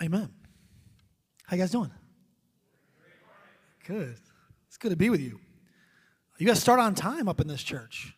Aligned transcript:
Amen. 0.00 0.30
How 1.44 1.56
you 1.56 1.62
guys 1.62 1.72
doing? 1.72 1.90
Good. 3.84 4.16
It's 4.68 4.76
good 4.76 4.90
to 4.90 4.96
be 4.96 5.10
with 5.10 5.20
you. 5.20 5.40
You 6.38 6.46
guys 6.46 6.60
start 6.60 6.78
on 6.78 6.94
time 6.94 7.26
up 7.28 7.40
in 7.40 7.48
this 7.48 7.62
church. 7.62 8.14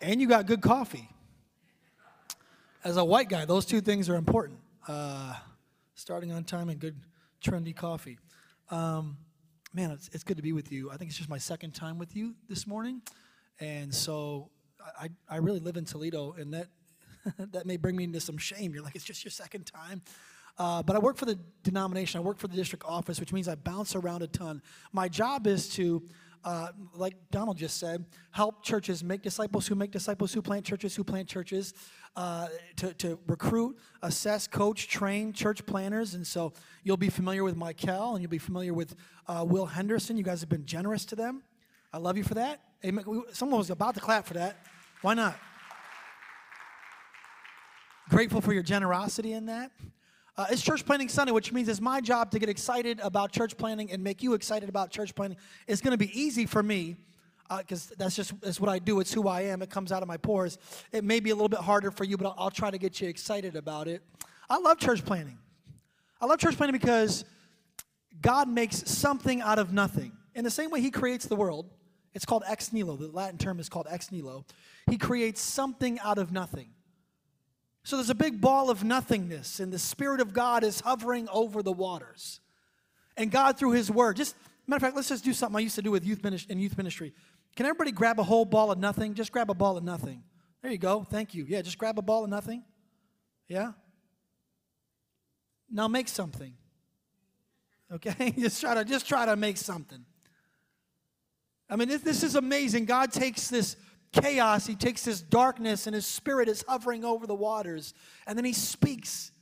And 0.00 0.20
you 0.20 0.26
got 0.26 0.46
good 0.46 0.60
coffee. 0.60 1.08
As 2.82 2.96
a 2.96 3.04
white 3.04 3.28
guy, 3.28 3.44
those 3.44 3.64
two 3.64 3.80
things 3.80 4.08
are 4.08 4.16
important. 4.16 4.58
Uh, 4.88 5.34
starting 5.94 6.32
on 6.32 6.42
time 6.42 6.68
and 6.68 6.80
good, 6.80 6.96
trendy 7.40 7.74
coffee. 7.74 8.18
Um, 8.68 9.18
man, 9.72 9.92
it's, 9.92 10.10
it's 10.12 10.24
good 10.24 10.36
to 10.36 10.42
be 10.42 10.52
with 10.52 10.72
you. 10.72 10.90
I 10.90 10.96
think 10.96 11.10
it's 11.10 11.18
just 11.18 11.30
my 11.30 11.38
second 11.38 11.74
time 11.74 11.96
with 11.96 12.16
you 12.16 12.34
this 12.48 12.66
morning. 12.66 13.02
And 13.60 13.94
so 13.94 14.50
I, 15.00 15.10
I 15.28 15.36
really 15.36 15.60
live 15.60 15.76
in 15.76 15.84
Toledo, 15.84 16.34
and 16.36 16.52
that, 16.54 16.66
that 17.52 17.66
may 17.66 17.76
bring 17.76 17.94
me 17.94 18.02
into 18.02 18.20
some 18.20 18.36
shame. 18.36 18.74
You're 18.74 18.82
like, 18.82 18.96
it's 18.96 19.04
just 19.04 19.24
your 19.24 19.30
second 19.30 19.66
time. 19.66 20.02
Uh, 20.58 20.82
but 20.82 20.96
I 20.96 20.98
work 20.98 21.16
for 21.16 21.26
the 21.26 21.38
denomination. 21.62 22.18
I 22.18 22.22
work 22.22 22.38
for 22.38 22.48
the 22.48 22.56
district 22.56 22.84
office, 22.86 23.20
which 23.20 23.32
means 23.32 23.48
I 23.48 23.54
bounce 23.56 23.94
around 23.94 24.22
a 24.22 24.26
ton. 24.26 24.62
My 24.92 25.08
job 25.08 25.46
is 25.46 25.68
to, 25.70 26.02
uh, 26.44 26.68
like 26.94 27.14
Donald 27.30 27.58
just 27.58 27.78
said, 27.78 28.06
help 28.30 28.62
churches 28.62 29.04
make 29.04 29.22
disciples 29.22 29.66
who 29.66 29.74
make 29.74 29.90
disciples 29.90 30.32
who 30.32 30.40
plant 30.40 30.64
churches 30.64 30.96
who 30.96 31.04
plant 31.04 31.28
churches, 31.28 31.74
uh, 32.16 32.48
to, 32.76 32.94
to 32.94 33.18
recruit, 33.26 33.76
assess, 34.02 34.46
coach, 34.46 34.88
train 34.88 35.34
church 35.34 35.66
planters. 35.66 36.14
And 36.14 36.26
so 36.26 36.54
you'll 36.82 36.96
be 36.96 37.10
familiar 37.10 37.44
with 37.44 37.56
Michael 37.56 38.14
and 38.14 38.22
you'll 38.22 38.30
be 38.30 38.38
familiar 38.38 38.72
with 38.72 38.94
uh, 39.28 39.44
Will 39.46 39.66
Henderson. 39.66 40.16
You 40.16 40.24
guys 40.24 40.40
have 40.40 40.48
been 40.48 40.64
generous 40.64 41.04
to 41.06 41.16
them. 41.16 41.42
I 41.92 41.98
love 41.98 42.16
you 42.16 42.24
for 42.24 42.34
that. 42.34 42.60
Amen. 42.84 43.04
Someone 43.32 43.58
was 43.58 43.70
about 43.70 43.94
to 43.94 44.00
clap 44.00 44.26
for 44.26 44.34
that. 44.34 44.56
Why 45.02 45.14
not? 45.14 45.38
Grateful 48.08 48.40
for 48.40 48.52
your 48.52 48.62
generosity 48.62 49.32
in 49.32 49.46
that. 49.46 49.72
Uh, 50.38 50.44
it's 50.50 50.60
Church 50.60 50.84
Planting 50.84 51.08
Sunday, 51.08 51.32
which 51.32 51.50
means 51.50 51.66
it's 51.66 51.80
my 51.80 52.02
job 52.02 52.30
to 52.32 52.38
get 52.38 52.50
excited 52.50 53.00
about 53.00 53.32
church 53.32 53.56
planting 53.56 53.90
and 53.90 54.04
make 54.04 54.22
you 54.22 54.34
excited 54.34 54.68
about 54.68 54.90
church 54.90 55.14
planting. 55.14 55.38
It's 55.66 55.80
going 55.80 55.92
to 55.92 55.98
be 55.98 56.10
easy 56.18 56.44
for 56.44 56.62
me 56.62 56.96
because 57.58 57.90
uh, 57.90 57.94
that's 57.96 58.14
just 58.14 58.38
that's 58.42 58.60
what 58.60 58.68
I 58.68 58.78
do. 58.78 59.00
It's 59.00 59.10
who 59.14 59.28
I 59.28 59.42
am. 59.42 59.62
It 59.62 59.70
comes 59.70 59.92
out 59.92 60.02
of 60.02 60.08
my 60.08 60.18
pores. 60.18 60.58
It 60.92 61.04
may 61.04 61.20
be 61.20 61.30
a 61.30 61.34
little 61.34 61.48
bit 61.48 61.60
harder 61.60 61.90
for 61.90 62.04
you, 62.04 62.18
but 62.18 62.26
I'll, 62.26 62.34
I'll 62.36 62.50
try 62.50 62.70
to 62.70 62.76
get 62.76 63.00
you 63.00 63.08
excited 63.08 63.56
about 63.56 63.88
it. 63.88 64.02
I 64.50 64.58
love 64.58 64.78
church 64.78 65.06
planting. 65.06 65.38
I 66.20 66.26
love 66.26 66.38
church 66.38 66.58
planting 66.58 66.78
because 66.78 67.24
God 68.20 68.46
makes 68.46 68.76
something 68.90 69.40
out 69.40 69.58
of 69.58 69.72
nothing. 69.72 70.12
In 70.34 70.44
the 70.44 70.50
same 70.50 70.70
way 70.70 70.82
He 70.82 70.90
creates 70.90 71.24
the 71.24 71.36
world, 71.36 71.70
it's 72.12 72.26
called 72.26 72.42
ex 72.46 72.74
nihilo. 72.74 72.96
The 72.96 73.08
Latin 73.08 73.38
term 73.38 73.58
is 73.58 73.70
called 73.70 73.86
ex 73.88 74.12
nihilo. 74.12 74.44
He 74.90 74.98
creates 74.98 75.40
something 75.40 75.98
out 76.00 76.18
of 76.18 76.30
nothing. 76.30 76.68
So 77.86 77.94
there's 77.94 78.10
a 78.10 78.16
big 78.16 78.40
ball 78.40 78.68
of 78.68 78.82
nothingness, 78.82 79.60
and 79.60 79.72
the 79.72 79.78
Spirit 79.78 80.20
of 80.20 80.32
God 80.32 80.64
is 80.64 80.80
hovering 80.80 81.28
over 81.30 81.62
the 81.62 81.70
waters. 81.70 82.40
And 83.16 83.30
God, 83.30 83.56
through 83.56 83.74
His 83.74 83.92
Word, 83.92 84.16
just 84.16 84.34
matter 84.66 84.78
of 84.78 84.82
fact, 84.82 84.96
let's 84.96 85.08
just 85.08 85.22
do 85.22 85.32
something 85.32 85.56
I 85.56 85.60
used 85.60 85.76
to 85.76 85.82
do 85.82 85.92
with 85.92 86.04
youth 86.04 86.24
ministry 86.24 86.50
in 86.50 86.58
youth 86.58 86.76
ministry. 86.76 87.14
Can 87.54 87.64
everybody 87.64 87.92
grab 87.92 88.18
a 88.18 88.24
whole 88.24 88.44
ball 88.44 88.72
of 88.72 88.80
nothing? 88.80 89.14
Just 89.14 89.30
grab 89.30 89.50
a 89.50 89.54
ball 89.54 89.76
of 89.76 89.84
nothing. 89.84 90.24
There 90.62 90.72
you 90.72 90.78
go. 90.78 91.06
Thank 91.08 91.32
you. 91.32 91.46
Yeah, 91.48 91.62
just 91.62 91.78
grab 91.78 91.96
a 91.96 92.02
ball 92.02 92.24
of 92.24 92.30
nothing. 92.30 92.64
Yeah. 93.46 93.70
Now 95.70 95.86
make 95.86 96.08
something. 96.08 96.54
Okay, 97.92 98.32
just 98.36 98.60
try 98.60 98.74
to 98.74 98.84
just 98.84 99.06
try 99.06 99.26
to 99.26 99.36
make 99.36 99.58
something. 99.58 100.04
I 101.70 101.76
mean, 101.76 101.86
this, 101.86 102.02
this 102.02 102.24
is 102.24 102.34
amazing. 102.34 102.86
God 102.86 103.12
takes 103.12 103.46
this 103.46 103.76
chaos, 104.20 104.66
he 104.66 104.74
takes 104.74 105.04
this 105.04 105.20
darkness, 105.20 105.86
and 105.86 105.94
his 105.94 106.06
spirit 106.06 106.48
is 106.48 106.64
hovering 106.66 107.04
over 107.04 107.26
the 107.26 107.34
waters. 107.34 107.94
And 108.26 108.36
then 108.36 108.44
he 108.44 108.52
speaks. 108.52 109.32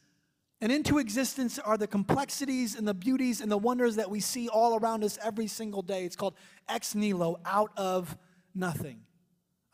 And 0.61 0.73
into 0.73 0.99
existence 0.99 1.59
are 1.59 1.77
the 1.77 1.87
complexities 1.87 2.75
and 2.75 2.87
the 2.87 2.95
beauties 2.95 3.41
and 3.41 3.51
the 3.51 3.59
wonders 3.59 3.97
that 3.97 4.11
we 4.11 4.21
see 4.21 4.49
all 4.49 4.79
around 4.79 5.05
us 5.05 5.19
every 5.23 5.47
single 5.47 5.83
day. 5.83 6.05
It's 6.05 6.17
called 6.17 6.35
ex 6.69 6.95
nihilo, 6.95 7.41
out 7.45 7.71
of 7.77 8.17
nothing. 8.55 9.01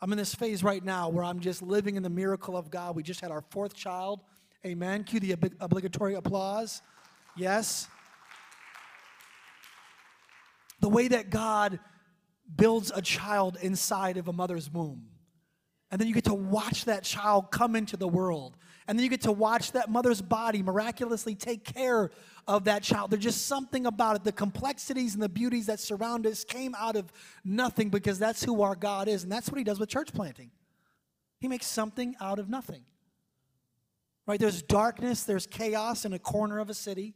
I'm 0.01 0.11
in 0.11 0.17
this 0.17 0.33
phase 0.33 0.63
right 0.63 0.83
now 0.83 1.09
where 1.09 1.23
I'm 1.23 1.39
just 1.39 1.61
living 1.61 1.95
in 1.95 2.03
the 2.03 2.09
miracle 2.09 2.57
of 2.57 2.71
God. 2.71 2.95
We 2.95 3.03
just 3.03 3.21
had 3.21 3.31
our 3.31 3.43
fourth 3.51 3.75
child. 3.75 4.21
Amen. 4.65 5.03
Cue 5.03 5.19
the 5.19 5.35
obligatory 5.59 6.15
applause. 6.15 6.81
Yes. 7.37 7.87
The 10.79 10.89
way 10.89 11.07
that 11.07 11.29
God 11.29 11.79
builds 12.55 12.91
a 12.93 13.01
child 13.01 13.57
inside 13.61 14.17
of 14.17 14.27
a 14.27 14.33
mother's 14.33 14.71
womb. 14.71 15.07
And 15.91 15.99
then 15.99 16.07
you 16.07 16.13
get 16.13 16.23
to 16.25 16.33
watch 16.33 16.85
that 16.85 17.03
child 17.03 17.51
come 17.51 17.75
into 17.75 17.97
the 17.97 18.07
world. 18.07 18.55
And 18.87 18.97
then 18.97 19.03
you 19.03 19.09
get 19.09 19.21
to 19.21 19.31
watch 19.31 19.73
that 19.73 19.89
mother's 19.89 20.21
body 20.21 20.63
miraculously 20.63 21.35
take 21.35 21.65
care 21.65 22.11
of 22.47 22.63
that 22.63 22.81
child. 22.81 23.11
There's 23.11 23.23
just 23.23 23.45
something 23.45 23.85
about 23.85 24.15
it. 24.15 24.23
The 24.23 24.31
complexities 24.31 25.13
and 25.13 25.21
the 25.21 25.29
beauties 25.29 25.65
that 25.65 25.79
surround 25.79 26.25
us 26.25 26.43
came 26.45 26.73
out 26.75 26.95
of 26.95 27.11
nothing 27.43 27.89
because 27.89 28.19
that's 28.19 28.43
who 28.43 28.61
our 28.61 28.75
God 28.75 29.07
is. 29.07 29.23
And 29.23 29.31
that's 29.31 29.49
what 29.49 29.57
He 29.57 29.63
does 29.63 29.79
with 29.79 29.89
church 29.89 30.13
planting. 30.13 30.51
He 31.39 31.47
makes 31.47 31.67
something 31.67 32.15
out 32.21 32.39
of 32.39 32.49
nothing. 32.49 32.83
Right? 34.25 34.39
There's 34.39 34.61
darkness, 34.61 35.23
there's 35.23 35.45
chaos 35.45 36.05
in 36.05 36.13
a 36.13 36.19
corner 36.19 36.59
of 36.59 36.69
a 36.69 36.73
city. 36.73 37.15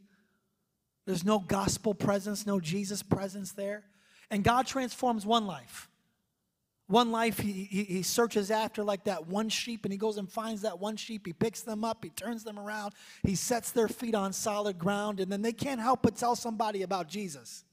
There's 1.06 1.24
no 1.24 1.40
gospel 1.40 1.94
presence, 1.94 2.46
no 2.46 2.60
Jesus 2.60 3.04
presence 3.04 3.52
there. 3.54 3.84
And 4.30 4.44
God 4.44 4.68
transforms 4.68 5.26
one 5.26 5.46
life. 5.46 5.90
One 6.88 7.12
life 7.12 7.40
he, 7.40 7.52
he, 7.52 7.84
he, 7.84 8.04
searches 8.04 8.52
after, 8.52 8.84
like 8.84 9.06
that 9.06 9.26
one 9.28 9.50
sheep, 9.50 9.86
and 9.86 9.92
he 9.92 9.98
goes 9.98 10.18
and 10.18 10.32
finds 10.32 10.62
that 10.62 10.80
one 10.80 10.98
sheep. 10.98 11.26
He 11.26 11.34
picks 11.34 11.62
them 11.62 11.84
up, 11.84 12.04
he 12.04 12.12
turns 12.12 12.44
them 12.44 12.60
around, 12.60 12.94
he 13.24 13.34
sets 13.34 13.72
their 13.72 13.88
feet 13.88 14.14
on 14.14 14.34
solid 14.34 14.78
ground, 14.78 15.20
and 15.20 15.32
then 15.32 15.42
they 15.42 15.52
can't 15.52 15.82
help 15.82 16.04
but 16.04 16.16
tell 16.16 16.36
somebody 16.36 16.84
about 16.84 17.08
Jesus. 17.08 17.64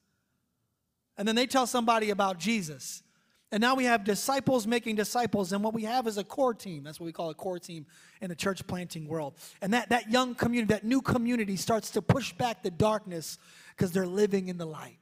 And 1.18 1.28
then 1.28 1.36
they 1.36 1.46
tell 1.46 1.66
somebody 1.66 2.08
about 2.08 2.38
Jesus. 2.38 3.02
And 3.50 3.60
now 3.60 3.74
we 3.74 3.84
have 3.84 4.02
disciples 4.02 4.66
making 4.66 4.96
disciples, 4.96 5.52
and 5.52 5.62
what 5.62 5.74
we 5.74 5.82
have 5.82 6.06
is 6.06 6.16
a 6.16 6.24
core 6.24 6.54
team. 6.54 6.84
That's 6.84 6.98
what 6.98 7.04
we 7.04 7.12
call 7.12 7.28
a 7.28 7.34
core 7.34 7.58
team 7.58 7.84
in 8.22 8.30
the 8.30 8.34
church 8.34 8.66
planting 8.66 9.06
world. 9.06 9.34
And 9.60 9.74
that, 9.74 9.90
that 9.90 10.10
young 10.10 10.34
community, 10.34 10.72
that 10.72 10.84
new 10.84 11.02
community 11.02 11.56
starts 11.56 11.90
to 11.90 12.00
push 12.00 12.32
back 12.32 12.62
the 12.62 12.70
darkness 12.70 13.36
because 13.76 13.92
they're 13.92 14.06
living 14.06 14.48
in 14.48 14.56
the 14.56 14.64
light. 14.64 14.96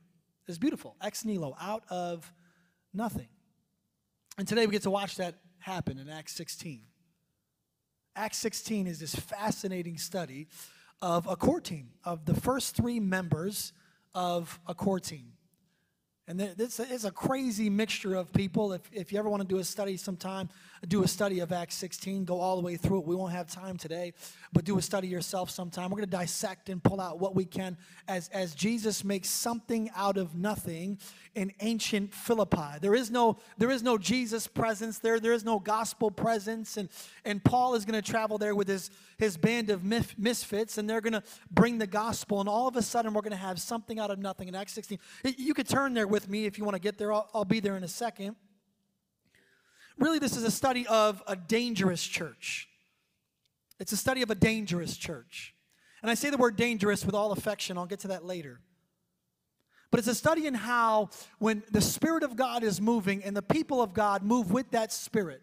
It's 0.47 0.59
beautiful. 0.59 0.97
Ex 1.01 1.25
nihilo, 1.25 1.57
out 1.61 1.85
of 1.91 2.33
nothing. 2.93 3.29
And 4.39 4.47
today 4.49 4.67
we 4.67 4.73
get 4.73 4.83
to 4.83 4.91
watch 4.91 5.17
that 5.17 5.37
happen 5.59 5.99
in 5.99 6.09
Acts 6.09 6.35
16. 6.35 6.83
Acts 8.17 8.39
16 8.39 8.87
is 8.87 8.99
this 8.99 9.15
fascinating 9.15 9.99
study 9.99 10.49
of 11.03 11.27
a 11.27 11.37
core 11.37 11.61
team, 11.61 11.91
of 12.05 12.25
the 12.25 12.35
first 12.35 12.77
three 12.77 13.01
members 13.01 13.73
of 14.15 14.59
a 14.67 14.75
core 14.75 15.01
team. 15.01 15.33
And 16.27 16.39
this 16.39 16.79
is 16.79 17.05
a 17.05 17.11
crazy 17.11 17.69
mixture 17.69 18.15
of 18.15 18.33
people. 18.33 18.73
If, 18.73 18.83
if 18.93 19.13
you 19.13 19.19
ever 19.19 19.29
want 19.29 19.43
to 19.43 19.49
do 19.49 19.59
a 19.59 19.65
study 19.65 19.97
sometime, 19.97 20.49
do 20.89 21.03
a 21.03 21.09
study 21.09 21.41
of 21.41 21.53
Acts 21.53 21.75
16, 21.77 22.25
go 22.25 22.41
all 22.41 22.57
the 22.57 22.63
way 22.63 22.77
through 22.77 23.01
it. 23.01 23.07
We 23.07 23.15
won't 23.15 23.33
have 23.33 23.47
time 23.47 23.77
today, 23.77 24.15
but 24.53 24.65
do 24.65 24.79
a 24.79 24.83
study 24.83 25.09
yourself 25.09 25.51
sometime. 25.51 25.91
We're 25.91 25.99
going 25.99 26.09
to 26.09 26.17
dissect 26.17 26.69
and 26.71 26.83
pull 26.83 27.01
out 27.01 27.19
what 27.19 27.35
we 27.35 27.45
can 27.45 27.77
as, 28.09 28.29
as 28.29 28.55
Jesus 28.55 29.05
makes 29.05 29.29
something 29.29 29.91
out 29.95 30.17
of 30.17 30.35
nothing 30.35 30.99
in 31.35 31.53
ancient 31.61 32.15
Philippi. 32.15 32.79
There 32.81 32.95
is 32.95 33.11
no, 33.11 33.39
there 33.59 33.71
is 33.71 33.83
no 33.83 33.99
Jesus 33.99 34.47
presence 34.47 34.99
there, 34.99 35.21
there 35.21 35.35
is 35.35 35.45
no 35.45 35.59
gospel 35.59 36.11
presence. 36.11 36.77
And, 36.77 36.89
and 37.25 37.45
Paul 37.45 37.75
is 37.75 37.85
going 37.85 38.01
to 38.01 38.11
travel 38.11 38.39
there 38.39 38.55
with 38.55 38.69
his, 38.69 38.91
his 39.19 39.37
band 39.37 39.69
of 39.71 39.85
misfits, 39.85 40.79
and 40.79 40.89
they're 40.89 41.03
going 41.03 41.13
to 41.13 41.23
bring 41.51 41.79
the 41.79 41.87
gospel. 41.87 42.41
And 42.41 42.49
all 42.49 42.69
of 42.69 42.77
a 42.77 42.83
sudden, 42.83 43.13
we're 43.13 43.23
going 43.23 43.33
to 43.33 43.37
have 43.37 43.61
something 43.61 43.99
out 43.99 44.11
of 44.11 44.19
nothing 44.19 44.49
in 44.49 44.55
Acts 44.55 44.73
16. 44.73 44.99
You 45.37 45.53
could 45.53 45.69
turn 45.69 45.93
there 45.93 46.09
with 46.09 46.29
me 46.29 46.47
if 46.47 46.57
you 46.57 46.65
want 46.65 46.75
to 46.75 46.81
get 46.81 46.97
there, 46.97 47.13
I'll, 47.13 47.29
I'll 47.35 47.45
be 47.45 47.61
there 47.61 47.77
in 47.77 47.85
a 47.85 47.89
second 47.89 48.37
really, 50.01 50.19
this 50.19 50.37
is 50.37 50.45
a 50.45 50.51
study 50.51 50.87
of 50.87 51.23
a 51.27 51.37
dangerous 51.37 52.03
church. 52.03 52.69
It's 53.79 53.93
a 53.93 53.97
study 53.97 54.23
of 54.23 54.31
a 54.31 54.35
dangerous 54.35 54.97
church. 54.97 55.55
And 56.03 56.11
I 56.11 56.15
say 56.15 56.31
the 56.31 56.37
word 56.37 56.57
dangerous 56.57 57.05
with 57.05 57.15
all 57.15 57.33
affection, 57.33 57.79
I'll 57.79 57.87
get 57.87 58.01
to 58.01 58.09
that 58.09 58.25
later. 58.25 58.61
But 59.91 59.99
it's 59.99 60.09
a 60.09 60.15
study 60.15 60.47
in 60.47 60.55
how, 60.55 61.11
when 61.39 61.63
the 61.71 61.81
Spirit 61.81 62.23
of 62.23 62.37
God 62.37 62.63
is 62.63 62.81
moving 62.81 63.25
and 63.25 63.37
the 63.37 63.43
people 63.43 63.83
of 63.83 63.93
God 63.93 64.23
move 64.23 64.51
with 64.51 64.71
that 64.71 64.93
Spirit, 64.93 65.43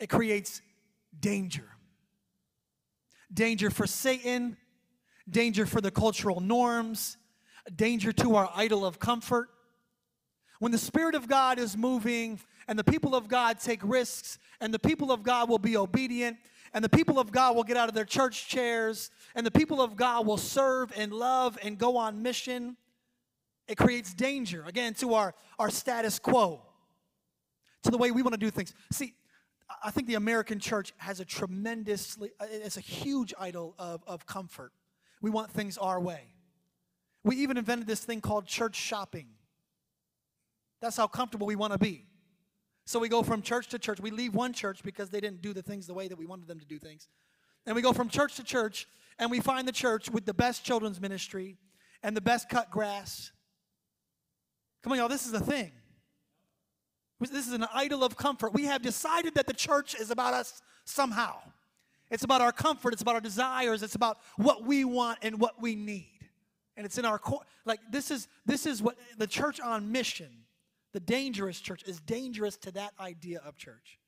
it 0.00 0.08
creates 0.08 0.62
danger. 1.18 1.68
Danger 3.32 3.70
for 3.70 3.86
Satan, 3.86 4.56
danger 5.28 5.66
for 5.66 5.80
the 5.80 5.90
cultural 5.90 6.40
norms, 6.40 7.18
danger 7.74 8.12
to 8.12 8.36
our 8.36 8.50
idol 8.54 8.86
of 8.86 8.98
comfort, 8.98 9.50
when 10.58 10.72
the 10.72 10.78
Spirit 10.78 11.14
of 11.14 11.28
God 11.28 11.58
is 11.58 11.76
moving 11.76 12.40
and 12.66 12.78
the 12.78 12.84
people 12.84 13.14
of 13.14 13.28
God 13.28 13.60
take 13.60 13.80
risks 13.82 14.38
and 14.60 14.72
the 14.72 14.78
people 14.78 15.12
of 15.12 15.22
God 15.22 15.48
will 15.48 15.58
be 15.58 15.76
obedient 15.76 16.36
and 16.74 16.84
the 16.84 16.88
people 16.88 17.18
of 17.18 17.32
God 17.32 17.56
will 17.56 17.64
get 17.64 17.76
out 17.76 17.88
of 17.88 17.94
their 17.94 18.04
church 18.04 18.48
chairs 18.48 19.10
and 19.34 19.46
the 19.46 19.50
people 19.50 19.80
of 19.80 19.96
God 19.96 20.26
will 20.26 20.36
serve 20.36 20.92
and 20.96 21.12
love 21.12 21.58
and 21.62 21.78
go 21.78 21.96
on 21.96 22.22
mission, 22.22 22.76
it 23.66 23.76
creates 23.76 24.14
danger, 24.14 24.64
again, 24.66 24.94
to 24.94 25.14
our, 25.14 25.34
our 25.58 25.70
status 25.70 26.18
quo, 26.18 26.62
to 27.82 27.90
the 27.90 27.98
way 27.98 28.10
we 28.10 28.22
want 28.22 28.32
to 28.34 28.38
do 28.38 28.50
things. 28.50 28.74
See, 28.92 29.14
I 29.84 29.90
think 29.90 30.08
the 30.08 30.14
American 30.14 30.58
church 30.58 30.92
has 30.96 31.20
a 31.20 31.24
tremendously, 31.24 32.30
it's 32.40 32.76
a 32.76 32.82
huge 32.82 33.34
idol 33.38 33.74
of, 33.78 34.02
of 34.06 34.26
comfort. 34.26 34.72
We 35.20 35.30
want 35.30 35.50
things 35.50 35.78
our 35.78 36.00
way. 36.00 36.32
We 37.24 37.36
even 37.36 37.56
invented 37.56 37.86
this 37.86 38.00
thing 38.00 38.20
called 38.20 38.46
church 38.46 38.76
shopping. 38.76 39.26
That's 40.80 40.96
how 40.96 41.06
comfortable 41.06 41.46
we 41.46 41.56
want 41.56 41.72
to 41.72 41.78
be. 41.78 42.04
So 42.86 42.98
we 42.98 43.08
go 43.08 43.22
from 43.22 43.42
church 43.42 43.68
to 43.68 43.78
church. 43.78 44.00
We 44.00 44.10
leave 44.10 44.34
one 44.34 44.52
church 44.52 44.82
because 44.82 45.10
they 45.10 45.20
didn't 45.20 45.42
do 45.42 45.52
the 45.52 45.62
things 45.62 45.86
the 45.86 45.94
way 45.94 46.08
that 46.08 46.16
we 46.16 46.26
wanted 46.26 46.48
them 46.48 46.58
to 46.58 46.66
do 46.66 46.78
things. 46.78 47.08
And 47.66 47.76
we 47.76 47.82
go 47.82 47.92
from 47.92 48.08
church 48.08 48.36
to 48.36 48.44
church 48.44 48.86
and 49.18 49.30
we 49.30 49.40
find 49.40 49.68
the 49.68 49.72
church 49.72 50.08
with 50.10 50.24
the 50.24 50.32
best 50.32 50.64
children's 50.64 51.00
ministry 51.00 51.58
and 52.02 52.16
the 52.16 52.20
best 52.20 52.48
cut 52.48 52.70
grass. 52.70 53.30
Come 54.82 54.92
on, 54.92 54.98
y'all, 54.98 55.08
this 55.08 55.26
is 55.26 55.34
a 55.34 55.40
thing. 55.40 55.72
This 57.20 57.48
is 57.48 57.52
an 57.52 57.66
idol 57.74 58.04
of 58.04 58.16
comfort. 58.16 58.54
We 58.54 58.64
have 58.64 58.80
decided 58.80 59.34
that 59.34 59.46
the 59.46 59.52
church 59.52 59.94
is 59.94 60.10
about 60.10 60.34
us 60.34 60.62
somehow. 60.84 61.34
It's 62.10 62.24
about 62.24 62.40
our 62.40 62.52
comfort, 62.52 62.92
it's 62.92 63.02
about 63.02 63.16
our 63.16 63.20
desires, 63.20 63.82
it's 63.82 63.94
about 63.94 64.18
what 64.36 64.64
we 64.64 64.84
want 64.84 65.18
and 65.22 65.38
what 65.40 65.60
we 65.60 65.74
need. 65.74 66.20
And 66.76 66.86
it's 66.86 66.96
in 66.96 67.04
our 67.04 67.18
core. 67.18 67.42
Like 67.64 67.80
this 67.90 68.10
is 68.10 68.28
this 68.46 68.66
is 68.66 68.80
what 68.80 68.96
the 69.18 69.26
church 69.26 69.60
on 69.60 69.90
mission, 69.92 70.28
the 70.92 71.00
dangerous 71.00 71.60
church 71.60 71.82
is 71.84 72.00
dangerous 72.00 72.56
to 72.58 72.72
that 72.72 72.92
idea 72.98 73.40
of 73.44 73.56
church. 73.56 73.98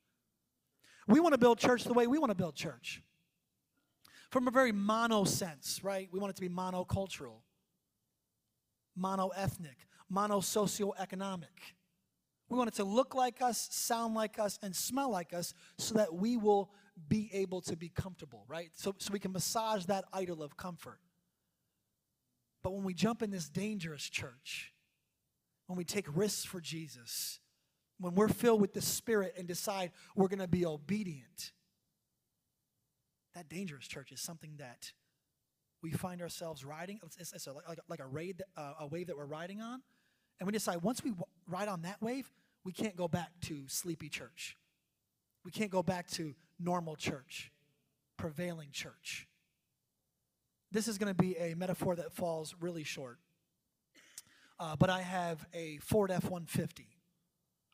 We 1.06 1.20
want 1.20 1.34
to 1.34 1.38
build 1.38 1.58
church 1.58 1.84
the 1.84 1.92
way 1.92 2.06
we 2.06 2.18
want 2.18 2.30
to 2.30 2.36
build 2.36 2.54
church. 2.54 3.02
From 4.30 4.46
a 4.46 4.50
very 4.50 4.72
mono 4.72 5.24
sense, 5.24 5.82
right? 5.82 6.08
We 6.12 6.20
want 6.20 6.30
it 6.30 6.36
to 6.36 6.42
be 6.42 6.48
monocultural, 6.48 7.40
mono-ethnic, 8.96 9.76
mono-socioeconomic. 10.08 11.74
We 12.48 12.56
want 12.56 12.68
it 12.68 12.74
to 12.74 12.84
look 12.84 13.14
like 13.14 13.42
us, 13.42 13.68
sound 13.72 14.14
like 14.14 14.38
us, 14.38 14.58
and 14.62 14.74
smell 14.74 15.10
like 15.10 15.34
us 15.34 15.52
so 15.78 15.94
that 15.94 16.14
we 16.14 16.36
will 16.36 16.70
be 17.08 17.30
able 17.32 17.60
to 17.62 17.76
be 17.76 17.88
comfortable, 17.88 18.44
right? 18.48 18.70
So, 18.74 18.94
so 18.98 19.12
we 19.12 19.18
can 19.18 19.32
massage 19.32 19.86
that 19.86 20.04
idol 20.12 20.42
of 20.42 20.56
comfort. 20.56 21.00
But 22.62 22.72
when 22.72 22.84
we 22.84 22.94
jump 22.94 23.22
in 23.22 23.30
this 23.30 23.48
dangerous 23.48 24.08
church, 24.08 24.72
when 25.70 25.76
we 25.76 25.84
take 25.84 26.06
risks 26.16 26.44
for 26.44 26.60
Jesus, 26.60 27.38
when 28.00 28.16
we're 28.16 28.26
filled 28.26 28.60
with 28.60 28.74
the 28.74 28.82
Spirit 28.82 29.34
and 29.38 29.46
decide 29.46 29.92
we're 30.16 30.26
going 30.26 30.40
to 30.40 30.48
be 30.48 30.66
obedient, 30.66 31.52
that 33.36 33.48
dangerous 33.48 33.86
church 33.86 34.10
is 34.10 34.20
something 34.20 34.56
that 34.58 34.90
we 35.80 35.92
find 35.92 36.22
ourselves 36.22 36.64
riding. 36.64 36.98
It's, 37.04 37.32
it's 37.32 37.46
a, 37.46 37.52
like, 37.52 37.78
like 37.88 38.00
a, 38.00 38.06
raid, 38.06 38.42
uh, 38.56 38.72
a 38.80 38.88
wave 38.88 39.06
that 39.06 39.16
we're 39.16 39.26
riding 39.26 39.60
on. 39.60 39.80
And 40.40 40.46
we 40.48 40.52
decide 40.52 40.82
once 40.82 41.04
we 41.04 41.12
ride 41.46 41.68
on 41.68 41.82
that 41.82 42.02
wave, 42.02 42.28
we 42.64 42.72
can't 42.72 42.96
go 42.96 43.06
back 43.06 43.30
to 43.42 43.68
sleepy 43.68 44.08
church. 44.08 44.56
We 45.44 45.52
can't 45.52 45.70
go 45.70 45.84
back 45.84 46.08
to 46.14 46.34
normal 46.58 46.96
church, 46.96 47.52
prevailing 48.16 48.70
church. 48.72 49.28
This 50.72 50.88
is 50.88 50.98
going 50.98 51.14
to 51.14 51.22
be 51.22 51.36
a 51.36 51.54
metaphor 51.54 51.94
that 51.94 52.12
falls 52.12 52.56
really 52.60 52.82
short. 52.82 53.20
Uh, 54.60 54.76
but 54.76 54.90
I 54.90 55.00
have 55.00 55.44
a 55.52 55.78
Ford 55.78 56.12
F 56.12 56.24
150. 56.24 56.86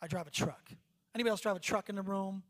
I 0.01 0.07
drive 0.07 0.27
a 0.27 0.31
truck. 0.31 0.71
Anybody 1.15 1.31
else 1.31 1.41
drive 1.41 1.57
a 1.57 1.61
truck 1.61 1.91
in 1.91 1.97
the 1.97 2.03
room? 2.03 2.43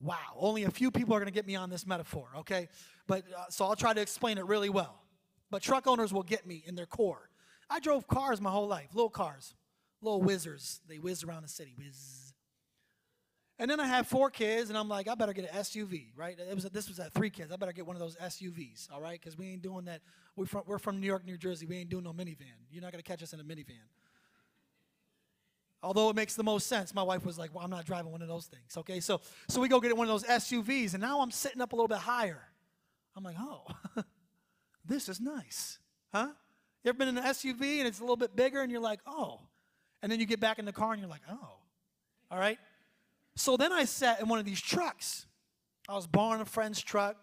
Wow, 0.00 0.16
only 0.36 0.64
a 0.64 0.70
few 0.70 0.90
people 0.90 1.14
are 1.14 1.18
going 1.18 1.26
to 1.26 1.32
get 1.32 1.46
me 1.46 1.54
on 1.54 1.70
this 1.70 1.86
metaphor, 1.86 2.28
okay? 2.38 2.68
But 3.06 3.24
uh, 3.36 3.44
so 3.50 3.64
I'll 3.66 3.76
try 3.76 3.94
to 3.94 4.00
explain 4.00 4.38
it 4.38 4.46
really 4.46 4.70
well. 4.70 5.02
But 5.50 5.62
truck 5.62 5.86
owners 5.86 6.12
will 6.12 6.24
get 6.24 6.46
me 6.46 6.64
in 6.66 6.74
their 6.74 6.86
core. 6.86 7.28
I 7.70 7.78
drove 7.78 8.08
cars 8.08 8.40
my 8.40 8.50
whole 8.50 8.66
life, 8.66 8.88
little 8.94 9.10
cars 9.10 9.54
little 10.04 10.22
whizzers. 10.22 10.80
They 10.88 10.98
whiz 10.98 11.24
around 11.24 11.42
the 11.42 11.48
city. 11.48 11.74
Whiz. 11.76 12.23
And 13.58 13.70
then 13.70 13.78
I 13.78 13.86
have 13.86 14.08
four 14.08 14.30
kids, 14.30 14.68
and 14.68 14.76
I'm 14.76 14.88
like, 14.88 15.06
I 15.06 15.14
better 15.14 15.32
get 15.32 15.48
an 15.48 15.60
SUV, 15.60 16.08
right? 16.16 16.36
It 16.38 16.54
was 16.54 16.64
this 16.64 16.88
was 16.88 16.98
at 16.98 17.12
three 17.12 17.30
kids. 17.30 17.52
I 17.52 17.56
better 17.56 17.72
get 17.72 17.86
one 17.86 17.94
of 17.94 18.00
those 18.00 18.16
SUVs, 18.16 18.92
all 18.92 19.00
right? 19.00 19.20
Because 19.20 19.38
we 19.38 19.46
ain't 19.46 19.62
doing 19.62 19.84
that. 19.84 20.00
We're 20.34 20.46
from, 20.46 20.62
we're 20.66 20.78
from 20.78 21.00
New 21.00 21.06
York, 21.06 21.24
New 21.24 21.36
Jersey. 21.36 21.64
We 21.64 21.76
ain't 21.76 21.88
doing 21.88 22.02
no 22.02 22.12
minivan. 22.12 22.66
You're 22.70 22.82
not 22.82 22.90
gonna 22.90 23.04
catch 23.04 23.22
us 23.22 23.32
in 23.32 23.38
a 23.38 23.44
minivan. 23.44 23.86
Although 25.82 26.10
it 26.10 26.16
makes 26.16 26.34
the 26.34 26.42
most 26.42 26.66
sense. 26.66 26.94
My 26.94 27.02
wife 27.02 27.24
was 27.24 27.38
like, 27.38 27.54
"Well, 27.54 27.62
I'm 27.62 27.70
not 27.70 27.84
driving 27.84 28.10
one 28.10 28.22
of 28.22 28.28
those 28.28 28.46
things." 28.46 28.76
Okay, 28.76 28.98
so 29.00 29.20
so 29.48 29.60
we 29.60 29.68
go 29.68 29.80
get 29.80 29.96
one 29.96 30.08
of 30.08 30.12
those 30.12 30.24
SUVs, 30.24 30.94
and 30.94 31.00
now 31.00 31.20
I'm 31.20 31.30
sitting 31.30 31.60
up 31.60 31.72
a 31.72 31.76
little 31.76 31.88
bit 31.88 31.98
higher. 31.98 32.42
I'm 33.14 33.22
like, 33.22 33.36
"Oh, 33.38 33.66
this 34.84 35.08
is 35.08 35.20
nice, 35.20 35.78
huh?" 36.12 36.30
You 36.82 36.88
ever 36.88 36.98
been 36.98 37.08
in 37.08 37.18
an 37.18 37.24
SUV 37.24 37.78
and 37.78 37.86
it's 37.86 38.00
a 38.00 38.02
little 38.02 38.16
bit 38.16 38.34
bigger, 38.34 38.62
and 38.62 38.72
you're 38.72 38.80
like, 38.80 39.00
"Oh." 39.06 39.40
And 40.04 40.12
then 40.12 40.20
you 40.20 40.26
get 40.26 40.38
back 40.38 40.58
in 40.58 40.66
the 40.66 40.72
car 40.72 40.92
and 40.92 41.00
you're 41.00 41.08
like, 41.08 41.22
oh, 41.30 41.54
all 42.30 42.38
right. 42.38 42.58
So 43.36 43.56
then 43.56 43.72
I 43.72 43.84
sat 43.84 44.20
in 44.20 44.28
one 44.28 44.38
of 44.38 44.44
these 44.44 44.60
trucks. 44.60 45.26
I 45.88 45.94
was 45.94 46.06
borrowing 46.06 46.40
a 46.40 46.44
friend's 46.44 46.80
truck. 46.80 47.16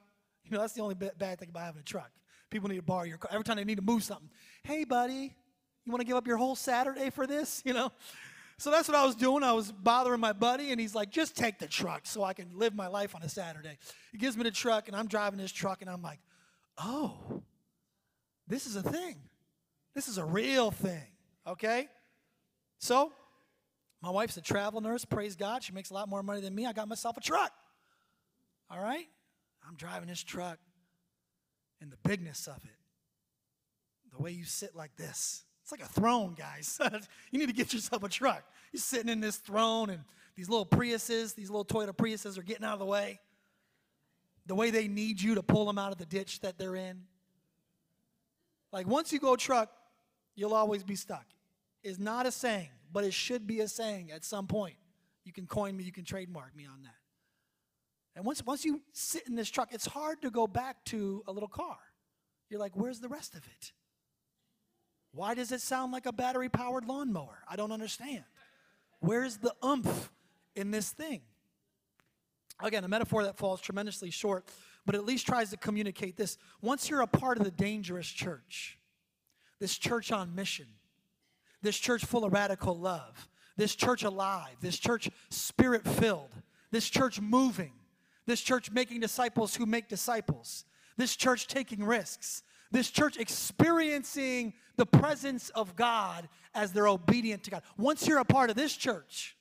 You 0.43 0.51
know, 0.51 0.59
that's 0.59 0.73
the 0.73 0.81
only 0.81 0.95
bad 0.95 1.39
thing 1.39 1.49
about 1.49 1.63
having 1.63 1.81
a 1.81 1.83
truck. 1.85 2.11
People 2.49 2.69
need 2.69 2.77
to 2.77 2.81
borrow 2.81 3.03
your 3.03 3.17
car 3.17 3.29
every 3.31 3.43
time 3.43 3.55
they 3.55 3.63
need 3.63 3.77
to 3.77 3.81
move 3.81 4.03
something. 4.03 4.29
Hey, 4.63 4.83
buddy, 4.83 5.33
you 5.85 5.91
want 5.91 6.01
to 6.01 6.05
give 6.05 6.17
up 6.17 6.27
your 6.27 6.37
whole 6.37 6.55
Saturday 6.55 7.09
for 7.09 7.25
this? 7.25 7.63
You 7.71 7.73
know? 7.73 7.91
So 8.57 8.69
that's 8.69 8.87
what 8.87 8.95
I 8.95 9.03
was 9.03 9.15
doing. 9.15 9.41
I 9.43 9.53
was 9.53 9.71
bothering 9.71 10.19
my 10.19 10.33
buddy, 10.33 10.69
and 10.69 10.79
he's 10.79 10.93
like, 10.93 11.09
just 11.09 11.35
take 11.35 11.57
the 11.57 11.65
truck 11.65 12.01
so 12.03 12.23
I 12.23 12.33
can 12.33 12.47
live 12.53 12.75
my 12.75 12.85
life 12.85 13.15
on 13.15 13.23
a 13.23 13.29
Saturday. 13.29 13.75
He 14.11 14.19
gives 14.19 14.37
me 14.37 14.43
the 14.43 14.51
truck, 14.51 14.87
and 14.87 14.95
I'm 14.95 15.07
driving 15.07 15.39
this 15.39 15.51
truck, 15.51 15.81
and 15.81 15.89
I'm 15.89 16.03
like, 16.03 16.19
oh, 16.77 17.41
this 18.47 18.67
is 18.67 18.75
a 18.75 18.83
thing. 18.83 19.15
This 19.95 20.07
is 20.07 20.19
a 20.19 20.23
real 20.23 20.69
thing, 20.69 21.07
okay? 21.47 21.87
So, 22.77 23.11
my 24.01 24.09
wife's 24.09 24.37
a 24.37 24.41
travel 24.41 24.81
nurse, 24.81 25.05
praise 25.05 25.35
God. 25.35 25.63
She 25.63 25.73
makes 25.73 25.91
a 25.91 25.93
lot 25.93 26.09
more 26.09 26.23
money 26.23 26.41
than 26.41 26.55
me. 26.55 26.65
I 26.65 26.73
got 26.73 26.87
myself 26.87 27.17
a 27.17 27.21
truck. 27.21 27.51
All 28.69 28.81
right? 28.81 29.07
I'm 29.67 29.75
driving 29.75 30.09
this 30.09 30.23
truck, 30.23 30.57
and 31.81 31.91
the 31.91 31.97
bigness 32.03 32.47
of 32.47 32.57
it, 32.63 32.77
the 34.15 34.21
way 34.21 34.31
you 34.31 34.43
sit 34.43 34.75
like 34.75 34.95
this, 34.95 35.43
it's 35.61 35.71
like 35.71 35.81
a 35.81 35.91
throne, 35.91 36.35
guys. 36.37 36.79
you 37.31 37.39
need 37.39 37.47
to 37.47 37.53
get 37.53 37.73
yourself 37.73 38.03
a 38.03 38.09
truck. 38.09 38.43
You're 38.71 38.81
sitting 38.81 39.09
in 39.09 39.21
this 39.21 39.37
throne, 39.37 39.91
and 39.91 40.03
these 40.35 40.49
little 40.49 40.65
Priuses, 40.65 41.35
these 41.35 41.51
little 41.51 41.65
Toyota 41.65 41.95
Priuses 41.95 42.39
are 42.39 42.43
getting 42.43 42.65
out 42.65 42.73
of 42.73 42.79
the 42.79 42.85
way. 42.85 43.19
The 44.47 44.55
way 44.55 44.71
they 44.71 44.87
need 44.87 45.21
you 45.21 45.35
to 45.35 45.43
pull 45.43 45.65
them 45.65 45.77
out 45.77 45.91
of 45.91 45.99
the 45.99 46.05
ditch 46.05 46.39
that 46.39 46.57
they're 46.57 46.75
in. 46.75 47.03
Like, 48.71 48.87
once 48.87 49.13
you 49.13 49.19
go 49.19 49.35
truck, 49.35 49.69
you'll 50.35 50.55
always 50.55 50.83
be 50.83 50.95
stuck 50.95 51.25
is 51.83 51.99
not 51.99 52.25
a 52.25 52.31
saying, 52.31 52.69
but 52.91 53.03
it 53.03 53.13
should 53.13 53.47
be 53.47 53.61
a 53.61 53.67
saying 53.67 54.11
at 54.11 54.23
some 54.23 54.47
point. 54.47 54.75
You 55.23 55.33
can 55.33 55.45
coin 55.45 55.77
me, 55.77 55.83
you 55.83 55.91
can 55.91 56.05
trademark 56.05 56.55
me 56.55 56.65
on 56.65 56.81
that. 56.83 56.95
And 58.15 58.25
once, 58.25 58.43
once 58.45 58.65
you 58.65 58.81
sit 58.91 59.27
in 59.27 59.35
this 59.35 59.49
truck, 59.49 59.69
it's 59.71 59.85
hard 59.85 60.21
to 60.23 60.29
go 60.29 60.47
back 60.47 60.83
to 60.85 61.23
a 61.27 61.31
little 61.31 61.47
car. 61.47 61.77
You're 62.49 62.59
like, 62.59 62.75
where's 62.75 62.99
the 62.99 63.07
rest 63.07 63.35
of 63.35 63.45
it? 63.45 63.71
Why 65.13 65.33
does 65.33 65.51
it 65.51 65.61
sound 65.61 65.91
like 65.91 66.05
a 66.05 66.11
battery 66.11 66.49
powered 66.49 66.85
lawnmower? 66.85 67.43
I 67.47 67.55
don't 67.55 67.71
understand. 67.71 68.23
Where's 68.99 69.37
the 69.37 69.53
umph 69.61 70.11
in 70.55 70.71
this 70.71 70.89
thing? 70.89 71.21
Again, 72.61 72.83
a 72.83 72.87
metaphor 72.87 73.23
that 73.23 73.37
falls 73.37 73.61
tremendously 73.61 74.11
short, 74.11 74.45
but 74.85 74.95
at 74.95 75.05
least 75.05 75.25
tries 75.25 75.49
to 75.49 75.57
communicate 75.57 76.17
this. 76.17 76.37
Once 76.61 76.89
you're 76.89 77.01
a 77.01 77.07
part 77.07 77.37
of 77.37 77.43
the 77.43 77.51
dangerous 77.51 78.07
church, 78.07 78.77
this 79.59 79.77
church 79.77 80.11
on 80.11 80.35
mission, 80.35 80.67
this 81.61 81.77
church 81.77 82.05
full 82.05 82.25
of 82.25 82.33
radical 82.33 82.77
love, 82.77 83.29
this 83.57 83.75
church 83.75 84.03
alive, 84.03 84.55
this 84.61 84.79
church 84.79 85.09
spirit 85.29 85.87
filled, 85.87 86.33
this 86.71 86.89
church 86.89 87.19
moving, 87.19 87.73
this 88.25 88.41
church 88.41 88.71
making 88.71 88.99
disciples 88.99 89.55
who 89.55 89.65
make 89.65 89.87
disciples, 89.87 90.65
this 90.97 91.15
church 91.15 91.47
taking 91.47 91.83
risks, 91.83 92.43
this 92.71 92.89
church 92.89 93.17
experiencing 93.17 94.53
the 94.77 94.85
presence 94.85 95.49
of 95.49 95.75
God 95.75 96.29
as 96.53 96.71
they're 96.71 96.87
obedient 96.87 97.43
to 97.43 97.51
God. 97.51 97.63
Once 97.77 98.07
you're 98.07 98.19
a 98.19 98.25
part 98.25 98.49
of 98.49 98.55
this 98.55 98.75
church, 98.75 99.35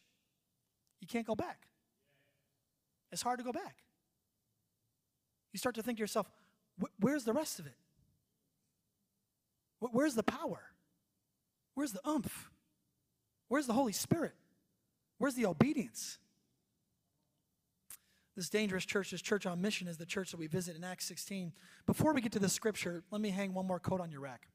you 1.01 1.07
can't 1.07 1.27
go 1.27 1.35
back. 1.35 1.69
It's 3.13 3.23
hard 3.23 3.39
to 3.39 3.45
go 3.45 3.53
back. 3.53 3.77
You 5.53 5.59
start 5.59 5.75
to 5.77 5.83
think 5.83 5.99
to 5.99 6.03
yourself, 6.03 6.31
where's 6.99 7.25
the 7.25 7.33
rest 7.33 7.59
of 7.59 7.67
it? 7.67 7.75
Where's 9.79 10.15
the 10.15 10.23
power? 10.23 10.61
Where's 11.81 11.93
the 11.93 12.07
umph? 12.07 12.51
Where's 13.49 13.67
the 13.67 13.73
Holy 13.73 13.95
Spirit? 13.95 14.35
Where's 15.17 15.35
the 15.35 15.47
obedience? 15.47 16.19
This 18.37 18.51
dangerous 18.51 18.85
church, 18.85 19.13
this 19.13 19.23
church 19.23 19.47
on 19.47 19.63
mission, 19.63 19.89
is 19.89 19.97
the 19.97 20.05
church 20.05 20.31
that 20.33 20.37
we 20.37 20.47
visit 20.47 20.77
in 20.77 20.85
Acts 20.85 21.07
16. 21.07 21.55
Before 21.87 22.13
we 22.13 22.21
get 22.21 22.33
to 22.33 22.39
the 22.39 22.51
scripture, 22.51 23.03
let 23.11 23.23
me 23.23 23.31
hang 23.31 23.55
one 23.55 23.67
more 23.67 23.81
coat 23.81 23.99
on 23.99 24.11
your 24.11 24.21
rack. 24.21 24.49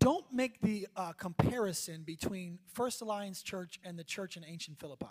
Don't 0.00 0.24
make 0.32 0.62
the 0.62 0.86
uh, 0.96 1.12
comparison 1.12 2.02
between 2.02 2.58
First 2.72 3.02
Alliance 3.02 3.42
Church 3.42 3.78
and 3.84 3.98
the 3.98 4.04
church 4.04 4.38
in 4.38 4.46
ancient 4.46 4.80
Philippi. 4.80 5.04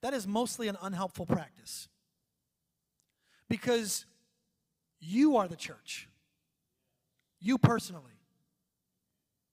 That 0.00 0.14
is 0.14 0.26
mostly 0.26 0.68
an 0.68 0.78
unhelpful 0.80 1.26
practice. 1.26 1.88
Because 3.46 4.06
you 5.00 5.36
are 5.36 5.48
the 5.48 5.54
church. 5.54 6.08
You 7.42 7.58
personally. 7.58 8.17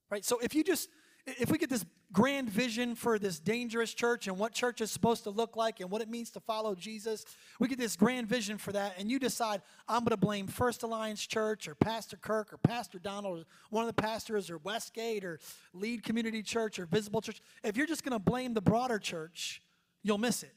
Right? 0.09 0.24
So 0.24 0.39
if 0.39 0.53
you 0.53 0.63
just, 0.63 0.89
if 1.25 1.51
we 1.51 1.57
get 1.57 1.69
this 1.69 1.85
grand 2.15 2.50
vision 2.50 2.95
for 2.95 3.19
this 3.19 3.39
dangerous 3.39 3.93
church 3.93 4.27
and 4.27 4.38
what 4.38 4.53
church 4.53 4.79
is 4.79 4.89
supposed 4.89 5.24
to 5.24 5.29
look 5.29 5.57
like 5.57 5.81
and 5.81 5.91
what 5.91 6.01
it 6.01 6.09
means 6.09 6.31
to 6.31 6.39
follow 6.39 6.74
Jesus. 6.74 7.25
We 7.59 7.67
get 7.67 7.77
this 7.77 7.97
grand 7.97 8.27
vision 8.27 8.57
for 8.57 8.71
that, 8.71 8.95
and 8.97 9.12
you 9.12 9.19
decide, 9.19 9.62
I'm 9.88 10.00
going 10.00 10.12
to 10.12 10.17
blame 10.17 10.47
First 10.47 10.83
Alliance 10.83 11.25
Church 11.25 11.67
or 11.67 11.75
Pastor 11.75 12.15
Kirk 12.15 12.53
or 12.53 12.57
Pastor 12.57 13.00
Donald 13.00 13.39
or 13.39 13.43
one 13.69 13.83
of 13.83 13.93
the 13.93 14.01
pastors 14.01 14.50
or 14.50 14.59
Westgate 14.59 15.25
or 15.25 15.39
Lead 15.74 16.03
Community 16.03 16.41
Church 16.41 16.79
or 16.79 16.85
Visible 16.85 17.21
Church. 17.21 17.41
If 17.63 17.75
you're 17.75 17.88
just 17.88 18.03
going 18.03 18.13
to 18.13 18.19
blame 18.19 18.53
the 18.53 18.62
broader 18.62 18.97
church, 18.97 19.62
you'll 20.01 20.17
miss 20.17 20.41
it. 20.41 20.53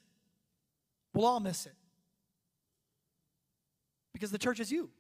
We'll 1.13 1.27
all 1.27 1.41
miss 1.41 1.67
it. 1.67 1.75
Because 4.13 4.31
the 4.31 4.39
church 4.39 4.61
is 4.61 4.71
you. 4.71 4.91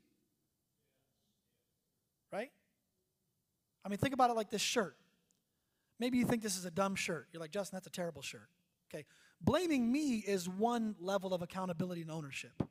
I 3.88 3.90
mean, 3.90 3.96
think 3.96 4.12
about 4.12 4.28
it 4.28 4.34
like 4.34 4.50
this 4.50 4.60
shirt. 4.60 4.96
Maybe 5.98 6.18
you 6.18 6.26
think 6.26 6.42
this 6.42 6.58
is 6.58 6.66
a 6.66 6.70
dumb 6.70 6.94
shirt. 6.94 7.26
You're 7.32 7.40
like, 7.40 7.50
Justin, 7.50 7.76
that's 7.76 7.86
a 7.86 7.90
terrible 7.90 8.20
shirt. 8.20 8.50
Okay. 8.92 9.06
Blaming 9.40 9.90
me 9.90 10.16
is 10.18 10.46
one 10.46 10.94
level 11.00 11.32
of 11.32 11.40
accountability 11.40 12.02
and 12.02 12.10
ownership. 12.10 12.62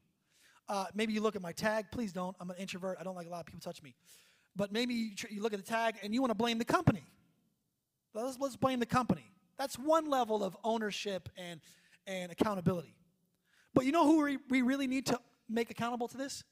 Uh, 0.69 0.85
maybe 0.93 1.13
you 1.13 1.21
look 1.21 1.35
at 1.35 1.41
my 1.41 1.53
tag. 1.53 1.87
Please 1.91 2.13
don't. 2.13 2.35
I'm 2.39 2.51
an 2.51 2.57
introvert. 2.59 2.97
I 2.99 3.03
don't 3.03 3.15
like 3.15 3.25
a 3.25 3.31
lot 3.31 3.39
of 3.39 3.47
people 3.47 3.61
touch 3.61 3.81
me. 3.81 3.95
But 4.55 4.71
maybe 4.71 4.93
you, 4.93 5.15
tr- 5.15 5.27
you 5.31 5.41
look 5.41 5.53
at 5.53 5.59
the 5.59 5.65
tag 5.65 5.95
and 6.03 6.13
you 6.13 6.21
want 6.21 6.29
to 6.29 6.35
blame 6.35 6.59
the 6.59 6.65
company. 6.65 7.03
Let's, 8.13 8.37
let's 8.39 8.55
blame 8.55 8.79
the 8.79 8.85
company. 8.85 9.31
That's 9.57 9.79
one 9.79 10.07
level 10.07 10.43
of 10.43 10.55
ownership 10.63 11.29
and, 11.35 11.61
and 12.05 12.31
accountability. 12.31 12.95
But 13.73 13.85
you 13.85 13.91
know 13.91 14.05
who 14.05 14.23
we, 14.23 14.37
we 14.49 14.61
really 14.61 14.85
need 14.85 15.07
to 15.07 15.19
make 15.49 15.71
accountable 15.71 16.09
to 16.09 16.17
this? 16.17 16.43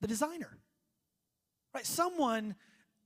The 0.00 0.08
designer. 0.08 0.58
Right? 1.72 1.86
Someone 1.86 2.56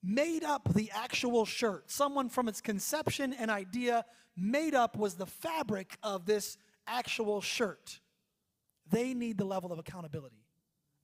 made 0.03 0.45
up 0.45 0.73
the 0.75 0.91
actual 0.93 1.45
shirt. 1.45 1.91
Someone 1.91 2.29
from 2.29 2.49
its 2.49 2.61
conception 2.61 3.33
and 3.33 3.51
idea 3.51 4.05
made 4.37 4.75
up 4.75 4.97
was 4.97 5.15
the 5.15 5.27
fabric 5.27 5.99
of 6.03 6.27
this 6.27 6.57
actual 6.87 7.41
shirt. 7.41 8.01
They 8.91 9.15
need 9.15 9.39
the 9.39 9.45
level 9.45 9.73
of 9.73 9.79
accountability. 9.79 10.45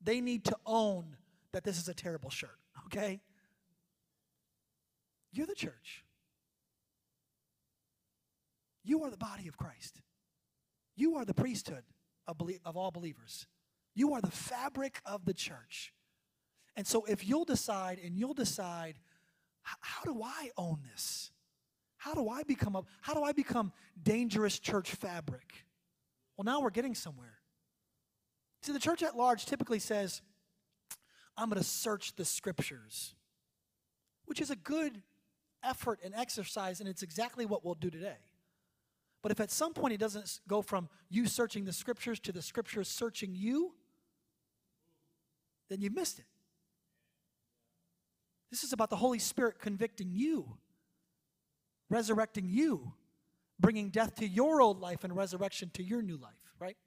They 0.02 0.20
need 0.20 0.44
to 0.46 0.56
own 0.64 1.16
that 1.52 1.64
this 1.64 1.78
is 1.78 1.88
a 1.88 1.94
terrible 1.94 2.30
shirt, 2.30 2.58
okay? 2.86 3.20
You're 5.32 5.46
the 5.46 5.54
church. 5.54 6.04
You 8.84 9.02
are 9.04 9.10
the 9.10 9.16
body 9.16 9.48
of 9.48 9.56
Christ. 9.56 10.00
You 10.96 11.16
are 11.16 11.24
the 11.24 11.34
priesthood 11.34 11.82
of, 12.26 12.36
all 12.76 12.90
believers. 12.90 13.46
You 13.94 14.14
are 14.14 14.20
the 14.20 14.30
fabric 14.30 15.00
of 15.04 15.24
the 15.24 15.34
church. 15.34 15.92
And 16.76 16.86
so 16.86 17.04
if 17.04 17.26
you'll 17.26 17.44
decide 17.44 17.98
and 18.04 18.16
you'll 18.16 18.34
decide, 18.34 18.96
how 19.62 20.04
do 20.04 20.22
I 20.22 20.50
own 20.56 20.78
this? 20.92 21.30
How 21.96 22.14
do 22.14 22.28
I 22.28 22.42
become 22.42 22.76
a, 22.76 22.84
how 23.00 23.14
do 23.14 23.22
I 23.22 23.32
become 23.32 23.72
dangerous 24.00 24.58
church 24.58 24.92
fabric? 24.92 25.64
Well, 26.36 26.44
now 26.44 26.60
we're 26.60 26.70
getting 26.70 26.94
somewhere. 26.94 27.38
See, 28.62 28.72
the 28.72 28.78
church 28.78 29.02
at 29.02 29.16
large 29.16 29.46
typically 29.46 29.78
says, 29.78 30.20
I'm 31.36 31.48
going 31.48 31.60
to 31.60 31.66
search 31.66 32.14
the 32.14 32.24
scriptures, 32.24 33.14
which 34.26 34.40
is 34.40 34.50
a 34.50 34.56
good 34.56 35.02
effort 35.62 36.00
and 36.04 36.14
exercise, 36.14 36.80
and 36.80 36.88
it's 36.88 37.02
exactly 37.02 37.46
what 37.46 37.64
we'll 37.64 37.74
do 37.74 37.90
today. 37.90 38.18
But 39.22 39.32
if 39.32 39.40
at 39.40 39.50
some 39.50 39.72
point 39.72 39.94
it 39.94 39.98
doesn't 39.98 40.40
go 40.46 40.62
from 40.62 40.88
you 41.08 41.26
searching 41.26 41.64
the 41.64 41.72
scriptures 41.72 42.20
to 42.20 42.32
the 42.32 42.42
scriptures 42.42 42.88
searching 42.88 43.34
you, 43.34 43.72
then 45.68 45.80
you 45.80 45.90
missed 45.90 46.18
it. 46.18 46.26
This 48.56 48.64
is 48.64 48.72
about 48.72 48.88
the 48.88 48.96
Holy 48.96 49.18
Spirit 49.18 49.58
convicting 49.60 50.12
you, 50.14 50.56
resurrecting 51.90 52.48
you, 52.48 52.94
bringing 53.60 53.90
death 53.90 54.14
to 54.14 54.26
your 54.26 54.62
old 54.62 54.80
life 54.80 55.04
and 55.04 55.14
resurrection 55.14 55.70
to 55.74 55.82
your 55.82 56.00
new 56.00 56.16
life, 56.16 56.32
right? 56.58 56.78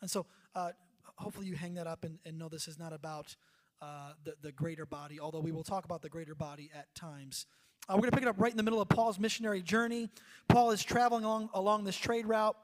And 0.00 0.08
so, 0.08 0.26
uh, 0.54 0.70
hopefully, 1.16 1.48
you 1.48 1.56
hang 1.56 1.74
that 1.74 1.88
up 1.88 2.04
and, 2.04 2.20
and 2.24 2.38
know 2.38 2.48
this 2.48 2.68
is 2.68 2.78
not 2.78 2.92
about 2.92 3.34
uh, 3.82 4.12
the, 4.22 4.34
the 4.42 4.52
greater 4.52 4.86
body, 4.86 5.18
although 5.18 5.40
we 5.40 5.50
will 5.50 5.64
talk 5.64 5.84
about 5.84 6.02
the 6.02 6.08
greater 6.08 6.36
body 6.36 6.70
at 6.72 6.94
times. 6.94 7.46
Uh, 7.88 7.94
we're 7.94 8.02
going 8.02 8.10
to 8.12 8.16
pick 8.16 8.22
it 8.22 8.28
up 8.28 8.36
right 8.38 8.52
in 8.52 8.56
the 8.56 8.62
middle 8.62 8.80
of 8.80 8.88
Paul's 8.88 9.18
missionary 9.18 9.60
journey. 9.60 10.08
Paul 10.48 10.70
is 10.70 10.84
traveling 10.84 11.24
along, 11.24 11.50
along 11.52 11.82
this 11.82 11.96
trade 11.96 12.28
route. 12.28 12.56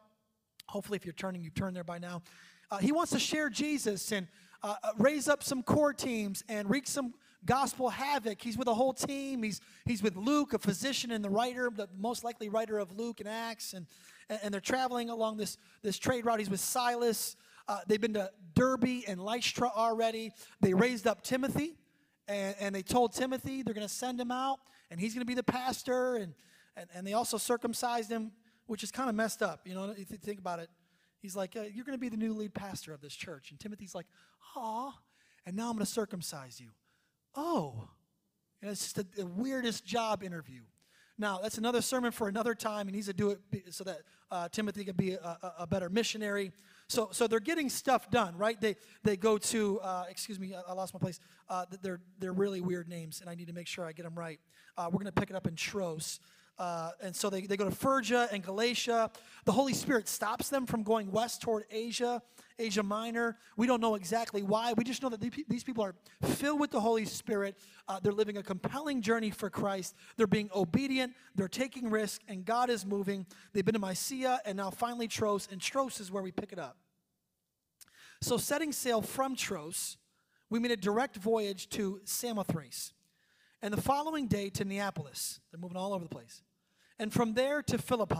Hopefully, 0.68 0.94
if 0.94 1.04
you're 1.04 1.12
turning, 1.12 1.42
you've 1.42 1.56
turned 1.56 1.74
there 1.74 1.82
by 1.82 1.98
now. 1.98 2.22
Uh, 2.70 2.78
he 2.78 2.92
wants 2.92 3.10
to 3.10 3.18
share 3.18 3.50
Jesus 3.50 4.12
and 4.12 4.28
uh, 4.62 4.76
uh, 4.84 4.90
raise 4.96 5.26
up 5.26 5.42
some 5.42 5.64
core 5.64 5.92
teams 5.92 6.44
and 6.48 6.70
wreak 6.70 6.86
some 6.86 7.14
gospel 7.44 7.90
havoc. 7.90 8.40
He's 8.40 8.56
with 8.56 8.68
a 8.68 8.74
whole 8.74 8.92
team. 8.92 9.42
He's, 9.42 9.60
he's 9.84 10.02
with 10.02 10.16
Luke, 10.16 10.52
a 10.52 10.58
physician 10.58 11.10
and 11.10 11.24
the 11.24 11.30
writer, 11.30 11.70
the 11.74 11.88
most 11.96 12.24
likely 12.24 12.48
writer 12.48 12.78
of 12.78 12.96
Luke 12.96 13.20
and 13.20 13.28
Acts. 13.28 13.72
And, 13.72 13.86
and 14.28 14.52
they're 14.52 14.60
traveling 14.60 15.10
along 15.10 15.36
this, 15.36 15.58
this 15.82 15.98
trade 15.98 16.24
route. 16.24 16.38
He's 16.38 16.50
with 16.50 16.60
Silas. 16.60 17.36
Uh, 17.68 17.80
they've 17.86 18.00
been 18.00 18.14
to 18.14 18.30
Derbe 18.54 19.02
and 19.06 19.20
Lystra 19.20 19.70
already. 19.74 20.32
They 20.60 20.74
raised 20.74 21.06
up 21.06 21.22
Timothy, 21.22 21.76
and, 22.28 22.56
and 22.58 22.74
they 22.74 22.82
told 22.82 23.12
Timothy 23.12 23.62
they're 23.62 23.74
going 23.74 23.86
to 23.86 23.92
send 23.92 24.20
him 24.20 24.30
out, 24.30 24.58
and 24.90 25.00
he's 25.00 25.14
going 25.14 25.22
to 25.22 25.26
be 25.26 25.34
the 25.34 25.42
pastor. 25.42 26.16
And, 26.16 26.34
and, 26.76 26.88
and 26.94 27.06
they 27.06 27.12
also 27.12 27.38
circumcised 27.38 28.10
him, 28.10 28.32
which 28.66 28.82
is 28.82 28.90
kind 28.90 29.08
of 29.08 29.14
messed 29.14 29.42
up. 29.42 29.66
You 29.66 29.74
know, 29.74 29.94
if 29.96 30.10
you 30.10 30.16
think 30.16 30.38
about 30.38 30.58
it. 30.58 30.70
He's 31.20 31.36
like, 31.36 31.56
uh, 31.56 31.62
You're 31.72 31.84
going 31.84 31.96
to 31.96 32.00
be 32.00 32.08
the 32.08 32.16
new 32.16 32.34
lead 32.34 32.52
pastor 32.52 32.92
of 32.92 33.00
this 33.00 33.14
church. 33.14 33.52
And 33.52 33.60
Timothy's 33.60 33.94
like, 33.94 34.06
Aw, 34.56 34.92
and 35.46 35.56
now 35.56 35.68
I'm 35.68 35.74
going 35.74 35.86
to 35.86 35.92
circumcise 35.92 36.60
you. 36.60 36.70
Oh. 37.34 37.88
And 38.60 38.70
it's 38.70 38.82
just 38.82 38.96
the, 38.96 39.06
the 39.16 39.26
weirdest 39.26 39.84
job 39.84 40.22
interview. 40.22 40.62
Now, 41.18 41.38
that's 41.42 41.58
another 41.58 41.82
sermon 41.82 42.10
for 42.10 42.28
another 42.28 42.54
time. 42.54 42.86
He 42.86 42.92
needs 42.92 43.06
to 43.06 43.12
do 43.12 43.30
it 43.30 43.40
so 43.70 43.84
that 43.84 43.98
uh, 44.30 44.48
Timothy 44.48 44.84
can 44.84 44.96
be 44.96 45.12
a, 45.12 45.18
a, 45.18 45.54
a, 45.60 45.66
better 45.66 45.90
missionary. 45.90 46.52
So, 46.88 47.10
so 47.12 47.26
they're 47.26 47.38
getting 47.38 47.68
stuff 47.68 48.10
done, 48.10 48.36
right? 48.36 48.58
They, 48.58 48.76
they 49.04 49.16
go 49.16 49.36
to, 49.38 49.78
uh, 49.80 50.04
excuse 50.08 50.40
me, 50.40 50.54
I, 50.54 50.70
I 50.70 50.72
lost 50.72 50.94
my 50.94 51.00
place. 51.00 51.20
Uh, 51.48 51.66
they're, 51.82 52.00
they're 52.18 52.32
really 52.32 52.60
weird 52.60 52.88
names, 52.88 53.20
and 53.20 53.28
I 53.28 53.34
need 53.34 53.48
to 53.48 53.52
make 53.52 53.66
sure 53.66 53.84
I 53.84 53.92
get 53.92 54.04
them 54.04 54.14
right. 54.14 54.40
Uh, 54.76 54.86
we're 54.86 54.98
going 54.98 55.06
to 55.06 55.12
pick 55.12 55.28
it 55.28 55.36
up 55.36 55.46
in 55.46 55.54
Troas. 55.54 56.18
Uh, 56.58 56.90
and 57.00 57.16
so 57.16 57.30
they, 57.30 57.42
they 57.42 57.56
go 57.56 57.64
to 57.64 57.74
Phrygia 57.74 58.28
and 58.30 58.42
Galatia. 58.42 59.10
The 59.44 59.52
Holy 59.52 59.72
Spirit 59.72 60.08
stops 60.08 60.48
them 60.48 60.66
from 60.66 60.82
going 60.82 61.10
west 61.10 61.42
toward 61.42 61.64
Asia, 61.70 62.22
Asia 62.58 62.82
Minor. 62.82 63.38
We 63.56 63.66
don't 63.66 63.80
know 63.80 63.94
exactly 63.94 64.42
why. 64.42 64.72
We 64.74 64.84
just 64.84 65.02
know 65.02 65.08
that 65.08 65.20
these 65.20 65.64
people 65.64 65.82
are 65.82 65.94
filled 66.22 66.60
with 66.60 66.70
the 66.70 66.80
Holy 66.80 67.04
Spirit. 67.04 67.56
Uh, 67.88 68.00
they're 68.00 68.12
living 68.12 68.36
a 68.36 68.42
compelling 68.42 69.02
journey 69.02 69.30
for 69.30 69.50
Christ. 69.50 69.96
They're 70.16 70.26
being 70.26 70.50
obedient. 70.54 71.14
They're 71.34 71.48
taking 71.48 71.90
risk, 71.90 72.20
and 72.28 72.44
God 72.44 72.70
is 72.70 72.84
moving. 72.84 73.26
They've 73.52 73.64
been 73.64 73.74
to 73.74 73.80
Mysia 73.80 74.40
and 74.44 74.56
now 74.56 74.70
finally 74.70 75.08
Troas, 75.08 75.48
and 75.50 75.60
Troas 75.60 76.00
is 76.00 76.12
where 76.12 76.22
we 76.22 76.32
pick 76.32 76.52
it 76.52 76.58
up. 76.58 76.76
So, 78.20 78.36
setting 78.36 78.70
sail 78.70 79.02
from 79.02 79.34
Troas, 79.34 79.96
we 80.48 80.60
made 80.60 80.70
a 80.70 80.76
direct 80.76 81.16
voyage 81.16 81.68
to 81.70 82.00
Samothrace 82.04 82.92
and 83.62 83.72
the 83.72 83.80
following 83.80 84.26
day 84.26 84.50
to 84.50 84.64
Neapolis. 84.64 85.40
They're 85.50 85.60
moving 85.60 85.76
all 85.76 85.94
over 85.94 86.04
the 86.04 86.10
place. 86.10 86.42
And 86.98 87.12
from 87.12 87.34
there 87.34 87.62
to 87.62 87.78
Philippi, 87.78 88.16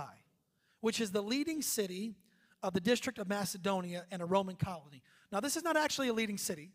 which 0.81 1.01
is 1.01 1.11
the 1.11 1.23
leading 1.23 1.63
city 1.63 2.15
of 2.63 2.73
the 2.73 2.81
district 2.81 3.19
of 3.19 3.29
Macedonia 3.29 4.05
and 4.11 4.23
a 4.23 4.25
Roman 4.25 4.57
colony. 4.57 5.03
Now, 5.33 5.41
this 5.41 5.57
is 5.57 5.63
not 5.63 5.77
actually 5.77 6.09
a 6.09 6.13
leading 6.13 6.39
city, 6.39 6.71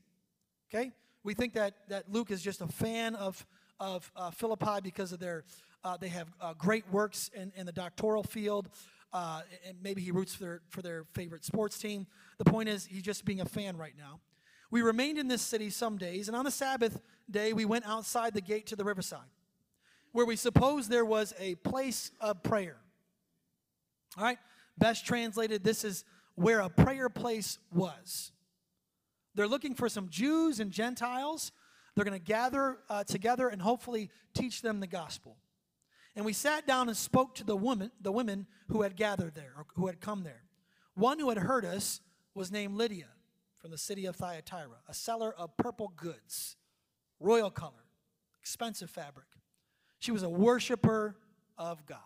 okay? 0.69 0.91
We 1.23 1.33
think 1.33 1.53
that, 1.53 1.75
that 1.89 2.11
Luke 2.11 2.31
is 2.31 2.41
just 2.41 2.61
a 2.61 2.67
fan 2.67 3.15
of, 3.15 3.45
of 3.79 4.11
uh, 4.15 4.31
Philippi 4.31 4.81
because 4.83 5.11
of 5.11 5.19
their, 5.19 5.45
uh, 5.83 5.97
they 5.97 6.09
have 6.09 6.27
uh, 6.41 6.53
great 6.57 6.83
works 6.91 7.29
in, 7.33 7.51
in 7.55 7.65
the 7.65 7.71
doctoral 7.71 8.23
field. 8.23 8.69
Uh, 9.13 9.41
and 9.65 9.77
maybe 9.81 10.01
he 10.01 10.11
roots 10.11 10.35
for 10.35 10.43
their, 10.43 10.61
for 10.69 10.81
their 10.81 11.05
favorite 11.13 11.45
sports 11.45 11.77
team. 11.79 12.05
The 12.37 12.45
point 12.45 12.67
is, 12.67 12.85
he's 12.85 13.03
just 13.03 13.23
being 13.23 13.39
a 13.39 13.45
fan 13.45 13.77
right 13.77 13.95
now. 13.97 14.19
We 14.69 14.81
remained 14.81 15.17
in 15.17 15.27
this 15.27 15.41
city 15.41 15.69
some 15.69 15.97
days, 15.97 16.27
and 16.27 16.35
on 16.35 16.45
the 16.45 16.51
Sabbath 16.51 16.99
day, 17.29 17.53
we 17.53 17.65
went 17.65 17.87
outside 17.87 18.33
the 18.33 18.41
gate 18.41 18.67
to 18.67 18.75
the 18.75 18.83
riverside, 18.83 19.19
where 20.11 20.25
we 20.25 20.35
supposed 20.35 20.89
there 20.89 21.05
was 21.05 21.33
a 21.39 21.55
place 21.55 22.11
of 22.19 22.43
prayer. 22.43 22.77
All 24.17 24.23
right? 24.23 24.37
Best 24.77 25.05
translated, 25.05 25.63
this 25.63 25.83
is 25.83 26.03
where 26.35 26.59
a 26.59 26.69
prayer 26.69 27.09
place 27.09 27.59
was. 27.71 28.31
They're 29.35 29.47
looking 29.47 29.75
for 29.75 29.87
some 29.87 30.09
Jews 30.09 30.59
and 30.59 30.71
Gentiles. 30.71 31.51
They're 31.95 32.05
going 32.05 32.19
to 32.19 32.25
gather 32.25 32.77
uh, 32.89 33.03
together 33.03 33.47
and 33.49 33.61
hopefully 33.61 34.09
teach 34.33 34.61
them 34.61 34.79
the 34.79 34.87
gospel. 34.87 35.37
And 36.15 36.25
we 36.25 36.33
sat 36.33 36.65
down 36.65 36.89
and 36.89 36.97
spoke 36.97 37.35
to 37.35 37.43
the 37.43 37.55
women, 37.55 37.91
the 38.01 38.11
women 38.11 38.47
who 38.69 38.81
had 38.81 38.95
gathered 38.95 39.35
there, 39.35 39.53
or 39.55 39.65
who 39.75 39.87
had 39.87 40.01
come 40.01 40.23
there. 40.23 40.43
One 40.95 41.19
who 41.19 41.29
had 41.29 41.37
heard 41.37 41.63
us 41.63 42.01
was 42.33 42.51
named 42.51 42.75
Lydia 42.75 43.05
from 43.67 43.73
the 43.73 43.77
city 43.77 44.05
of 44.05 44.15
Thyatira, 44.15 44.77
a 44.87 44.93
seller 44.93 45.35
of 45.37 45.57
purple 45.57 45.91
goods, 45.97 46.55
royal 47.19 47.51
color, 47.51 47.83
expensive 48.39 48.89
fabric. 48.89 49.25
She 49.99 50.13
was 50.13 50.23
a 50.23 50.29
worshiper 50.29 51.17
of 51.57 51.85
God. 51.85 51.99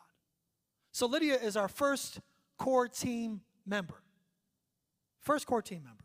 So 0.91 1.06
Lydia 1.06 1.36
is 1.36 1.56
our 1.56 1.68
first 1.68 2.20
core 2.58 2.88
team 2.88 3.41
member. 3.63 4.01
First 5.20 5.46
core 5.46 5.62
team 5.62 5.84
member. 5.84 6.03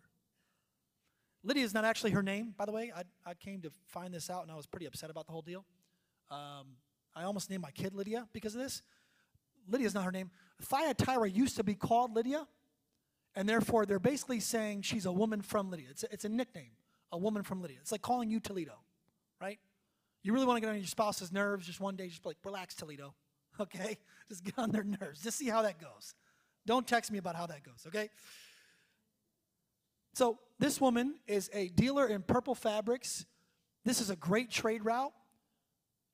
Lydia 1.42 1.64
is 1.64 1.72
not 1.72 1.86
actually 1.86 2.10
her 2.10 2.22
name, 2.22 2.52
by 2.54 2.66
the 2.66 2.72
way. 2.72 2.92
I, 2.94 3.04
I 3.24 3.32
came 3.32 3.62
to 3.62 3.70
find 3.86 4.12
this 4.12 4.28
out 4.28 4.42
and 4.42 4.52
I 4.52 4.56
was 4.56 4.66
pretty 4.66 4.84
upset 4.84 5.08
about 5.08 5.24
the 5.24 5.32
whole 5.32 5.40
deal. 5.40 5.64
Um, 6.30 6.76
I 7.14 7.22
almost 7.22 7.48
named 7.48 7.62
my 7.62 7.70
kid 7.70 7.94
Lydia 7.94 8.28
because 8.34 8.54
of 8.54 8.60
this. 8.60 8.82
Lydia 9.66 9.86
is 9.86 9.94
not 9.94 10.04
her 10.04 10.12
name. 10.12 10.30
Thyatira 10.60 11.30
used 11.30 11.56
to 11.56 11.64
be 11.64 11.74
called 11.74 12.14
Lydia, 12.14 12.46
and 13.36 13.46
therefore 13.46 13.84
they're 13.84 13.98
basically 13.98 14.40
saying 14.40 14.82
she's 14.82 15.04
a 15.04 15.12
woman 15.12 15.42
from 15.42 15.70
Lydia. 15.70 15.88
It's 15.90 16.02
a, 16.02 16.12
it's 16.12 16.24
a 16.24 16.28
nickname, 16.28 16.72
a 17.12 17.18
woman 17.18 17.42
from 17.42 17.60
Lydia. 17.60 17.76
It's 17.82 17.92
like 17.92 18.02
calling 18.02 18.30
you 18.30 18.40
Toledo, 18.40 18.78
right? 19.40 19.58
You 20.22 20.32
really 20.32 20.46
want 20.46 20.56
to 20.56 20.60
get 20.62 20.70
on 20.70 20.76
your 20.76 20.86
spouse's 20.86 21.30
nerves 21.30 21.66
just 21.66 21.78
one 21.78 21.94
day, 21.94 22.08
just 22.08 22.24
like, 22.24 22.38
relax, 22.42 22.74
Toledo, 22.74 23.14
okay? 23.60 23.98
Just 24.28 24.42
get 24.42 24.58
on 24.58 24.72
their 24.72 24.82
nerves. 24.82 25.22
Just 25.22 25.38
see 25.38 25.48
how 25.48 25.62
that 25.62 25.78
goes. 25.78 26.14
Don't 26.66 26.86
text 26.86 27.12
me 27.12 27.18
about 27.18 27.36
how 27.36 27.46
that 27.46 27.62
goes, 27.62 27.84
okay? 27.86 28.08
So, 30.14 30.38
this 30.58 30.80
woman 30.80 31.16
is 31.26 31.50
a 31.52 31.68
dealer 31.68 32.06
in 32.06 32.22
purple 32.22 32.54
fabrics. 32.54 33.26
This 33.84 34.00
is 34.00 34.08
a 34.08 34.16
great 34.16 34.50
trade 34.50 34.82
route. 34.84 35.12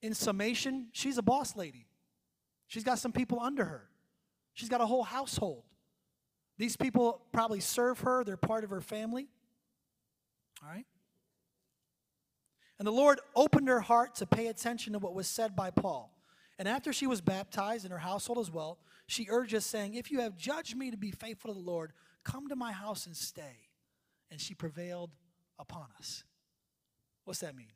In 0.02 0.12
summation, 0.14 0.88
she's 0.90 1.16
a 1.16 1.22
boss 1.22 1.56
lady. 1.56 1.86
She's 2.66 2.82
got 2.82 2.98
some 2.98 3.12
people 3.12 3.38
under 3.38 3.64
her. 3.64 3.88
She's 4.54 4.68
got 4.68 4.80
a 4.80 4.86
whole 4.86 5.04
household. 5.04 5.62
These 6.62 6.76
people 6.76 7.20
probably 7.32 7.58
serve 7.58 7.98
her, 8.02 8.22
they're 8.22 8.36
part 8.36 8.62
of 8.62 8.70
her 8.70 8.80
family. 8.80 9.26
All 10.62 10.68
right? 10.70 10.86
And 12.78 12.86
the 12.86 12.92
Lord 12.92 13.18
opened 13.34 13.66
her 13.66 13.80
heart 13.80 14.14
to 14.16 14.26
pay 14.26 14.46
attention 14.46 14.92
to 14.92 15.00
what 15.00 15.12
was 15.12 15.26
said 15.26 15.56
by 15.56 15.72
Paul. 15.72 16.16
And 16.60 16.68
after 16.68 16.92
she 16.92 17.08
was 17.08 17.20
baptized 17.20 17.84
in 17.84 17.90
her 17.90 17.98
household 17.98 18.38
as 18.38 18.48
well, 18.48 18.78
she 19.08 19.26
urged 19.28 19.56
us, 19.56 19.66
saying, 19.66 19.94
If 19.94 20.12
you 20.12 20.20
have 20.20 20.36
judged 20.36 20.76
me 20.76 20.92
to 20.92 20.96
be 20.96 21.10
faithful 21.10 21.52
to 21.52 21.60
the 21.60 21.66
Lord, 21.66 21.94
come 22.22 22.46
to 22.46 22.54
my 22.54 22.70
house 22.70 23.06
and 23.06 23.16
stay. 23.16 23.66
And 24.30 24.40
she 24.40 24.54
prevailed 24.54 25.10
upon 25.58 25.86
us. 25.98 26.22
What's 27.24 27.40
that 27.40 27.56
mean? 27.56 27.72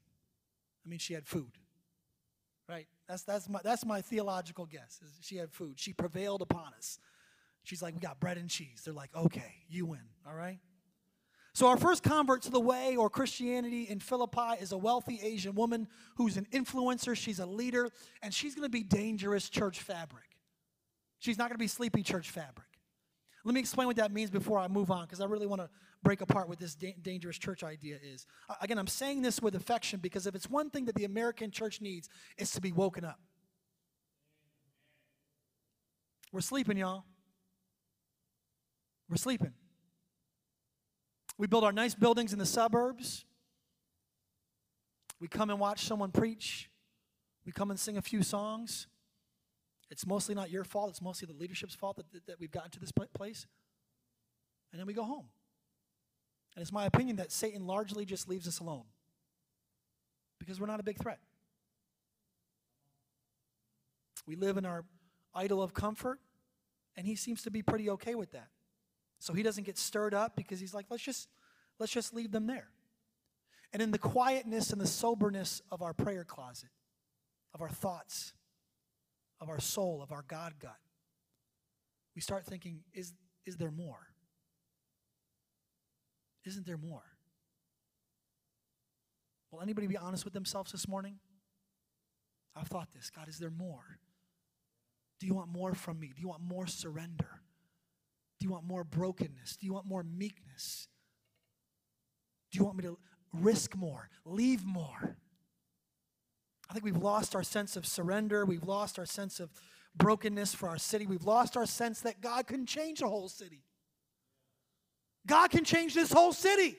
I 0.86 0.88
mean, 0.88 1.00
she 1.00 1.14
had 1.14 1.26
food, 1.26 1.58
right? 2.68 2.86
That's, 3.08 3.24
that's, 3.24 3.48
my, 3.48 3.58
that's 3.64 3.84
my 3.84 4.00
theological 4.00 4.64
guess. 4.64 5.00
she 5.22 5.38
had 5.38 5.50
food. 5.50 5.80
She 5.80 5.92
prevailed 5.92 6.40
upon 6.40 6.72
us. 6.78 7.00
She's 7.66 7.82
like, 7.82 7.94
We 7.94 8.00
got 8.00 8.20
bread 8.20 8.38
and 8.38 8.48
cheese. 8.48 8.82
They're 8.84 8.94
like, 8.94 9.10
Okay, 9.14 9.54
you 9.68 9.86
win, 9.86 10.02
all 10.26 10.34
right? 10.34 10.60
So, 11.52 11.66
our 11.66 11.76
first 11.76 12.04
convert 12.04 12.42
to 12.42 12.50
the 12.50 12.60
way 12.60 12.96
or 12.96 13.10
Christianity 13.10 13.88
in 13.88 13.98
Philippi 13.98 14.60
is 14.60 14.70
a 14.70 14.78
wealthy 14.78 15.18
Asian 15.20 15.56
woman 15.56 15.88
who's 16.14 16.36
an 16.36 16.46
influencer. 16.52 17.16
She's 17.16 17.40
a 17.40 17.46
leader, 17.46 17.88
and 18.22 18.32
she's 18.32 18.54
going 18.54 18.66
to 18.66 18.70
be 18.70 18.84
dangerous 18.84 19.48
church 19.48 19.80
fabric. 19.80 20.36
She's 21.18 21.38
not 21.38 21.48
going 21.48 21.56
to 21.56 21.58
be 21.58 21.66
sleepy 21.66 22.04
church 22.04 22.30
fabric. 22.30 22.68
Let 23.44 23.52
me 23.52 23.60
explain 23.60 23.88
what 23.88 23.96
that 23.96 24.12
means 24.12 24.30
before 24.30 24.60
I 24.60 24.68
move 24.68 24.92
on, 24.92 25.06
because 25.06 25.20
I 25.20 25.24
really 25.24 25.46
want 25.48 25.60
to 25.60 25.68
break 26.04 26.20
apart 26.20 26.48
what 26.48 26.60
this 26.60 26.76
da- 26.76 26.94
dangerous 27.02 27.36
church 27.36 27.64
idea 27.64 27.98
is. 28.00 28.26
Again, 28.60 28.78
I'm 28.78 28.86
saying 28.86 29.22
this 29.22 29.42
with 29.42 29.56
affection 29.56 29.98
because 29.98 30.28
if 30.28 30.36
it's 30.36 30.48
one 30.48 30.70
thing 30.70 30.84
that 30.84 30.94
the 30.94 31.04
American 31.04 31.50
church 31.50 31.80
needs, 31.80 32.08
it's 32.38 32.52
to 32.52 32.60
be 32.60 32.70
woken 32.70 33.04
up. 33.04 33.18
We're 36.32 36.42
sleeping, 36.42 36.76
y'all. 36.76 37.04
We're 39.08 39.16
sleeping. 39.16 39.52
We 41.38 41.46
build 41.46 41.64
our 41.64 41.72
nice 41.72 41.94
buildings 41.94 42.32
in 42.32 42.38
the 42.38 42.46
suburbs. 42.46 43.24
We 45.20 45.28
come 45.28 45.50
and 45.50 45.60
watch 45.60 45.84
someone 45.84 46.10
preach. 46.10 46.70
We 47.44 47.52
come 47.52 47.70
and 47.70 47.78
sing 47.78 47.96
a 47.96 48.02
few 48.02 48.22
songs. 48.22 48.86
It's 49.90 50.06
mostly 50.06 50.34
not 50.34 50.50
your 50.50 50.64
fault, 50.64 50.90
it's 50.90 51.02
mostly 51.02 51.26
the 51.26 51.38
leadership's 51.38 51.74
fault 51.74 51.96
that, 51.96 52.26
that 52.26 52.40
we've 52.40 52.50
gotten 52.50 52.70
to 52.72 52.80
this 52.80 52.90
place. 53.14 53.46
And 54.72 54.80
then 54.80 54.86
we 54.86 54.94
go 54.94 55.04
home. 55.04 55.26
And 56.54 56.62
it's 56.62 56.72
my 56.72 56.86
opinion 56.86 57.16
that 57.16 57.30
Satan 57.30 57.66
largely 57.66 58.04
just 58.04 58.28
leaves 58.28 58.48
us 58.48 58.58
alone 58.58 58.84
because 60.38 60.60
we're 60.60 60.66
not 60.66 60.80
a 60.80 60.82
big 60.82 60.98
threat. 60.98 61.20
We 64.26 64.34
live 64.34 64.56
in 64.56 64.66
our 64.66 64.84
idol 65.34 65.62
of 65.62 65.72
comfort, 65.72 66.18
and 66.96 67.06
he 67.06 67.14
seems 67.14 67.42
to 67.42 67.50
be 67.50 67.62
pretty 67.62 67.88
okay 67.90 68.14
with 68.16 68.32
that. 68.32 68.48
So 69.18 69.32
he 69.32 69.42
doesn't 69.42 69.64
get 69.64 69.78
stirred 69.78 70.14
up 70.14 70.36
because 70.36 70.60
he's 70.60 70.74
like, 70.74 70.86
let's 70.90 71.02
just, 71.02 71.28
let's 71.78 71.92
just 71.92 72.14
leave 72.14 72.32
them 72.32 72.46
there. 72.46 72.68
And 73.72 73.82
in 73.82 73.90
the 73.90 73.98
quietness 73.98 74.70
and 74.70 74.80
the 74.80 74.86
soberness 74.86 75.62
of 75.70 75.82
our 75.82 75.92
prayer 75.92 76.24
closet, 76.24 76.70
of 77.54 77.60
our 77.60 77.68
thoughts, 77.68 78.32
of 79.40 79.48
our 79.48 79.60
soul, 79.60 80.02
of 80.02 80.12
our 80.12 80.24
God 80.26 80.54
gut, 80.60 80.76
we 82.14 82.20
start 82.20 82.46
thinking, 82.46 82.80
is, 82.94 83.12
is 83.44 83.56
there 83.56 83.70
more? 83.70 84.08
Isn't 86.44 86.66
there 86.66 86.78
more? 86.78 87.02
Will 89.50 89.60
anybody 89.60 89.86
be 89.86 89.96
honest 89.96 90.24
with 90.24 90.34
themselves 90.34 90.72
this 90.72 90.88
morning? 90.88 91.18
I've 92.54 92.68
thought 92.68 92.88
this 92.94 93.10
God, 93.10 93.28
is 93.28 93.38
there 93.38 93.50
more? 93.50 93.98
Do 95.20 95.26
you 95.26 95.34
want 95.34 95.50
more 95.50 95.74
from 95.74 95.98
me? 95.98 96.12
Do 96.14 96.20
you 96.20 96.28
want 96.28 96.42
more 96.42 96.66
surrender? 96.66 97.40
Do 98.38 98.46
you 98.46 98.50
want 98.50 98.64
more 98.64 98.84
brokenness? 98.84 99.56
Do 99.56 99.66
you 99.66 99.72
want 99.72 99.86
more 99.86 100.02
meekness? 100.02 100.88
Do 102.50 102.58
you 102.58 102.64
want 102.64 102.76
me 102.76 102.84
to 102.84 102.98
risk 103.32 103.76
more, 103.76 104.08
leave 104.24 104.64
more? 104.64 105.16
I 106.68 106.72
think 106.72 106.84
we've 106.84 106.96
lost 106.96 107.34
our 107.34 107.42
sense 107.42 107.76
of 107.76 107.86
surrender. 107.86 108.44
We've 108.44 108.64
lost 108.64 108.98
our 108.98 109.06
sense 109.06 109.40
of 109.40 109.50
brokenness 109.94 110.54
for 110.54 110.68
our 110.68 110.78
city. 110.78 111.06
We've 111.06 111.24
lost 111.24 111.56
our 111.56 111.66
sense 111.66 112.00
that 112.00 112.20
God 112.20 112.46
can 112.46 112.66
change 112.66 113.02
a 113.02 113.08
whole 113.08 113.28
city. 113.28 113.62
God 115.26 115.50
can 115.50 115.64
change 115.64 115.94
this 115.94 116.12
whole 116.12 116.32
city. 116.32 116.76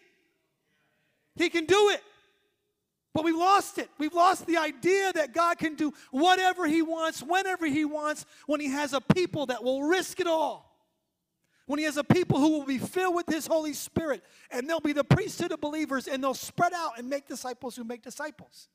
He 1.36 1.50
can 1.50 1.66
do 1.66 1.90
it. 1.90 2.02
But 3.14 3.24
we've 3.24 3.36
lost 3.36 3.78
it. 3.78 3.90
We've 3.98 4.14
lost 4.14 4.46
the 4.46 4.58
idea 4.58 5.12
that 5.14 5.34
God 5.34 5.58
can 5.58 5.76
do 5.76 5.94
whatever 6.12 6.68
He 6.68 6.82
wants, 6.82 7.24
whenever 7.24 7.66
He 7.66 7.84
wants, 7.84 8.26
when 8.46 8.60
He 8.60 8.68
has 8.68 8.94
a 8.94 9.02
people 9.02 9.48
that 9.48 9.64
will 9.64 9.84
risk 9.84 10.20
it 10.20 10.28
all 10.28 10.67
when 11.68 11.80
he 11.80 11.86
has 11.86 11.98
a 11.98 12.04
people 12.04 12.40
who 12.40 12.50
will 12.50 12.66
be 12.66 12.78
filled 12.78 13.14
with 13.14 13.28
his 13.28 13.46
Holy 13.46 13.74
Spirit, 13.74 14.24
and 14.50 14.68
they'll 14.68 14.80
be 14.80 14.94
the 14.94 15.04
priesthood 15.04 15.52
of 15.52 15.62
believers, 15.62 16.08
and 16.08 16.24
they'll 16.24 16.34
spread 16.34 16.74
out 16.74 16.98
and 16.98 17.10
make 17.10 17.28
disciples 17.28 17.76
who 17.76 17.84
make 17.84 18.02
disciples. 18.02 18.70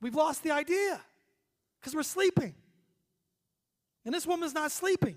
We've 0.00 0.14
lost 0.14 0.42
the 0.42 0.52
idea 0.52 1.00
because 1.80 1.94
we're 1.94 2.04
sleeping. 2.04 2.54
And 4.04 4.14
this 4.14 4.26
woman's 4.26 4.54
not 4.54 4.70
sleeping. 4.70 5.16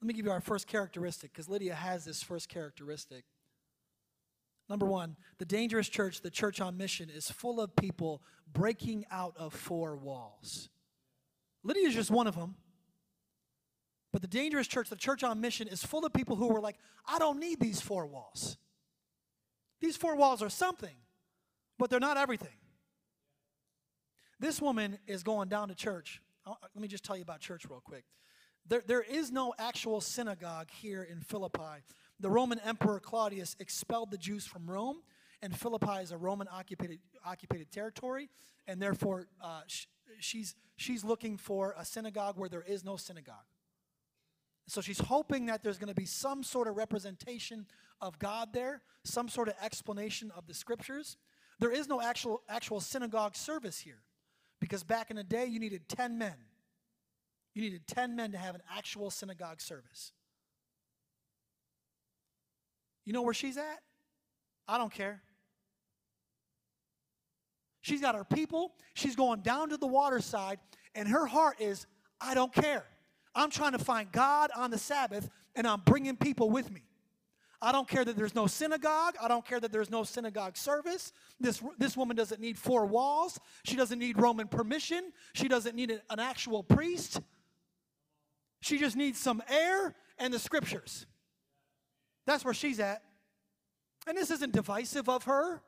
Let 0.00 0.06
me 0.06 0.14
give 0.14 0.24
you 0.24 0.32
our 0.32 0.40
first 0.40 0.66
characteristic 0.66 1.32
because 1.32 1.48
Lydia 1.48 1.74
has 1.74 2.04
this 2.04 2.22
first 2.22 2.48
characteristic. 2.48 3.24
Number 4.68 4.86
one, 4.86 5.16
the 5.38 5.44
dangerous 5.44 5.88
church, 5.88 6.22
the 6.22 6.30
church 6.30 6.60
on 6.60 6.76
mission, 6.76 7.10
is 7.10 7.30
full 7.30 7.60
of 7.60 7.76
people 7.76 8.22
breaking 8.52 9.04
out 9.10 9.34
of 9.36 9.52
four 9.52 9.96
walls. 9.96 10.70
Lydia 11.62 11.88
is 11.88 11.94
just 11.94 12.10
one 12.10 12.26
of 12.26 12.36
them. 12.36 12.54
But 14.12 14.22
the 14.22 14.28
dangerous 14.28 14.66
church, 14.66 14.88
the 14.88 14.96
church 14.96 15.22
on 15.22 15.40
mission, 15.40 15.68
is 15.68 15.84
full 15.84 16.04
of 16.04 16.12
people 16.12 16.36
who 16.36 16.54
are 16.54 16.60
like, 16.60 16.76
I 17.06 17.18
don't 17.18 17.38
need 17.38 17.60
these 17.60 17.80
four 17.80 18.06
walls. 18.06 18.56
These 19.80 19.96
four 19.96 20.16
walls 20.16 20.42
are 20.42 20.48
something, 20.48 20.94
but 21.78 21.90
they're 21.90 22.00
not 22.00 22.16
everything. 22.16 22.56
This 24.38 24.60
woman 24.60 24.98
is 25.06 25.22
going 25.22 25.48
down 25.48 25.68
to 25.68 25.74
church. 25.74 26.20
Let 26.46 26.80
me 26.80 26.88
just 26.88 27.04
tell 27.04 27.16
you 27.16 27.22
about 27.22 27.40
church 27.40 27.66
real 27.68 27.82
quick. 27.84 28.04
There, 28.68 28.82
there 28.86 29.02
is 29.02 29.30
no 29.30 29.54
actual 29.58 30.00
synagogue 30.00 30.70
here 30.70 31.02
in 31.02 31.20
Philippi. 31.20 31.82
The 32.18 32.30
Roman 32.30 32.58
Emperor 32.60 33.00
Claudius 33.00 33.54
expelled 33.60 34.10
the 34.10 34.18
Jews 34.18 34.46
from 34.46 34.68
Rome, 34.68 35.02
and 35.42 35.56
Philippi 35.56 36.02
is 36.02 36.12
a 36.12 36.16
Roman 36.16 36.48
occupied, 36.52 36.98
occupied 37.24 37.66
territory, 37.70 38.28
and 38.66 38.80
therefore 38.80 39.28
uh, 39.42 39.60
sh- 39.66 39.86
she's, 40.18 40.54
she's 40.76 41.04
looking 41.04 41.36
for 41.36 41.74
a 41.78 41.84
synagogue 41.84 42.36
where 42.38 42.48
there 42.48 42.64
is 42.66 42.84
no 42.84 42.96
synagogue. 42.96 43.44
So 44.68 44.80
she's 44.80 44.98
hoping 44.98 45.46
that 45.46 45.62
there's 45.62 45.78
going 45.78 45.88
to 45.88 45.94
be 45.94 46.06
some 46.06 46.42
sort 46.42 46.68
of 46.68 46.76
representation 46.76 47.66
of 48.00 48.18
God 48.18 48.52
there, 48.52 48.82
some 49.04 49.28
sort 49.28 49.48
of 49.48 49.54
explanation 49.62 50.32
of 50.36 50.46
the 50.46 50.54
scriptures. 50.54 51.16
There 51.58 51.70
is 51.70 51.88
no 51.88 52.00
actual, 52.02 52.42
actual 52.48 52.80
synagogue 52.80 53.36
service 53.36 53.78
here 53.78 54.02
because 54.60 54.82
back 54.82 55.10
in 55.10 55.16
the 55.16 55.24
day, 55.24 55.46
you 55.46 55.60
needed 55.60 55.88
10 55.88 56.18
men. 56.18 56.34
You 57.54 57.62
needed 57.62 57.86
10 57.86 58.16
men 58.16 58.32
to 58.32 58.38
have 58.38 58.54
an 58.54 58.62
actual 58.76 59.10
synagogue 59.10 59.60
service. 59.60 60.12
You 63.04 63.12
know 63.12 63.22
where 63.22 63.34
she's 63.34 63.56
at? 63.56 63.82
I 64.68 64.78
don't 64.78 64.92
care. 64.92 65.22
She's 67.82 68.00
got 68.00 68.16
her 68.16 68.24
people, 68.24 68.74
she's 68.94 69.14
going 69.14 69.42
down 69.42 69.68
to 69.68 69.76
the 69.76 69.86
waterside, 69.86 70.58
and 70.96 71.08
her 71.08 71.24
heart 71.24 71.60
is, 71.60 71.86
I 72.20 72.34
don't 72.34 72.52
care. 72.52 72.84
I'm 73.36 73.50
trying 73.50 73.72
to 73.72 73.78
find 73.78 74.10
God 74.10 74.50
on 74.56 74.70
the 74.70 74.78
Sabbath 74.78 75.28
and 75.54 75.66
I'm 75.66 75.82
bringing 75.84 76.16
people 76.16 76.50
with 76.50 76.72
me. 76.72 76.82
I 77.60 77.70
don't 77.72 77.88
care 77.88 78.04
that 78.04 78.16
there's 78.16 78.34
no 78.34 78.46
synagogue. 78.46 79.14
I 79.20 79.28
don't 79.28 79.44
care 79.44 79.60
that 79.60 79.72
there's 79.72 79.90
no 79.90 80.04
synagogue 80.04 80.56
service. 80.56 81.12
This, 81.38 81.62
this 81.78 81.96
woman 81.96 82.16
doesn't 82.16 82.40
need 82.40 82.58
four 82.58 82.86
walls. 82.86 83.38
She 83.64 83.76
doesn't 83.76 83.98
need 83.98 84.20
Roman 84.20 84.48
permission. 84.48 85.12
She 85.34 85.48
doesn't 85.48 85.76
need 85.76 85.90
an 85.90 86.18
actual 86.18 86.62
priest. 86.62 87.20
She 88.60 88.78
just 88.78 88.96
needs 88.96 89.18
some 89.18 89.42
air 89.48 89.94
and 90.18 90.32
the 90.32 90.38
scriptures. 90.38 91.06
That's 92.26 92.44
where 92.44 92.54
she's 92.54 92.80
at. 92.80 93.02
And 94.06 94.16
this 94.16 94.30
isn't 94.30 94.52
divisive 94.52 95.08
of 95.08 95.24
her. 95.24 95.62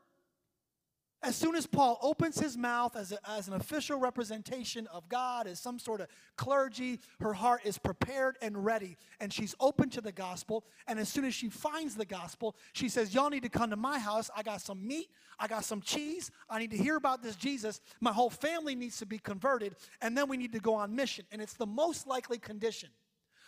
As 1.21 1.35
soon 1.35 1.57
as 1.57 1.67
Paul 1.67 1.99
opens 2.01 2.39
his 2.39 2.57
mouth 2.57 2.95
as, 2.95 3.11
a, 3.11 3.19
as 3.29 3.49
an 3.49 3.55
official 3.55 3.99
representation 3.99 4.87
of 4.87 5.09
God, 5.09 5.49
as 5.49 5.59
some 5.59 5.81
sort 5.81 6.01
of 6.01 6.07
clergy, 6.37 7.01
her 7.19 7.35
heart 7.35 7.63
is 7.65 7.77
prepared 7.77 8.37
and 8.41 8.65
ready, 8.65 8.97
and 9.19 9.33
she's 9.33 9.53
open 9.59 9.91
to 9.91 10.01
the 10.01 10.13
gospel. 10.13 10.65
And 10.87 10.97
as 10.97 11.09
soon 11.09 11.25
as 11.25 11.35
she 11.35 11.49
finds 11.49 11.97
the 11.97 12.05
gospel, 12.05 12.55
she 12.73 12.89
says, 12.89 13.13
Y'all 13.13 13.31
need 13.31 13.43
to 13.43 13.49
come 13.49 13.71
to 13.71 13.77
my 13.77 13.99
house. 13.99 14.31
I 14.37 14.45
got 14.45 14.61
some 14.61 14.87
meat, 14.87 15.09
I 15.41 15.49
got 15.49 15.65
some 15.65 15.81
cheese. 15.81 16.31
I 16.49 16.61
need 16.61 16.71
to 16.71 16.79
hear 16.79 16.95
about 16.95 17.21
this 17.21 17.35
Jesus. 17.35 17.81
My 18.01 18.13
whole 18.13 18.31
family 18.31 18.77
needs 18.77 18.99
to 18.99 19.07
be 19.07 19.19
converted, 19.19 19.75
and 20.01 20.17
then 20.17 20.29
we 20.29 20.37
need 20.37 20.53
to 20.53 20.61
go 20.61 20.75
on 20.75 20.95
mission. 20.95 21.25
And 21.33 21.43
it's 21.43 21.55
the 21.55 21.67
most 21.67 22.07
likely 22.07 22.39
condition, 22.39 22.91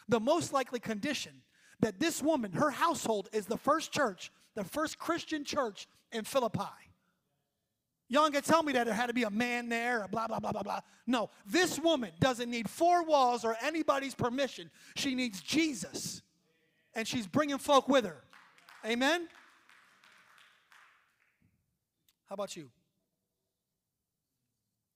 the 0.09 0.21
most 0.21 0.53
likely 0.53 0.81
condition 0.81 1.43
that 1.79 2.01
this 2.01 2.21
woman, 2.21 2.51
her 2.53 2.71
household, 2.71 3.29
is 3.33 3.47
the 3.47 3.57
first 3.57 3.93
church, 3.93 4.33
the 4.57 4.65
first 4.65 4.99
Christian 4.99 5.45
church 5.45 5.87
in 6.11 6.25
Philippi. 6.25 6.90
Y'all 8.13 8.29
can 8.29 8.43
tell 8.43 8.65
me 8.65 8.73
that 8.73 8.87
there 8.87 8.95
had 8.95 9.07
to 9.07 9.15
be 9.15 9.23
a 9.23 9.31
man 9.31 9.69
there 9.69 10.03
or 10.03 10.09
blah, 10.09 10.27
blah, 10.27 10.41
blah, 10.41 10.51
blah, 10.51 10.65
blah. 10.65 10.81
No, 11.07 11.31
this 11.47 11.79
woman 11.79 12.11
doesn't 12.19 12.51
need 12.51 12.69
four 12.69 13.05
walls 13.05 13.45
or 13.45 13.57
anybody's 13.63 14.17
permission. 14.17 14.69
She 14.97 15.15
needs 15.15 15.41
Jesus. 15.41 16.21
And 16.93 17.07
she's 17.07 17.29
bringing 17.29 17.59
folk 17.59 17.89
with 17.89 18.05
her. 18.05 18.25
Amen? 18.85 19.29
How 22.29 22.35
about 22.35 22.57
you? 22.57 22.69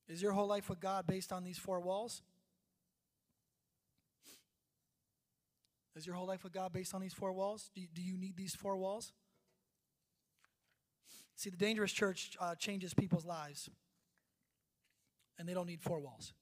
Is 0.08 0.20
your 0.20 0.32
whole 0.32 0.48
life 0.48 0.68
with 0.68 0.80
God 0.80 1.06
based 1.06 1.32
on 1.32 1.44
these 1.44 1.56
four 1.56 1.78
walls? 1.78 2.20
Is 5.94 6.04
your 6.04 6.16
whole 6.16 6.26
life 6.26 6.42
with 6.42 6.52
God 6.52 6.72
based 6.72 6.94
on 6.94 7.00
these 7.00 7.14
four 7.14 7.32
walls? 7.32 7.70
Do 7.76 7.80
you, 7.80 7.86
do 7.94 8.02
you 8.02 8.18
need 8.18 8.36
these 8.36 8.56
four 8.56 8.76
walls? 8.76 9.12
See, 11.36 11.50
the 11.50 11.56
dangerous 11.56 11.92
church 11.92 12.36
uh, 12.40 12.54
changes 12.54 12.94
people's 12.94 13.24
lives, 13.24 13.68
and 15.38 15.48
they 15.48 15.54
don't 15.54 15.66
need 15.66 15.82
four 15.82 16.00
walls. 16.00 16.32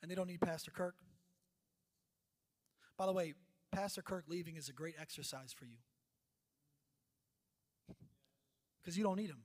And 0.00 0.10
they 0.10 0.14
don't 0.14 0.26
need 0.26 0.40
Pastor 0.40 0.70
Kirk. 0.70 0.94
By 2.96 3.06
the 3.06 3.12
way, 3.12 3.34
Pastor 3.70 4.02
Kirk 4.02 4.24
leaving 4.28 4.56
is 4.56 4.68
a 4.68 4.72
great 4.72 4.94
exercise 5.00 5.52
for 5.52 5.64
you 5.64 5.76
because 8.82 8.98
you 8.98 9.04
don't 9.04 9.16
need 9.16 9.30
him. 9.30 9.42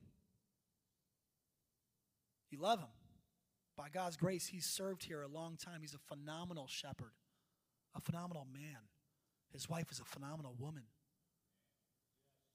You 2.50 2.58
love 2.58 2.80
him. 2.80 2.88
By 3.76 3.88
God's 3.88 4.16
grace, 4.16 4.46
he's 4.48 4.66
served 4.66 5.04
here 5.04 5.22
a 5.22 5.28
long 5.28 5.56
time. 5.56 5.82
He's 5.82 5.94
a 5.94 6.14
phenomenal 6.14 6.66
shepherd, 6.66 7.12
a 7.94 8.00
phenomenal 8.00 8.46
man. 8.52 8.80
His 9.52 9.68
wife 9.68 9.92
is 9.92 10.00
a 10.00 10.04
phenomenal 10.04 10.54
woman. 10.58 10.82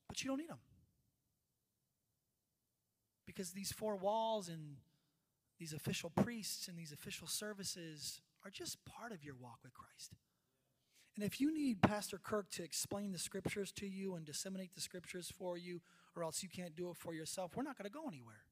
But 0.09 0.21
you 0.21 0.27
don't 0.29 0.39
need 0.39 0.49
him. 0.49 0.57
Because 3.25 3.51
these 3.51 3.71
four 3.71 3.95
walls 3.95 4.49
and 4.49 4.77
these 5.59 5.73
official 5.73 6.09
priests 6.09 6.67
and 6.67 6.77
these 6.77 6.91
official 6.91 7.27
services 7.27 8.21
are 8.43 8.51
just 8.51 8.83
part 8.85 9.11
of 9.11 9.23
your 9.23 9.35
walk 9.39 9.59
with 9.63 9.73
Christ. 9.73 10.13
And 11.15 11.23
if 11.23 11.39
you 11.39 11.53
need 11.53 11.81
Pastor 11.81 12.17
Kirk 12.17 12.49
to 12.51 12.63
explain 12.63 13.11
the 13.11 13.19
scriptures 13.19 13.71
to 13.73 13.85
you 13.85 14.15
and 14.15 14.25
disseminate 14.25 14.73
the 14.73 14.81
scriptures 14.81 15.31
for 15.37 15.57
you, 15.57 15.81
or 16.15 16.23
else 16.23 16.41
you 16.41 16.49
can't 16.49 16.75
do 16.75 16.89
it 16.89 16.97
for 16.97 17.13
yourself, 17.13 17.55
we're 17.55 17.63
not 17.63 17.77
going 17.77 17.89
to 17.89 17.93
go 17.93 18.07
anywhere. 18.07 18.43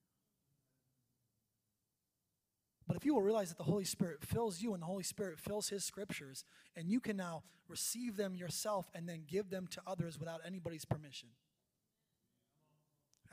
But 2.87 2.97
if 2.97 3.05
you 3.05 3.15
will 3.15 3.21
realize 3.21 3.49
that 3.49 3.57
the 3.57 3.63
Holy 3.63 3.85
Spirit 3.85 4.23
fills 4.23 4.61
you 4.61 4.73
and 4.73 4.81
the 4.81 4.87
Holy 4.87 5.03
Spirit 5.03 5.39
fills 5.39 5.69
His 5.69 5.83
scriptures, 5.83 6.43
and 6.75 6.89
you 6.89 6.99
can 6.99 7.17
now 7.17 7.43
receive 7.67 8.17
them 8.17 8.35
yourself 8.35 8.91
and 8.93 9.07
then 9.07 9.23
give 9.27 9.49
them 9.49 9.67
to 9.71 9.81
others 9.87 10.19
without 10.19 10.41
anybody's 10.45 10.85
permission. 10.85 11.29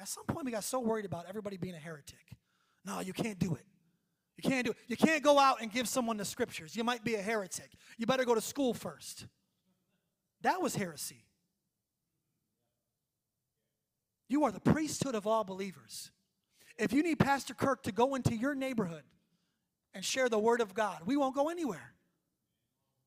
At 0.01 0.09
some 0.09 0.25
point, 0.25 0.45
we 0.45 0.53
got 0.53 0.65
so 0.65 0.81
worried 0.81 1.05
about 1.05 1.27
everybody 1.29 1.57
being 1.57 1.75
a 1.75 1.79
heretic. 1.79 2.37
No, 2.85 3.01
you 3.01 3.13
can't 3.13 3.39
do 3.39 3.55
it. 3.55 3.65
You 4.37 4.49
can't 4.49 4.65
do 4.65 4.71
it. 4.71 4.77
You 4.87 4.97
can't 4.97 5.23
go 5.23 5.39
out 5.39 5.61
and 5.61 5.73
give 5.73 5.89
someone 5.89 6.17
the 6.17 6.25
scriptures. 6.25 6.77
You 6.77 6.85
might 6.85 7.03
be 7.03 7.17
a 7.17 7.23
heretic. 7.23 7.73
You 7.97 8.07
better 8.07 8.25
go 8.25 8.35
to 8.35 8.41
school 8.41 8.73
first. 8.73 9.27
That 10.43 10.63
was 10.63 10.77
heresy. 10.77 11.25
You 14.29 14.45
are 14.45 14.53
the 14.53 14.61
priesthood 14.61 15.17
of 15.17 15.27
all 15.27 15.43
believers. 15.43 16.13
If 16.79 16.93
you 16.93 17.03
need 17.03 17.19
Pastor 17.19 17.55
Kirk 17.55 17.83
to 17.85 17.93
go 17.93 18.15
into 18.15 18.37
your 18.37 18.55
neighborhood 18.55 19.03
and 19.95 20.05
share 20.05 20.29
the 20.29 20.39
word 20.39 20.61
of 20.61 20.75
God, 20.75 21.01
we 21.07 21.17
won't 21.17 21.35
go 21.35 21.49
anywhere. 21.49 21.95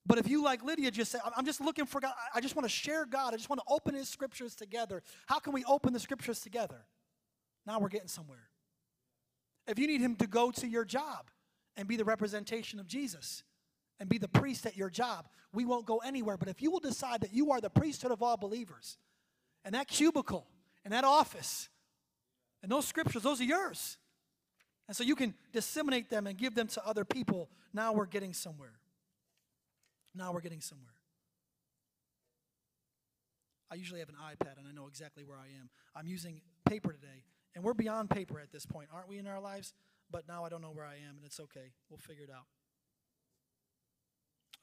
But 0.05 0.17
if 0.17 0.27
you, 0.27 0.43
like 0.43 0.63
Lydia, 0.63 0.89
just 0.89 1.11
say, 1.11 1.19
I'm 1.37 1.45
just 1.45 1.61
looking 1.61 1.85
for 1.85 2.01
God, 2.01 2.13
I 2.33 2.41
just 2.41 2.55
want 2.55 2.65
to 2.65 2.69
share 2.69 3.05
God, 3.05 3.33
I 3.33 3.37
just 3.37 3.49
want 3.49 3.61
to 3.65 3.73
open 3.73 3.93
His 3.93 4.09
scriptures 4.09 4.55
together. 4.55 5.03
How 5.27 5.39
can 5.39 5.53
we 5.53 5.63
open 5.65 5.93
the 5.93 5.99
scriptures 5.99 6.39
together? 6.39 6.85
Now 7.67 7.79
we're 7.79 7.89
getting 7.89 8.07
somewhere. 8.07 8.49
If 9.67 9.77
you 9.77 9.87
need 9.87 10.01
Him 10.01 10.15
to 10.15 10.27
go 10.27 10.51
to 10.51 10.67
your 10.67 10.85
job 10.85 11.29
and 11.77 11.87
be 11.87 11.97
the 11.97 12.03
representation 12.03 12.79
of 12.79 12.87
Jesus 12.87 13.43
and 13.99 14.09
be 14.09 14.17
the 14.17 14.27
priest 14.27 14.65
at 14.65 14.75
your 14.75 14.89
job, 14.89 15.27
we 15.53 15.65
won't 15.65 15.85
go 15.85 15.97
anywhere. 15.97 16.37
But 16.37 16.47
if 16.47 16.61
you 16.61 16.71
will 16.71 16.79
decide 16.79 17.21
that 17.21 17.33
you 17.33 17.51
are 17.51 17.61
the 17.61 17.69
priesthood 17.69 18.11
of 18.11 18.23
all 18.23 18.37
believers, 18.37 18.97
and 19.63 19.75
that 19.75 19.87
cubicle, 19.87 20.47
and 20.83 20.91
that 20.93 21.03
office, 21.03 21.69
and 22.63 22.71
those 22.71 22.87
scriptures, 22.87 23.21
those 23.21 23.39
are 23.39 23.45
yours. 23.45 23.97
And 24.87 24.97
so 24.97 25.03
you 25.03 25.15
can 25.15 25.35
disseminate 25.53 26.09
them 26.09 26.25
and 26.25 26.37
give 26.37 26.55
them 26.55 26.67
to 26.69 26.85
other 26.85 27.05
people. 27.05 27.49
Now 27.71 27.93
we're 27.93 28.07
getting 28.07 28.33
somewhere. 28.33 28.73
Now 30.13 30.31
we're 30.33 30.41
getting 30.41 30.61
somewhere. 30.61 30.93
I 33.71 33.75
usually 33.75 34.01
have 34.01 34.09
an 34.09 34.15
iPad 34.15 34.57
and 34.57 34.67
I 34.67 34.73
know 34.73 34.87
exactly 34.87 35.23
where 35.23 35.37
I 35.37 35.47
am. 35.59 35.69
I'm 35.95 36.07
using 36.07 36.41
paper 36.65 36.91
today, 36.91 37.23
and 37.55 37.63
we're 37.63 37.73
beyond 37.73 38.09
paper 38.09 38.39
at 38.39 38.51
this 38.51 38.65
point, 38.65 38.89
aren't 38.93 39.07
we, 39.07 39.17
in 39.17 39.27
our 39.27 39.39
lives? 39.39 39.73
But 40.11 40.27
now 40.27 40.43
I 40.43 40.49
don't 40.49 40.61
know 40.61 40.71
where 40.71 40.85
I 40.85 40.95
am, 40.95 41.15
and 41.15 41.25
it's 41.25 41.39
okay. 41.39 41.71
We'll 41.89 41.99
figure 41.99 42.25
it 42.25 42.29
out. 42.29 42.45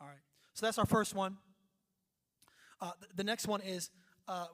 All 0.01 0.07
right. 0.07 0.19
So 0.53 0.67
that's 0.67 0.79
our 0.79 0.87
first 0.87 1.15
one. 1.15 1.39
Uh, 2.81 2.93
the 3.17 3.25
next 3.25 3.49
one 3.49 3.61
is 3.61 3.91
uh, 4.29 4.47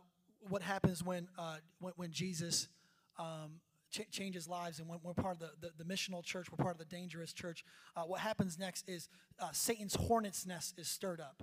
what 0.48 0.62
happens 0.62 1.02
when, 1.02 1.28
uh, 1.36 1.56
when, 1.80 1.92
when, 1.96 2.10
Jesus 2.12 2.68
um, 3.18 3.60
ch- 3.94 4.10
changes 4.10 4.48
lives 4.48 4.80
and 4.80 4.88
when 4.88 4.98
we're 5.02 5.14
part 5.14 5.34
of 5.34 5.40
the, 5.40 5.50
the, 5.60 5.84
the, 5.84 5.84
missional 5.84 6.22
church, 6.24 6.48
we're 6.50 6.62
part 6.62 6.74
of 6.74 6.78
the 6.78 6.96
dangerous 6.96 7.32
church. 7.32 7.64
Uh, 7.96 8.02
what 8.02 8.20
happens 8.20 8.58
next 8.58 8.88
is 8.88 9.08
uh, 9.40 9.48
Satan's 9.52 9.94
hornet's 9.94 10.46
nest 10.46 10.74
is 10.78 10.88
stirred 10.88 11.20
up. 11.20 11.42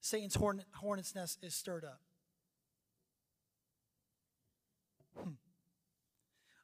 Satan's 0.00 0.34
hornet, 0.34 0.66
hornet's 0.74 1.14
nest 1.14 1.38
is 1.42 1.54
stirred 1.54 1.84
up. 1.84 2.00
Hmm. 5.16 5.30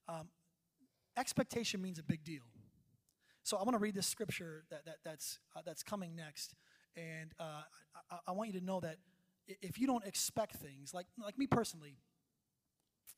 Um, 0.08 0.28
expectation 1.16 1.80
means 1.80 1.98
a 1.98 2.02
big 2.02 2.24
deal. 2.24 2.42
So 3.42 3.56
I'm 3.56 3.64
going 3.64 3.74
to 3.74 3.78
read 3.78 3.94
this 3.94 4.06
scripture 4.06 4.64
that, 4.70 4.86
that, 4.86 4.96
that's, 5.04 5.38
uh, 5.54 5.60
that's 5.64 5.82
coming 5.82 6.16
next. 6.16 6.54
And 6.96 7.32
uh, 7.38 7.62
I, 8.10 8.18
I 8.28 8.32
want 8.32 8.52
you 8.52 8.58
to 8.58 8.64
know 8.64 8.80
that 8.80 8.96
if 9.46 9.78
you 9.78 9.86
don't 9.86 10.04
expect 10.06 10.56
things, 10.56 10.94
like, 10.94 11.06
like 11.22 11.36
me 11.36 11.46
personally, 11.46 11.96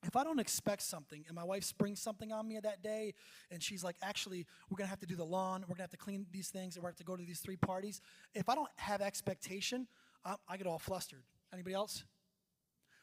if 0.03 0.17
I 0.17 0.25
don't 0.25 0.39
expect 0.39 0.83
something 0.83 1.25
and 1.27 1.35
my 1.35 1.45
wife 1.45 1.65
springs 1.65 2.01
something 2.01 2.33
on 2.33 2.47
me 2.47 2.59
that 2.63 2.83
day 2.83 3.15
and 3.51 3.63
she's 3.63 3.83
like, 3.83 3.97
actually, 4.03 4.47
we're 4.71 4.77
gonna 4.77 4.89
have 4.89 5.01
to 5.01 5.07
do 5.07 5.17
the 5.17 5.25
lawn, 5.25 5.63
we're 5.63 5.75
gonna 5.75 5.83
have 5.83 5.91
to 5.91 5.97
clean 5.97 6.27
these 6.31 6.49
things, 6.49 6.77
and 6.77 6.83
we're 6.83 6.89
gonna 6.89 6.93
have 6.93 6.99
to 6.99 7.05
go 7.05 7.17
to 7.17 7.25
these 7.25 7.41
three 7.41 7.57
parties. 7.57 8.01
If 8.35 8.49
I 8.49 8.55
don't 8.55 8.71
have 8.77 9.01
expectation, 9.01 9.89
I, 10.25 10.37
I 10.49 10.57
get 10.57 10.67
all 10.67 10.79
flustered. 10.79 11.25
Anybody 11.53 11.75
else? 11.75 12.05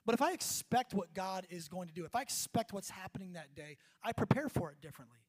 But 0.06 0.16
if 0.16 0.22
I 0.22 0.34
expect 0.34 0.94
what 0.94 1.14
God 1.14 1.48
is 1.50 1.68
going 1.68 1.88
to 1.88 1.94
do, 1.94 2.04
if 2.06 2.16
I 2.16 2.22
expect 2.22 2.74
what's 2.74 2.90
happening 2.90 3.34
that 3.34 3.56
day, 3.56 3.78
I 4.04 4.12
prepare 4.12 4.50
for 4.50 4.72
it 4.72 4.82
differently. 4.82 5.20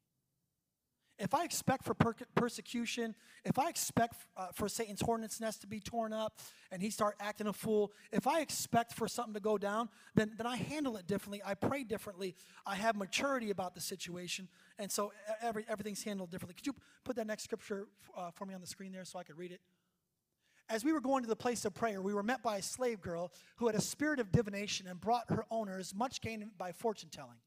If 1.17 1.33
I 1.33 1.45
expect 1.45 1.85
for 1.85 1.93
per- 1.93 2.15
persecution, 2.35 3.15
if 3.45 3.57
I 3.57 3.69
expect 3.69 4.15
uh, 4.35 4.47
for 4.53 4.67
Satan's 4.67 5.01
hornet's 5.01 5.39
nest 5.39 5.61
to 5.61 5.67
be 5.67 5.79
torn 5.79 6.11
up 6.11 6.41
and 6.71 6.81
he 6.81 6.89
start 6.89 7.15
acting 7.21 7.47
a 7.47 7.53
fool, 7.53 7.93
if 8.11 8.27
I 8.27 8.41
expect 8.41 8.93
for 8.93 9.07
something 9.07 9.33
to 9.33 9.39
go 9.39 9.57
down, 9.57 9.87
then, 10.13 10.33
then 10.37 10.45
I 10.45 10.57
handle 10.57 10.97
it 10.97 11.07
differently. 11.07 11.41
I 11.45 11.53
pray 11.53 11.85
differently. 11.85 12.35
I 12.65 12.75
have 12.75 12.97
maturity 12.97 13.49
about 13.49 13.75
the 13.75 13.81
situation. 13.81 14.49
And 14.77 14.91
so 14.91 15.13
every, 15.41 15.65
everything's 15.69 16.03
handled 16.03 16.31
differently. 16.31 16.55
Could 16.55 16.67
you 16.67 16.75
put 17.05 17.15
that 17.15 17.27
next 17.27 17.43
scripture 17.43 17.87
uh, 18.17 18.31
for 18.31 18.45
me 18.45 18.53
on 18.53 18.59
the 18.59 18.67
screen 18.67 18.91
there 18.91 19.05
so 19.05 19.17
I 19.17 19.23
could 19.23 19.37
read 19.37 19.51
it? 19.51 19.61
As 20.67 20.83
we 20.83 20.91
were 20.91 21.01
going 21.01 21.23
to 21.23 21.29
the 21.29 21.35
place 21.35 21.63
of 21.63 21.73
prayer, 21.73 22.01
we 22.01 22.13
were 22.13 22.23
met 22.23 22.41
by 22.41 22.57
a 22.57 22.61
slave 22.61 22.99
girl 22.99 23.31
who 23.57 23.67
had 23.67 23.75
a 23.75 23.81
spirit 23.81 24.19
of 24.19 24.31
divination 24.31 24.87
and 24.87 24.99
brought 24.99 25.29
her 25.29 25.45
owners 25.51 25.93
much 25.95 26.21
gain 26.21 26.49
by 26.57 26.71
fortune 26.71 27.09
telling. 27.09 27.37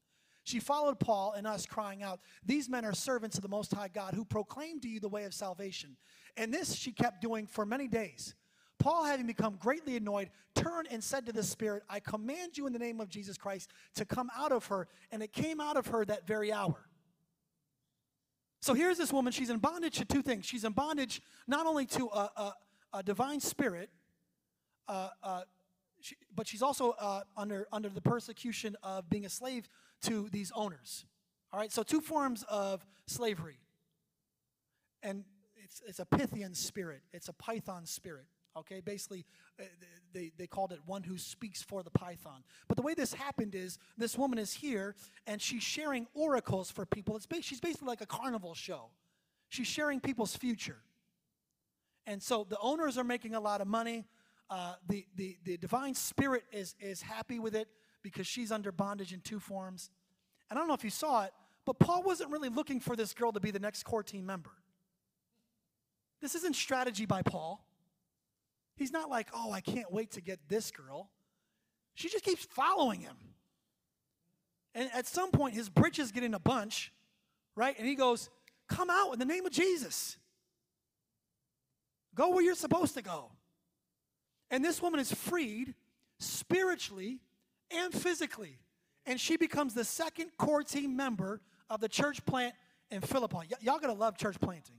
She 0.49 0.59
followed 0.59 0.99
Paul 0.99 1.33
and 1.37 1.45
us, 1.45 1.67
crying 1.67 2.01
out, 2.01 2.21
These 2.43 2.69
men 2.69 2.83
are 2.83 2.93
servants 2.93 3.37
of 3.37 3.43
the 3.43 3.49
Most 3.49 3.71
High 3.71 3.87
God 3.87 4.15
who 4.15 4.25
proclaim 4.25 4.79
to 4.79 4.89
you 4.89 4.99
the 4.99 5.07
way 5.07 5.25
of 5.25 5.33
salvation. 5.35 5.95
And 6.37 6.51
this 6.51 6.73
she 6.73 6.91
kept 6.91 7.21
doing 7.21 7.45
for 7.45 7.67
many 7.67 7.87
days. 7.87 8.33
Paul, 8.79 9.03
having 9.03 9.27
become 9.27 9.57
greatly 9.59 9.95
annoyed, 9.95 10.31
turned 10.55 10.87
and 10.89 11.03
said 11.03 11.27
to 11.27 11.33
the 11.33 11.43
Spirit, 11.43 11.83
I 11.87 11.99
command 11.99 12.57
you 12.57 12.65
in 12.65 12.73
the 12.73 12.79
name 12.79 12.99
of 12.99 13.09
Jesus 13.09 13.37
Christ 13.37 13.69
to 13.93 14.05
come 14.05 14.31
out 14.35 14.51
of 14.51 14.65
her. 14.67 14.87
And 15.11 15.21
it 15.21 15.33
came 15.33 15.61
out 15.61 15.77
of 15.77 15.85
her 15.87 16.03
that 16.05 16.25
very 16.25 16.51
hour. 16.51 16.89
So 18.61 18.73
here's 18.73 18.97
this 18.97 19.13
woman. 19.13 19.31
She's 19.31 19.51
in 19.51 19.59
bondage 19.59 19.99
to 19.99 20.05
two 20.05 20.23
things. 20.23 20.45
She's 20.45 20.63
in 20.63 20.71
bondage 20.71 21.21
not 21.45 21.67
only 21.67 21.85
to 21.87 22.07
a, 22.07 22.31
a, 22.35 22.53
a 22.93 23.03
divine 23.03 23.39
spirit, 23.39 23.91
uh, 24.87 25.09
uh, 25.21 25.41
She, 26.01 26.15
but 26.33 26.47
she's 26.47 26.63
also 26.63 26.95
uh, 26.99 27.21
under, 27.37 27.67
under 27.71 27.89
the 27.89 28.01
persecution 28.01 28.75
of 28.81 29.09
being 29.09 29.25
a 29.25 29.29
slave 29.29 29.69
to 30.03 30.29
these 30.29 30.51
owners. 30.55 31.05
All 31.51 31.59
right, 31.59 31.71
so 31.71 31.83
two 31.83 32.01
forms 32.01 32.43
of 32.49 32.85
slavery. 33.07 33.59
And 35.01 35.23
it's, 35.63 35.81
it's 35.87 35.99
a 35.99 36.05
Pythian 36.05 36.53
spirit, 36.53 37.01
it's 37.13 37.29
a 37.29 37.33
Python 37.33 37.85
spirit. 37.85 38.25
Okay, 38.57 38.81
basically, 38.81 39.25
uh, 39.59 39.63
they, 40.11 40.31
they 40.37 40.47
called 40.47 40.71
it 40.71 40.79
one 40.85 41.03
who 41.03 41.17
speaks 41.17 41.61
for 41.61 41.83
the 41.83 41.91
python. 41.91 42.43
But 42.67 42.77
the 42.77 42.83
way 42.83 42.93
this 42.93 43.13
happened 43.13 43.53
is 43.53 43.77
this 43.95 44.17
woman 44.17 44.39
is 44.39 44.51
here 44.51 44.95
and 45.27 45.39
she's 45.41 45.63
sharing 45.63 46.07
oracles 46.13 46.71
for 46.71 46.85
people. 46.85 47.15
It's 47.15 47.27
ba- 47.27 47.41
she's 47.41 47.61
basically 47.61 47.87
like 47.87 48.01
a 48.01 48.07
carnival 48.07 48.55
show. 48.55 48.89
She's 49.49 49.67
sharing 49.67 49.99
people's 49.99 50.35
future. 50.35 50.79
And 52.07 52.21
so 52.21 52.45
the 52.49 52.57
owners 52.59 52.97
are 52.97 53.03
making 53.03 53.35
a 53.35 53.39
lot 53.39 53.61
of 53.61 53.67
money. 53.67 54.07
Uh, 54.49 54.73
the, 54.87 55.05
the, 55.15 55.37
the 55.43 55.57
divine 55.57 55.93
spirit 55.93 56.43
is, 56.51 56.75
is 56.79 57.03
happy 57.03 57.37
with 57.37 57.55
it 57.55 57.67
because 58.03 58.27
she's 58.27 58.51
under 58.51 58.71
bondage 58.71 59.13
in 59.13 59.21
two 59.21 59.39
forms. 59.39 59.89
And 60.49 60.57
I 60.57 60.61
don't 60.61 60.67
know 60.67 60.73
if 60.73 60.83
you 60.83 60.89
saw 60.89 61.23
it, 61.23 61.31
but 61.65 61.79
Paul 61.79 62.03
wasn't 62.03 62.31
really 62.31 62.49
looking 62.49 62.79
for 62.79 62.95
this 62.95 63.13
girl 63.13 63.31
to 63.31 63.39
be 63.39 63.51
the 63.51 63.59
next 63.59 63.83
core 63.83 64.03
team 64.03 64.25
member. 64.25 64.51
This 66.21 66.35
isn't 66.35 66.55
strategy 66.55 67.05
by 67.05 67.21
Paul. 67.21 67.65
He's 68.75 68.91
not 68.91 69.09
like, 69.09 69.27
oh, 69.33 69.51
I 69.51 69.61
can't 69.61 69.91
wait 69.91 70.11
to 70.11 70.21
get 70.21 70.39
this 70.47 70.71
girl. 70.71 71.09
She 71.95 72.09
just 72.09 72.23
keeps 72.23 72.45
following 72.45 73.01
him. 73.01 73.17
And 74.73 74.89
at 74.93 75.07
some 75.07 75.31
point, 75.31 75.53
his 75.55 75.69
britches 75.69 76.11
get 76.11 76.23
in 76.23 76.33
a 76.33 76.39
bunch, 76.39 76.93
right? 77.55 77.77
And 77.77 77.87
he 77.87 77.95
goes, 77.95 78.29
Come 78.69 78.89
out 78.91 79.13
in 79.13 79.19
the 79.19 79.25
name 79.25 79.45
of 79.47 79.51
Jesus. 79.51 80.17
Go 82.15 82.29
where 82.29 82.43
you're 82.43 82.55
supposed 82.55 82.93
to 82.95 83.01
go. 83.01 83.31
And 84.51 84.63
this 84.63 84.81
woman 84.81 84.99
is 84.99 85.11
freed 85.11 85.73
spiritually 86.19 87.19
and 87.71 87.93
physically. 87.93 88.59
And 89.05 89.19
she 89.19 89.37
becomes 89.37 89.73
the 89.73 89.83
second 89.83 90.31
core 90.37 90.63
team 90.63 90.95
member 90.95 91.41
of 91.69 91.79
the 91.81 91.89
church 91.89 92.25
plant 92.25 92.53
in 92.91 93.01
Philippi. 93.01 93.37
Y- 93.37 93.57
y'all 93.61 93.79
gonna 93.79 93.93
love 93.93 94.17
church 94.17 94.39
planting. 94.39 94.77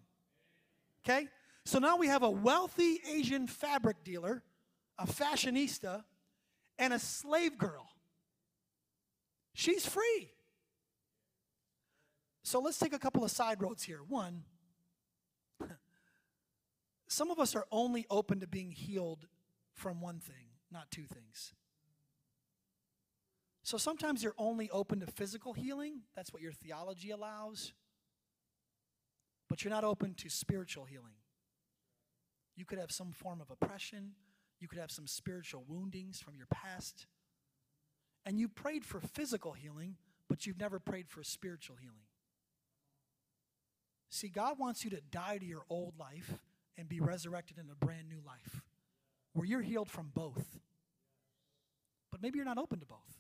Okay? 1.05 1.29
So 1.65 1.79
now 1.79 1.97
we 1.97 2.07
have 2.09 2.23
a 2.23 2.31
wealthy 2.31 3.01
Asian 3.09 3.47
fabric 3.47 4.05
dealer, 4.05 4.43
a 4.99 5.07
fashionista, 5.07 6.05
and 6.79 6.93
a 6.93 6.99
slave 6.99 7.59
girl. 7.59 7.89
She's 9.53 9.87
free. 9.87 10.31
So 12.43 12.61
let's 12.61 12.79
take 12.79 12.93
a 12.93 12.99
couple 12.99 13.23
of 13.23 13.31
side 13.31 13.61
roads 13.63 13.83
here. 13.83 14.01
One, 14.09 14.45
some 17.09 17.31
of 17.31 17.39
us 17.39 17.55
are 17.55 17.67
only 17.71 18.07
open 18.11 18.41
to 18.41 18.47
being 18.47 18.71
healed 18.71 19.27
from 19.75 20.01
one 20.01 20.19
thing, 20.19 20.49
not 20.73 20.91
two 20.91 21.05
things. 21.05 21.53
So 23.63 23.77
sometimes 23.77 24.23
you're 24.23 24.35
only 24.39 24.71
open 24.71 25.01
to 25.01 25.07
physical 25.07 25.53
healing, 25.53 26.01
that's 26.17 26.33
what 26.33 26.43
your 26.43 26.53
theology 26.53 27.11
allows, 27.11 27.73
but 29.49 29.63
you're 29.63 29.73
not 29.73 29.85
open 29.85 30.15
to 30.15 30.29
spiritual 30.31 30.85
healing. 30.85 31.15
You 32.57 32.65
could 32.65 32.79
have 32.79 32.93
some 32.93 33.13
form 33.13 33.41
of 33.41 33.51
oppression. 33.51 34.13
You 34.61 34.69
could 34.69 34.79
have 34.79 34.91
some 34.91 35.07
spiritual 35.07 35.65
woundings 35.67 36.21
from 36.21 36.37
your 36.37 36.47
past. 36.47 37.07
And 38.27 38.39
you 38.39 38.49
prayed 38.49 38.85
for 38.85 39.01
physical 39.01 39.53
healing, 39.53 39.97
but 40.29 40.47
you've 40.47 40.61
never 40.61 40.79
prayed 40.79 41.09
for 41.09 41.23
spiritual 41.23 41.77
healing. 41.77 42.05
See, 44.11 44.29
God 44.29 44.59
wants 44.59 44.85
you 44.85 44.91
to 44.91 45.01
die 45.11 45.39
to 45.39 45.47
your 45.47 45.63
old 45.71 45.95
life 45.99 46.35
and 46.77 46.89
be 46.89 47.01
resurrected 47.01 47.59
in 47.59 47.71
a 47.71 47.85
brand 47.85 48.09
new 48.09 48.21
life 48.27 48.63
where 49.33 49.47
you're 49.47 49.63
healed 49.63 49.89
from 49.89 50.11
both. 50.13 50.59
But 52.11 52.21
maybe 52.21 52.37
you're 52.37 52.45
not 52.45 52.59
open 52.59 52.81
to 52.81 52.87
both. 52.87 53.20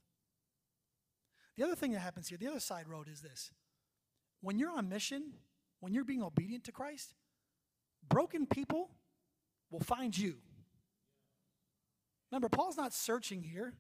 The 1.61 1.67
other 1.67 1.77
thing 1.77 1.93
that 1.93 2.01
happens 2.01 2.27
here, 2.27 2.39
the 2.39 2.49
other 2.49 2.59
side 2.59 2.89
road 2.89 3.07
is 3.07 3.21
this. 3.21 3.51
When 4.41 4.59
you're 4.59 4.71
on 4.71 4.89
mission, 4.89 5.35
when 5.81 5.93
you're 5.93 6.05
being 6.05 6.23
obedient 6.23 6.65
to 6.65 6.73
Christ, 6.73 7.13
broken 8.09 8.47
people 8.47 8.89
will 9.71 9.81
find 9.81 10.17
you. 10.17 10.37
Remember, 12.33 12.49
Paul's 12.49 12.79
not 12.79 12.95
searching 12.95 13.43
here, 13.43 13.75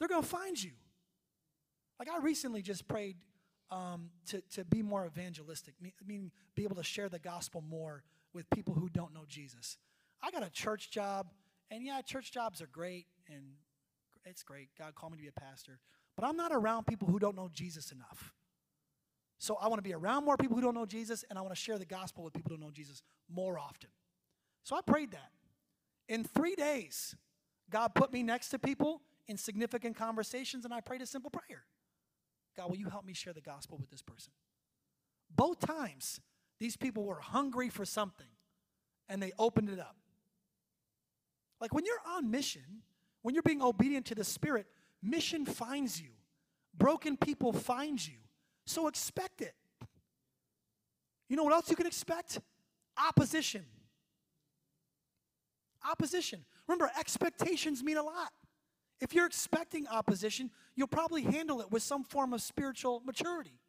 they're 0.00 0.08
going 0.08 0.22
to 0.22 0.28
find 0.28 0.60
you. 0.60 0.72
Like, 2.00 2.08
I 2.10 2.18
recently 2.18 2.62
just 2.62 2.88
prayed 2.88 3.18
um, 3.70 4.10
to, 4.30 4.42
to 4.56 4.64
be 4.64 4.82
more 4.82 5.06
evangelistic, 5.06 5.74
meaning 6.04 6.32
be 6.56 6.64
able 6.64 6.74
to 6.74 6.82
share 6.82 7.08
the 7.08 7.20
gospel 7.20 7.60
more 7.60 8.02
with 8.32 8.50
people 8.50 8.74
who 8.74 8.88
don't 8.88 9.14
know 9.14 9.24
Jesus. 9.28 9.76
I 10.20 10.32
got 10.32 10.44
a 10.44 10.50
church 10.50 10.90
job, 10.90 11.28
and 11.70 11.84
yeah, 11.84 12.00
church 12.00 12.32
jobs 12.32 12.60
are 12.60 12.66
great, 12.66 13.06
and 13.32 13.44
it's 14.24 14.42
great. 14.42 14.70
God 14.76 14.96
called 14.96 15.12
me 15.12 15.18
to 15.18 15.22
be 15.22 15.28
a 15.28 15.40
pastor. 15.40 15.78
But 16.18 16.26
I'm 16.26 16.36
not 16.36 16.50
around 16.52 16.88
people 16.88 17.06
who 17.06 17.20
don't 17.20 17.36
know 17.36 17.48
Jesus 17.52 17.92
enough. 17.92 18.34
So 19.38 19.54
I 19.54 19.68
want 19.68 19.78
to 19.78 19.88
be 19.88 19.94
around 19.94 20.24
more 20.24 20.36
people 20.36 20.56
who 20.56 20.62
don't 20.62 20.74
know 20.74 20.84
Jesus, 20.84 21.24
and 21.30 21.38
I 21.38 21.42
want 21.42 21.54
to 21.54 21.60
share 21.60 21.78
the 21.78 21.84
gospel 21.84 22.24
with 22.24 22.32
people 22.32 22.50
who 22.50 22.56
don't 22.56 22.66
know 22.66 22.72
Jesus 22.72 23.02
more 23.32 23.56
often. 23.56 23.90
So 24.64 24.74
I 24.74 24.80
prayed 24.80 25.12
that. 25.12 25.30
In 26.08 26.24
three 26.24 26.56
days, 26.56 27.14
God 27.70 27.94
put 27.94 28.12
me 28.12 28.24
next 28.24 28.48
to 28.48 28.58
people 28.58 29.00
in 29.28 29.36
significant 29.36 29.96
conversations, 29.96 30.64
and 30.64 30.74
I 30.74 30.80
prayed 30.80 31.02
a 31.02 31.06
simple 31.06 31.30
prayer 31.30 31.62
God, 32.56 32.68
will 32.68 32.78
you 32.78 32.88
help 32.88 33.04
me 33.04 33.12
share 33.12 33.32
the 33.32 33.40
gospel 33.40 33.78
with 33.78 33.88
this 33.88 34.02
person? 34.02 34.32
Both 35.30 35.60
times, 35.60 36.20
these 36.58 36.76
people 36.76 37.04
were 37.04 37.20
hungry 37.20 37.68
for 37.68 37.84
something, 37.84 38.26
and 39.08 39.22
they 39.22 39.30
opened 39.38 39.68
it 39.68 39.78
up. 39.78 39.94
Like 41.60 41.72
when 41.72 41.84
you're 41.84 42.02
on 42.16 42.28
mission, 42.28 42.82
when 43.22 43.36
you're 43.36 43.42
being 43.44 43.62
obedient 43.62 44.06
to 44.06 44.16
the 44.16 44.24
Spirit, 44.24 44.66
mission 45.02 45.44
finds 45.44 46.00
you. 46.00 46.10
Broken 46.76 47.16
people 47.16 47.52
find 47.52 48.04
you. 48.04 48.18
So 48.66 48.86
expect 48.86 49.40
it. 49.40 49.54
You 51.28 51.36
know 51.36 51.44
what 51.44 51.52
else 51.52 51.70
you 51.70 51.76
can 51.76 51.86
expect? 51.86 52.40
Opposition. 52.96 53.64
Opposition. 55.88 56.44
Remember, 56.66 56.90
expectations 56.98 57.82
mean 57.82 57.96
a 57.96 58.02
lot. 58.02 58.32
If 59.00 59.14
you're 59.14 59.26
expecting 59.26 59.86
opposition, 59.86 60.50
you'll 60.74 60.88
probably 60.88 61.22
handle 61.22 61.60
it 61.60 61.70
with 61.70 61.82
some 61.82 62.02
form 62.02 62.32
of 62.32 62.42
spiritual 62.42 63.02
maturity. 63.04 63.60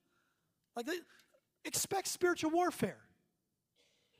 Like, 0.76 0.88
eh, 0.88 0.94
expect 1.66 2.08
spiritual 2.08 2.52
warfare. 2.52 2.98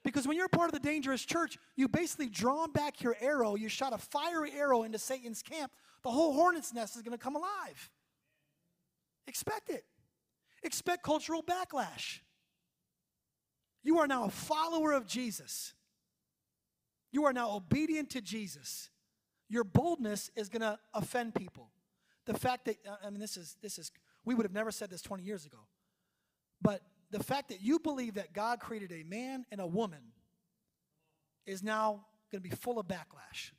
Because 0.04 0.28
when 0.28 0.38
you're 0.38 0.48
part 0.48 0.70
of 0.70 0.74
the 0.74 0.88
dangerous 0.88 1.26
church, 1.26 1.58
you 1.76 1.88
basically 1.88 2.30
drawn 2.30 2.72
back 2.72 3.02
your 3.02 3.18
arrow, 3.20 3.56
you 3.56 3.68
shot 3.70 3.92
a 3.92 3.98
fiery 3.98 4.52
arrow 4.52 4.84
into 4.84 4.98
Satan's 4.98 5.42
camp, 5.42 5.72
the 6.04 6.10
whole 6.10 6.34
hornet's 6.34 6.74
nest 6.74 6.96
is 6.96 7.02
going 7.02 7.18
to 7.18 7.24
come 7.24 7.36
alive. 7.36 7.90
Expect 9.28 9.70
it. 9.70 9.86
Expect 10.64 11.04
cultural 11.04 11.44
backlash. 11.44 12.20
You 13.84 14.00
are 14.00 14.08
now 14.08 14.26
a 14.26 14.30
follower 14.30 14.92
of 14.92 15.08
Jesus. 15.08 15.74
You 17.12 17.26
are 17.26 17.34
now 17.34 17.52
obedient 17.52 18.10
to 18.12 18.22
Jesus. 18.22 18.90
Your 19.48 19.64
boldness 19.64 20.30
is 20.36 20.50
going 20.50 20.62
to 20.62 20.78
offend 20.94 21.34
people. 21.34 21.72
The 22.26 22.38
fact 22.38 22.66
that, 22.66 22.78
I 23.04 23.10
mean, 23.10 23.20
this 23.20 23.38
is, 23.38 23.58
this 23.62 23.80
is, 23.80 23.92
we 24.26 24.36
would 24.36 24.46
have 24.46 24.54
never 24.54 24.72
said 24.72 24.90
this 24.90 25.02
20 25.02 25.24
years 25.24 25.46
ago. 25.46 25.58
But 26.62 26.82
the 27.10 27.24
fact 27.24 27.50
that 27.50 27.62
you 27.62 27.80
believe 27.80 28.16
that 28.16 28.34
God 28.34 28.60
created 28.60 28.92
a 28.92 29.04
man 29.04 29.46
and 29.52 29.60
a 29.60 29.68
woman 29.68 30.12
is 31.46 31.64
now 31.64 32.06
going 32.32 32.44
to 32.44 32.50
be 32.50 32.56
full 32.56 32.80
of 32.80 32.88
backlash. 32.88 33.52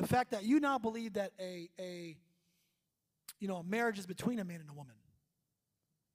The 0.00 0.06
fact 0.06 0.30
that 0.30 0.44
you 0.44 0.60
now 0.60 0.78
believe 0.78 1.14
that 1.14 1.32
a, 1.40 1.68
a 1.80 2.16
you 3.40 3.48
know, 3.48 3.56
a 3.56 3.64
marriage 3.64 3.98
is 3.98 4.06
between 4.06 4.38
a 4.38 4.44
man 4.44 4.60
and 4.60 4.70
a 4.70 4.72
woman 4.72 4.94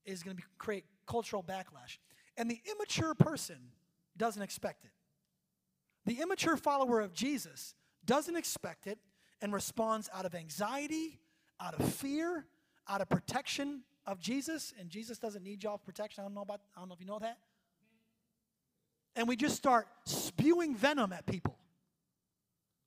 is 0.05 0.23
going 0.23 0.37
to 0.37 0.43
create 0.57 0.85
cultural 1.05 1.43
backlash. 1.43 1.97
And 2.37 2.49
the 2.49 2.61
immature 2.71 3.13
person 3.13 3.57
doesn't 4.17 4.41
expect 4.41 4.85
it. 4.85 4.91
The 6.05 6.21
immature 6.21 6.57
follower 6.57 7.01
of 7.01 7.13
Jesus 7.13 7.75
doesn't 8.05 8.35
expect 8.35 8.87
it 8.87 8.99
and 9.41 9.53
responds 9.53 10.09
out 10.13 10.25
of 10.25 10.35
anxiety, 10.35 11.19
out 11.59 11.79
of 11.79 11.93
fear, 11.93 12.45
out 12.87 13.01
of 13.01 13.09
protection 13.09 13.83
of 14.05 14.19
Jesus. 14.19 14.73
And 14.79 14.89
Jesus 14.89 15.17
doesn't 15.17 15.43
need 15.43 15.63
y'all's 15.63 15.81
protection. 15.81 16.21
I 16.21 16.25
don't 16.25 16.33
know 16.33 16.41
about, 16.41 16.61
I 16.75 16.79
don't 16.79 16.89
know 16.89 16.95
if 16.95 17.01
you 17.01 17.07
know 17.07 17.19
that. 17.19 17.37
And 19.15 19.27
we 19.27 19.35
just 19.35 19.55
start 19.55 19.87
spewing 20.05 20.75
venom 20.75 21.13
at 21.13 21.25
people. 21.25 21.57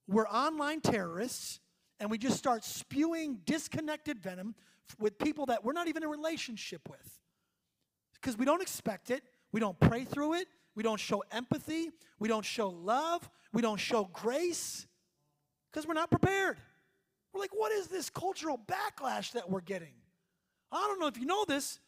We're 0.08 0.28
online 0.28 0.80
terrorists, 0.80 1.60
and 2.00 2.10
we 2.10 2.18
just 2.18 2.36
start 2.36 2.64
spewing 2.64 3.40
disconnected 3.44 4.20
venom 4.20 4.54
with 4.98 5.18
people 5.18 5.46
that 5.46 5.64
we're 5.64 5.72
not 5.72 5.88
even 5.88 6.02
in 6.02 6.08
a 6.08 6.10
relationship 6.10 6.88
with. 6.88 7.20
Because 8.14 8.38
we 8.38 8.44
don't 8.44 8.62
expect 8.62 9.10
it, 9.10 9.22
we 9.52 9.60
don't 9.60 9.78
pray 9.80 10.04
through 10.04 10.34
it, 10.34 10.48
we 10.76 10.82
don't 10.82 11.00
show 11.00 11.24
empathy. 11.32 11.90
We 12.20 12.28
don't 12.28 12.44
show 12.44 12.68
love. 12.68 13.28
We 13.52 13.62
don't 13.62 13.80
show 13.80 14.08
grace 14.12 14.86
because 15.72 15.88
we're 15.88 15.94
not 15.94 16.10
prepared. 16.10 16.58
We're 17.32 17.40
like, 17.40 17.54
what 17.54 17.72
is 17.72 17.88
this 17.88 18.10
cultural 18.10 18.58
backlash 18.58 19.32
that 19.32 19.48
we're 19.50 19.62
getting? 19.62 19.94
I 20.70 20.86
don't 20.86 21.00
know 21.00 21.06
if 21.06 21.18
you 21.18 21.26
know 21.26 21.44
this, 21.46 21.80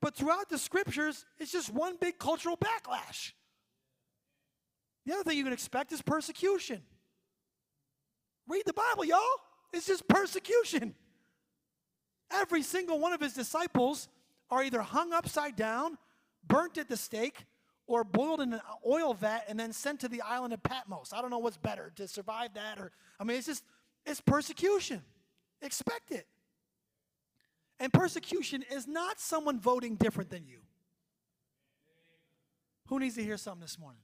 but 0.00 0.14
throughout 0.14 0.50
the 0.50 0.58
scriptures, 0.58 1.24
it's 1.38 1.50
just 1.50 1.72
one 1.72 1.96
big 1.98 2.18
cultural 2.18 2.56
backlash. 2.56 3.32
The 5.06 5.14
other 5.14 5.24
thing 5.24 5.38
you 5.38 5.44
can 5.44 5.52
expect 5.52 5.92
is 5.92 6.02
persecution. 6.02 6.82
Read 8.48 8.62
the 8.66 8.72
Bible, 8.72 9.04
y'all. 9.04 9.20
It's 9.72 9.86
just 9.86 10.06
persecution. 10.08 10.94
Every 12.30 12.62
single 12.62 12.98
one 12.98 13.12
of 13.12 13.20
his 13.20 13.32
disciples 13.32 14.08
are 14.50 14.62
either 14.62 14.82
hung 14.82 15.12
upside 15.12 15.56
down, 15.56 15.98
burnt 16.46 16.78
at 16.78 16.88
the 16.88 16.96
stake, 16.96 17.46
or 17.86 18.04
boiled 18.04 18.40
in 18.40 18.52
an 18.52 18.60
oil 18.86 19.14
vat 19.14 19.44
and 19.48 19.58
then 19.58 19.72
sent 19.72 20.00
to 20.00 20.08
the 20.08 20.22
island 20.22 20.54
of 20.54 20.62
Patmos. 20.62 21.12
I 21.12 21.20
don't 21.20 21.30
know 21.30 21.38
what's 21.38 21.56
better 21.56 21.92
to 21.96 22.08
survive 22.08 22.54
that 22.54 22.78
or 22.78 22.92
I 23.20 23.24
mean 23.24 23.36
it's 23.36 23.46
just 23.46 23.64
it's 24.06 24.20
persecution. 24.20 25.02
Expect 25.60 26.10
it. 26.10 26.26
And 27.80 27.92
persecution 27.92 28.64
is 28.70 28.86
not 28.86 29.20
someone 29.20 29.60
voting 29.60 29.96
different 29.96 30.30
than 30.30 30.46
you. 30.46 30.58
Who 32.88 33.00
needs 33.00 33.16
to 33.16 33.22
hear 33.22 33.36
something 33.36 33.62
this 33.62 33.78
morning? 33.78 34.02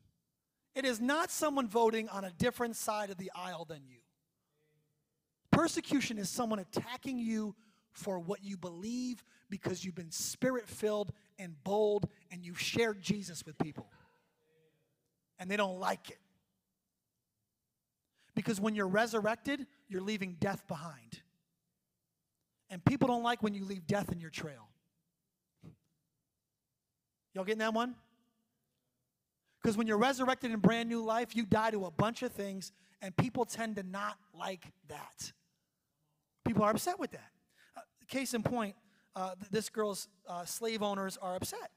It 0.75 0.85
is 0.85 1.01
not 1.01 1.31
someone 1.31 1.69
voting 1.69 2.09
on 2.09 2.25
a 2.25 2.31
different 2.31 2.77
side 2.77 3.11
of 3.11 3.19
the 3.19 3.31
aisle 3.35 3.65
than 3.65 3.83
you. 3.87 3.99
Persecution 5.51 6.19
is 6.19 6.29
someone 6.29 6.59
attacking 6.59 7.19
you 7.19 7.55
for 7.93 8.19
what 8.19 8.45
you 8.45 8.57
believe 8.57 9.25
because 9.49 9.85
you've 9.85 9.95
been 9.95 10.11
spirit 10.11 10.69
filled 10.69 11.13
and 11.39 11.55
bold 11.65 12.09
and 12.31 12.45
you've 12.45 12.61
shared 12.61 13.03
Jesus 13.03 13.45
with 13.45 13.59
people. 13.59 13.91
And 15.39 15.51
they 15.51 15.57
don't 15.57 15.81
like 15.81 16.11
it. 16.11 16.19
Because 18.35 18.61
when 18.61 18.75
you're 18.75 18.89
resurrected, 18.89 19.67
you're 19.89 20.03
leaving 20.03 20.37
death 20.39 20.67
behind. 20.69 21.21
And 22.71 22.85
people 22.85 23.09
don't 23.09 23.25
like 23.25 23.43
when 23.43 23.55
you 23.55 23.65
leave 23.65 23.87
death 23.87 24.13
in 24.13 24.21
your 24.21 24.31
trail. 24.31 24.69
Y'all 27.35 27.45
getting 27.45 27.59
that 27.59 27.75
one? 27.75 27.95
Because 29.61 29.77
when 29.77 29.87
you're 29.87 29.99
resurrected 29.99 30.53
in 30.53 30.59
brand 30.61 30.89
new 30.89 31.05
life, 31.05 31.37
you 31.37 31.45
die 31.45 31.71
to 31.71 31.85
a 31.85 31.91
bunch 31.91 32.23
of 32.23 32.33
things, 32.33 32.73
and 33.03 33.17
people 33.17 33.45
tend 33.45 33.77
to 33.77 33.83
not 33.83 34.17
like 34.33 34.65
that. 34.89 35.33
People 36.51 36.65
are 36.65 36.73
upset 36.73 36.99
with 36.99 37.13
that. 37.13 37.31
Uh, 37.77 37.81
case 38.09 38.35
in 38.35 38.43
point, 38.43 38.75
uh, 39.15 39.37
this 39.53 39.69
girl's 39.69 40.09
uh, 40.29 40.45
slave 40.45 40.83
owners 40.83 41.17
are 41.23 41.37
upset 41.37 41.71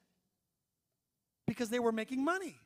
because 1.46 1.70
they 1.70 1.78
were 1.78 1.92
making 1.92 2.26
money. 2.26 2.58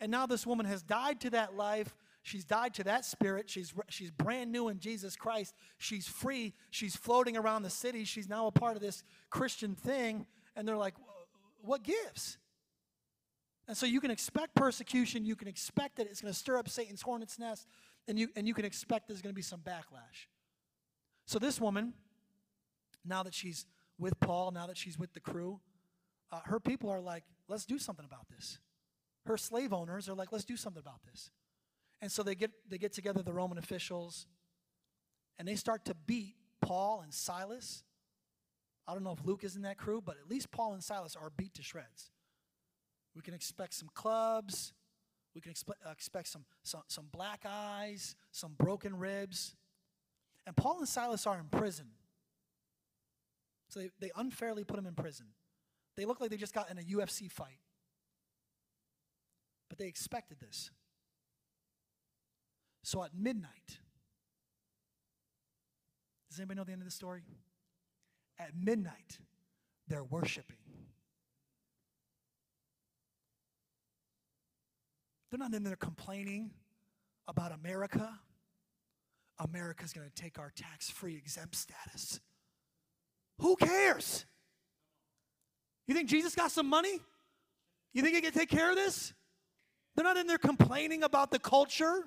And 0.00 0.10
now 0.10 0.26
this 0.26 0.44
woman 0.44 0.66
has 0.66 0.82
died 0.82 1.20
to 1.20 1.30
that 1.30 1.54
life. 1.54 1.94
She's 2.24 2.44
died 2.44 2.74
to 2.74 2.82
that 2.82 3.04
spirit. 3.04 3.48
She's, 3.48 3.72
she's 3.88 4.10
brand 4.10 4.50
new 4.50 4.70
in 4.70 4.80
Jesus 4.80 5.14
Christ. 5.14 5.54
She's 5.78 6.08
free. 6.08 6.54
She's 6.72 6.96
floating 6.96 7.36
around 7.36 7.62
the 7.62 7.70
city. 7.70 8.04
She's 8.04 8.28
now 8.28 8.48
a 8.48 8.50
part 8.50 8.74
of 8.74 8.82
this 8.82 9.04
Christian 9.30 9.76
thing. 9.76 10.26
And 10.56 10.66
they're 10.66 10.76
like, 10.76 10.94
what 11.62 11.84
gives? 11.84 12.38
And 13.68 13.76
so 13.76 13.86
you 13.86 14.00
can 14.00 14.10
expect 14.10 14.56
persecution. 14.56 15.24
You 15.24 15.36
can 15.36 15.46
expect 15.46 15.94
that 15.98 16.08
it's 16.08 16.20
going 16.20 16.32
to 16.32 16.36
stir 16.36 16.58
up 16.58 16.68
Satan's 16.68 17.02
hornet's 17.02 17.38
nest. 17.38 17.68
And 18.06 18.18
you, 18.18 18.28
and 18.36 18.46
you 18.46 18.54
can 18.54 18.64
expect 18.64 19.08
there's 19.08 19.22
going 19.22 19.32
to 19.32 19.36
be 19.36 19.42
some 19.42 19.60
backlash. 19.60 20.28
So 21.26 21.38
this 21.38 21.60
woman, 21.60 21.94
now 23.04 23.22
that 23.22 23.34
she's 23.34 23.66
with 23.98 24.18
Paul, 24.20 24.50
now 24.50 24.66
that 24.66 24.76
she's 24.76 24.98
with 24.98 25.12
the 25.14 25.20
crew, 25.20 25.60
uh, 26.30 26.40
her 26.44 26.60
people 26.60 26.90
are 26.90 27.00
like, 27.00 27.24
let's 27.48 27.64
do 27.64 27.78
something 27.78 28.04
about 28.04 28.28
this. 28.28 28.58
Her 29.26 29.36
slave 29.36 29.72
owners 29.72 30.08
are 30.08 30.14
like, 30.14 30.32
let's 30.32 30.44
do 30.44 30.56
something 30.56 30.80
about 30.80 31.00
this. 31.10 31.30
And 32.02 32.12
so 32.12 32.22
they 32.22 32.34
get, 32.34 32.50
they 32.68 32.76
get 32.76 32.92
together, 32.92 33.22
the 33.22 33.32
Roman 33.32 33.56
officials, 33.56 34.26
and 35.38 35.48
they 35.48 35.54
start 35.54 35.86
to 35.86 35.94
beat 35.94 36.34
Paul 36.60 37.00
and 37.02 37.14
Silas. 37.14 37.84
I 38.86 38.92
don't 38.92 39.02
know 39.02 39.12
if 39.18 39.24
Luke 39.24 39.44
is 39.44 39.56
in 39.56 39.62
that 39.62 39.78
crew, 39.78 40.02
but 40.04 40.16
at 40.22 40.30
least 40.30 40.50
Paul 40.50 40.74
and 40.74 40.84
Silas 40.84 41.16
are 41.16 41.30
beat 41.34 41.54
to 41.54 41.62
shreds. 41.62 42.10
We 43.14 43.22
can 43.22 43.32
expect 43.32 43.74
some 43.74 43.88
clubs. 43.94 44.74
We 45.34 45.40
can 45.40 45.52
expe- 45.52 45.70
uh, 45.86 45.90
expect 45.90 46.28
some, 46.28 46.44
some, 46.62 46.82
some 46.86 47.06
black 47.12 47.44
eyes, 47.48 48.14
some 48.30 48.54
broken 48.58 48.96
ribs. 48.98 49.56
And 50.46 50.56
Paul 50.56 50.78
and 50.78 50.88
Silas 50.88 51.26
are 51.26 51.38
in 51.38 51.46
prison. 51.46 51.86
So 53.68 53.80
they, 53.80 53.90
they 54.00 54.10
unfairly 54.16 54.64
put 54.64 54.76
them 54.76 54.86
in 54.86 54.94
prison. 54.94 55.26
They 55.96 56.04
look 56.04 56.20
like 56.20 56.30
they 56.30 56.36
just 56.36 56.54
got 56.54 56.70
in 56.70 56.78
a 56.78 56.82
UFC 56.82 57.30
fight. 57.30 57.58
But 59.68 59.78
they 59.78 59.86
expected 59.86 60.38
this. 60.40 60.70
So 62.84 63.02
at 63.02 63.10
midnight, 63.14 63.78
does 66.28 66.38
anybody 66.38 66.58
know 66.58 66.64
the 66.64 66.72
end 66.72 66.82
of 66.82 66.86
the 66.86 66.92
story? 66.92 67.22
At 68.38 68.50
midnight, 68.54 69.18
they're 69.88 70.04
worshiping. 70.04 70.63
They're 75.34 75.48
not 75.48 75.52
in 75.52 75.64
there 75.64 75.74
complaining 75.74 76.52
about 77.26 77.50
America. 77.50 78.08
America's 79.40 79.92
going 79.92 80.08
to 80.08 80.22
take 80.22 80.38
our 80.38 80.52
tax 80.54 80.88
free 80.88 81.16
exempt 81.16 81.56
status. 81.56 82.20
Who 83.40 83.56
cares? 83.56 84.26
You 85.88 85.94
think 85.96 86.08
Jesus 86.08 86.36
got 86.36 86.52
some 86.52 86.68
money? 86.68 87.00
You 87.92 88.02
think 88.02 88.14
he 88.14 88.20
can 88.20 88.30
take 88.30 88.48
care 88.48 88.70
of 88.70 88.76
this? 88.76 89.12
They're 89.96 90.04
not 90.04 90.16
in 90.16 90.28
there 90.28 90.38
complaining 90.38 91.02
about 91.02 91.32
the 91.32 91.40
culture, 91.40 92.04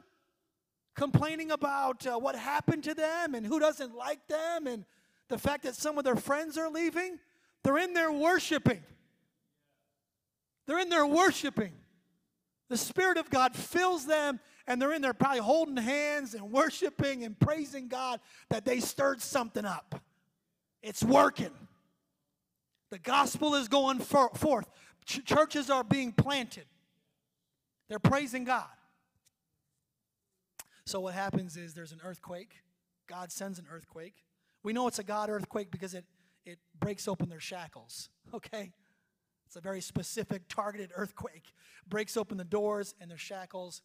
complaining 0.96 1.52
about 1.52 2.08
uh, 2.08 2.18
what 2.18 2.38
happened 2.38 2.86
to 2.86 2.94
them 2.94 3.36
and 3.36 3.46
who 3.46 3.60
doesn't 3.60 3.94
like 3.94 4.26
them 4.30 4.68
and 4.68 4.86
the 5.28 5.38
fact 5.38 5.64
that 5.64 5.76
some 5.76 5.98
of 5.98 6.06
their 6.06 6.16
friends 6.16 6.58
are 6.58 6.70
leaving. 6.70 7.20
They're 7.66 7.78
in 7.78 7.94
there 7.94 8.10
worshiping. 8.10 8.84
They're 10.66 10.80
in 10.80 10.88
there 10.88 11.06
worshiping. 11.06 11.74
The 12.70 12.78
Spirit 12.78 13.18
of 13.18 13.30
God 13.30 13.56
fills 13.56 14.06
them, 14.06 14.40
and 14.68 14.82
they're 14.82 14.94
in 14.94 15.02
there 15.02 15.14
probably 15.14 15.40
holding 15.40 15.78
hands 15.78 16.34
and 16.34 16.52
worshiping 16.52 17.24
and 17.24 17.40
praising 17.40 17.88
God 17.88 18.20
that 18.50 18.66
they 18.66 18.80
stirred 18.80 19.22
something 19.22 19.66
up. 19.66 20.02
It's 20.82 21.04
working. 21.04 21.52
The 22.90 23.00
gospel 23.00 23.56
is 23.56 23.68
going 23.68 24.00
for, 24.00 24.30
forth. 24.36 24.70
Ch- 25.06 25.24
churches 25.26 25.70
are 25.70 25.84
being 25.84 26.12
planted. 26.12 26.66
They're 27.90 28.00
praising 28.00 28.44
God. 28.44 28.68
So, 30.86 31.00
what 31.00 31.14
happens 31.14 31.58
is 31.58 31.74
there's 31.74 31.92
an 31.92 32.02
earthquake. 32.04 32.52
God 33.08 33.32
sends 33.32 33.60
an 33.60 33.66
earthquake. 33.72 34.24
We 34.64 34.74
know 34.74 34.88
it's 34.88 35.00
a 35.00 35.04
God 35.04 35.30
earthquake 35.30 35.72
because 35.72 35.94
it, 35.94 36.06
it 36.46 36.60
breaks 36.78 37.08
open 37.08 37.30
their 37.30 37.40
shackles, 37.40 38.10
okay? 38.34 38.72
It's 39.48 39.56
a 39.56 39.62
very 39.62 39.80
specific, 39.80 40.44
targeted 40.50 40.92
earthquake. 40.94 41.54
Breaks 41.88 42.18
open 42.18 42.38
the 42.38 42.44
doors 42.44 42.94
and 43.00 43.10
their 43.10 43.18
shackles. 43.18 43.82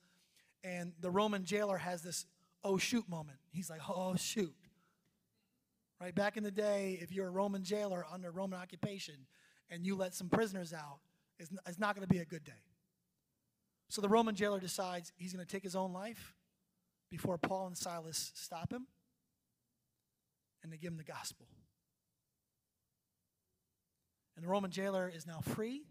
And 0.65 0.93
the 1.01 1.11
Roman 1.11 1.45
jailer 1.45 1.79
has 1.79 2.03
this 2.03 2.27
oh 2.65 2.79
shoot 2.79 3.09
moment. 3.09 3.39
He's 3.53 3.71
like, 3.71 3.81
oh 3.89 4.17
shoot. 4.17 4.55
Right? 6.01 6.15
Back 6.15 6.37
in 6.37 6.43
the 6.43 6.51
day, 6.51 6.99
if 7.01 7.13
you're 7.13 7.29
a 7.29 7.31
Roman 7.31 7.63
jailer 7.63 8.05
under 8.13 8.33
Roman 8.33 8.59
occupation 8.59 9.15
and 9.71 9.87
you 9.87 9.95
let 9.95 10.15
some 10.15 10.29
prisoners 10.29 10.73
out, 10.73 10.99
it's, 11.39 11.51
it's 11.67 11.79
not 11.79 11.95
going 11.95 12.07
to 12.07 12.13
be 12.13 12.21
a 12.21 12.25
good 12.25 12.45
day. 12.45 12.53
So 13.89 14.01
the 14.01 14.09
Roman 14.09 14.35
jailer 14.35 14.59
decides 14.59 15.13
he's 15.17 15.33
going 15.33 15.47
to 15.47 15.51
take 15.51 15.63
his 15.63 15.77
own 15.77 15.93
life 15.93 16.35
before 17.09 17.39
Paul 17.39 17.69
and 17.69 17.79
Silas 17.79 18.33
stop 18.35 18.73
him 18.73 18.89
and 20.63 20.73
they 20.73 20.77
give 20.77 20.91
him 20.91 20.99
the 20.99 21.05
gospel. 21.05 21.47
And 24.37 24.45
the 24.45 24.49
Roman 24.49 24.71
jailer 24.71 25.11
is 25.15 25.27
now 25.27 25.41
free. 25.41 25.85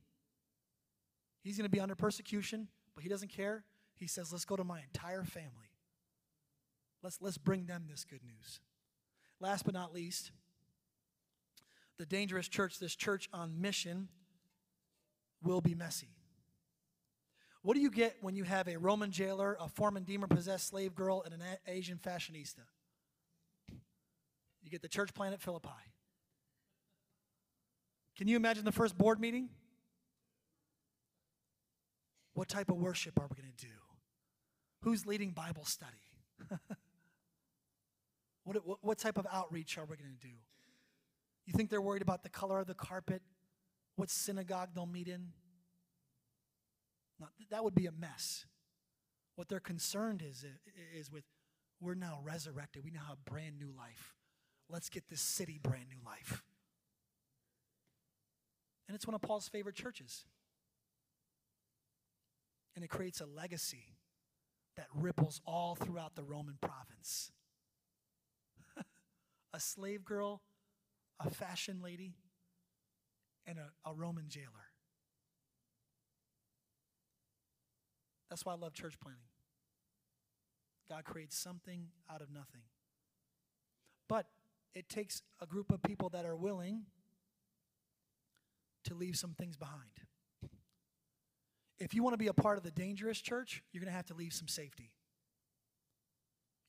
He's 1.41 1.57
going 1.57 1.65
to 1.65 1.71
be 1.71 1.79
under 1.79 1.95
persecution, 1.95 2.67
but 2.95 3.03
he 3.03 3.09
doesn't 3.09 3.29
care. 3.29 3.65
He 3.95 4.07
says, 4.07 4.31
Let's 4.31 4.45
go 4.45 4.55
to 4.55 4.63
my 4.63 4.81
entire 4.81 5.23
family. 5.23 5.71
Let's, 7.03 7.19
let's 7.21 7.37
bring 7.37 7.65
them 7.65 7.85
this 7.89 8.03
good 8.03 8.23
news. 8.23 8.59
Last 9.39 9.65
but 9.65 9.73
not 9.73 9.93
least, 9.93 10.31
the 11.97 12.05
dangerous 12.05 12.47
church, 12.47 12.79
this 12.79 12.95
church 12.95 13.27
on 13.33 13.59
mission, 13.59 14.07
will 15.43 15.61
be 15.61 15.73
messy. 15.73 16.09
What 17.63 17.75
do 17.75 17.79
you 17.79 17.91
get 17.91 18.17
when 18.21 18.35
you 18.35 18.43
have 18.43 18.67
a 18.67 18.77
Roman 18.77 19.11
jailer, 19.11 19.55
a 19.59 19.67
foreman 19.67 20.03
demon 20.03 20.29
possessed 20.29 20.67
slave 20.67 20.95
girl, 20.95 21.23
and 21.23 21.33
an 21.33 21.41
Asian 21.67 21.97
fashionista? 21.97 22.65
You 24.63 24.69
get 24.69 24.81
the 24.81 24.87
church 24.87 25.13
plant 25.13 25.33
at 25.33 25.41
Philippi. 25.41 25.69
Can 28.21 28.27
you 28.27 28.35
imagine 28.35 28.65
the 28.65 28.71
first 28.71 28.95
board 28.95 29.19
meeting? 29.19 29.49
What 32.35 32.47
type 32.47 32.69
of 32.69 32.77
worship 32.77 33.19
are 33.19 33.25
we 33.27 33.35
going 33.35 33.51
to 33.51 33.65
do? 33.65 33.73
Who's 34.83 35.07
leading 35.07 35.31
Bible 35.31 35.65
study? 35.65 36.03
what, 38.43 38.63
what, 38.63 38.77
what, 38.81 38.99
type 38.99 39.17
of 39.17 39.25
outreach 39.33 39.79
are 39.79 39.85
we 39.85 39.95
going 39.97 40.11
to 40.11 40.27
do? 40.27 40.35
You 41.47 41.53
think 41.53 41.71
they're 41.71 41.81
worried 41.81 42.03
about 42.03 42.21
the 42.21 42.29
color 42.29 42.59
of 42.59 42.67
the 42.67 42.75
carpet? 42.75 43.23
What 43.95 44.11
synagogue 44.11 44.69
they'll 44.75 44.85
meet 44.85 45.07
in? 45.07 45.29
Not, 47.19 47.31
that 47.49 47.63
would 47.63 47.73
be 47.73 47.87
a 47.87 47.91
mess. 47.91 48.45
What 49.35 49.49
they're 49.49 49.59
concerned 49.59 50.21
is, 50.23 50.45
is 50.95 51.11
with 51.11 51.23
we're 51.79 51.95
now 51.95 52.19
resurrected. 52.21 52.83
We 52.83 52.91
now 52.91 53.01
have 53.09 53.25
brand 53.25 53.57
new 53.57 53.73
life. 53.75 54.13
Let's 54.69 54.89
get 54.89 55.09
this 55.09 55.21
city 55.21 55.59
brand 55.59 55.85
new 55.89 56.05
life. 56.05 56.43
And 58.91 58.95
it's 58.97 59.07
one 59.07 59.15
of 59.15 59.21
Paul's 59.21 59.47
favorite 59.47 59.75
churches. 59.75 60.25
And 62.75 62.83
it 62.83 62.89
creates 62.89 63.21
a 63.21 63.25
legacy 63.25 63.95
that 64.75 64.87
ripples 64.93 65.39
all 65.45 65.75
throughout 65.75 66.15
the 66.15 66.23
Roman 66.23 66.57
province. 66.59 67.31
a 69.53 69.61
slave 69.61 70.03
girl, 70.03 70.41
a 71.21 71.29
fashion 71.29 71.79
lady, 71.81 72.15
and 73.47 73.59
a, 73.59 73.89
a 73.89 73.93
Roman 73.93 74.25
jailer. 74.27 74.67
That's 78.29 78.45
why 78.45 78.51
I 78.51 78.57
love 78.57 78.73
church 78.73 78.99
planting. 79.01 79.23
God 80.89 81.05
creates 81.05 81.37
something 81.37 81.87
out 82.13 82.21
of 82.21 82.29
nothing. 82.29 82.63
But 84.09 84.25
it 84.75 84.89
takes 84.89 85.21
a 85.41 85.45
group 85.45 85.71
of 85.71 85.81
people 85.81 86.09
that 86.09 86.25
are 86.25 86.35
willing 86.35 86.87
to 88.85 88.93
leave 88.93 89.15
some 89.15 89.33
things 89.33 89.57
behind. 89.57 89.91
If 91.79 91.93
you 91.93 92.03
want 92.03 92.13
to 92.13 92.17
be 92.17 92.27
a 92.27 92.33
part 92.33 92.57
of 92.57 92.63
the 92.63 92.71
dangerous 92.71 93.19
church, 93.19 93.63
you're 93.71 93.81
going 93.81 93.91
to 93.91 93.95
have 93.95 94.05
to 94.07 94.13
leave 94.13 94.33
some 94.33 94.47
safety. 94.47 94.91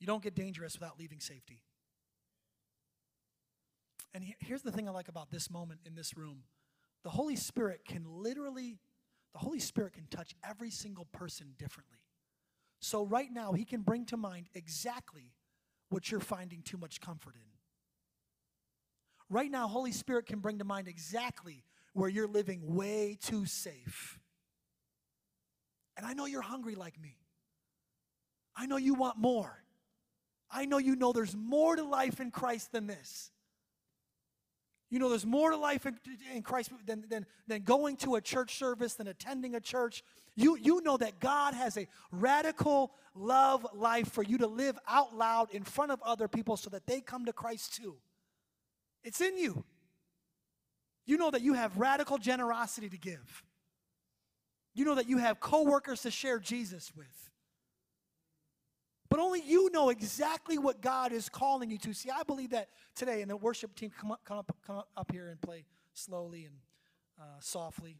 You 0.01 0.07
don't 0.07 0.23
get 0.23 0.35
dangerous 0.35 0.75
without 0.75 0.99
leaving 0.99 1.21
safety. 1.21 1.63
And 4.15 4.25
here's 4.41 4.63
the 4.63 4.73
thing 4.73 4.89
I 4.89 4.91
like 4.91 5.09
about 5.09 5.31
this 5.31 5.51
moment 5.51 5.81
in 5.87 5.95
this 5.95 6.17
room 6.17 6.45
the 7.05 7.11
Holy 7.11 7.37
Spirit 7.37 7.85
can 7.85 8.05
literally, 8.07 8.79
the 9.33 9.41
Holy 9.41 9.59
Spirit 9.59 9.95
can 9.95 10.07
touch 10.11 10.35
every 10.49 10.71
single 10.71 11.07
person 11.13 11.55
differently. 11.59 11.99
So, 12.81 13.05
right 13.05 13.31
now, 13.31 13.53
He 13.53 13.65
can 13.65 13.83
bring 13.83 14.07
to 14.07 14.17
mind 14.17 14.49
exactly 14.55 15.33
what 15.89 16.11
you're 16.11 16.21
finding 16.21 16.63
too 16.63 16.79
much 16.79 17.01
comfort 17.01 17.35
in. 17.37 17.43
Right 19.29 19.51
now, 19.51 19.69
Holy 19.69 19.93
Spirit 19.93 20.27
can 20.27 20.41
bring 20.41 20.59
to 20.59 20.65
mind 20.65 20.89
exactly 20.89 21.65
where 21.93 22.09
you're 22.09 22.29
living 22.29 22.75
way 22.75 23.19
too 23.21 23.47
safe. 23.47 24.19
And 25.97 26.07
I 26.07 26.15
know 26.15 26.27
you're 26.27 26.43
hungry 26.43 26.75
like 26.75 27.01
me. 27.01 27.17
I 28.57 28.67
know 28.67 28.77
you 28.77 28.95
want 28.95 29.19
more. 29.19 29.63
I 30.51 30.67
know 30.67 30.79
you 30.79 30.97
know 30.97 31.13
there's 31.13 31.37
more 31.37 31.77
to 31.77 31.83
life 31.83 32.21
in 32.21 32.31
Christ 32.31 32.73
than 32.73 32.87
this. 32.87 33.31
You 34.91 34.99
know, 34.99 35.09
there's 35.09 35.25
more 35.25 35.53
to 35.53 35.57
life 35.57 35.87
in, 35.87 35.99
in, 36.35 36.43
Christ 36.43 36.71
than, 36.85 37.07
than, 37.09 37.25
than 37.47 37.63
going 37.63 37.97
to 37.99 38.17
a 38.17 38.21
church 38.21 38.59
service, 38.59 38.93
than 38.93 39.09
attending 39.09 39.55
a 39.55 39.61
church. 39.61 40.03
You, 40.37 40.55
you 40.57 40.83
know 40.83 40.99
that 40.99 41.19
God 41.19 41.55
has 41.55 41.79
a 41.79 41.89
radical 42.11 42.93
love 43.15 43.67
life 43.75 44.13
for 44.13 44.23
you 44.23 44.37
to 44.39 44.47
live 44.47 44.79
out 44.87 45.17
loud 45.17 45.51
in 45.55 45.65
front 45.65 45.93
of 45.93 46.03
other 46.03 46.29
people 46.29 46.59
so 46.59 46.69
that 46.71 46.87
they 46.87 47.01
come 47.01 47.25
to 47.25 47.33
Christ 47.33 47.75
too. 47.75 47.97
It's 49.03 49.23
in 49.23 49.39
you. 49.39 49.65
You 51.07 51.17
know 51.17 51.31
that 51.31 51.43
you 51.43 51.55
have 51.55 51.77
radical 51.77 52.19
generosity 52.19 52.89
to 52.89 52.99
give. 52.99 53.45
You 54.75 54.85
know 54.85 54.95
that 54.95 55.09
you 55.09 55.19
have 55.19 55.41
coworkers 55.41 56.03
to 56.03 56.11
share 56.11 56.39
Jesus 56.39 56.93
with. 56.97 57.31
But 59.11 59.21
only 59.21 59.43
you 59.47 59.71
know 59.73 59.91
exactly 59.91 60.57
what 60.57 60.81
God 60.81 61.13
is 61.13 61.29
calling 61.29 61.71
you 61.71 61.77
to. 61.79 61.93
See, 61.93 62.09
I 62.09 62.23
believe 62.23 62.51
that 62.51 62.69
today, 62.95 63.21
and 63.21 63.31
the 63.31 63.37
worship 63.37 63.75
team 63.75 63.91
come 63.91 64.11
up, 64.11 64.21
come 64.25 64.39
up, 64.39 64.57
come 64.67 64.83
up 64.97 65.13
here 65.13 65.29
and 65.29 65.39
play 65.39 65.67
slowly 65.93 66.47
and 66.47 66.55
uh, 67.21 67.25
softly. 67.41 67.99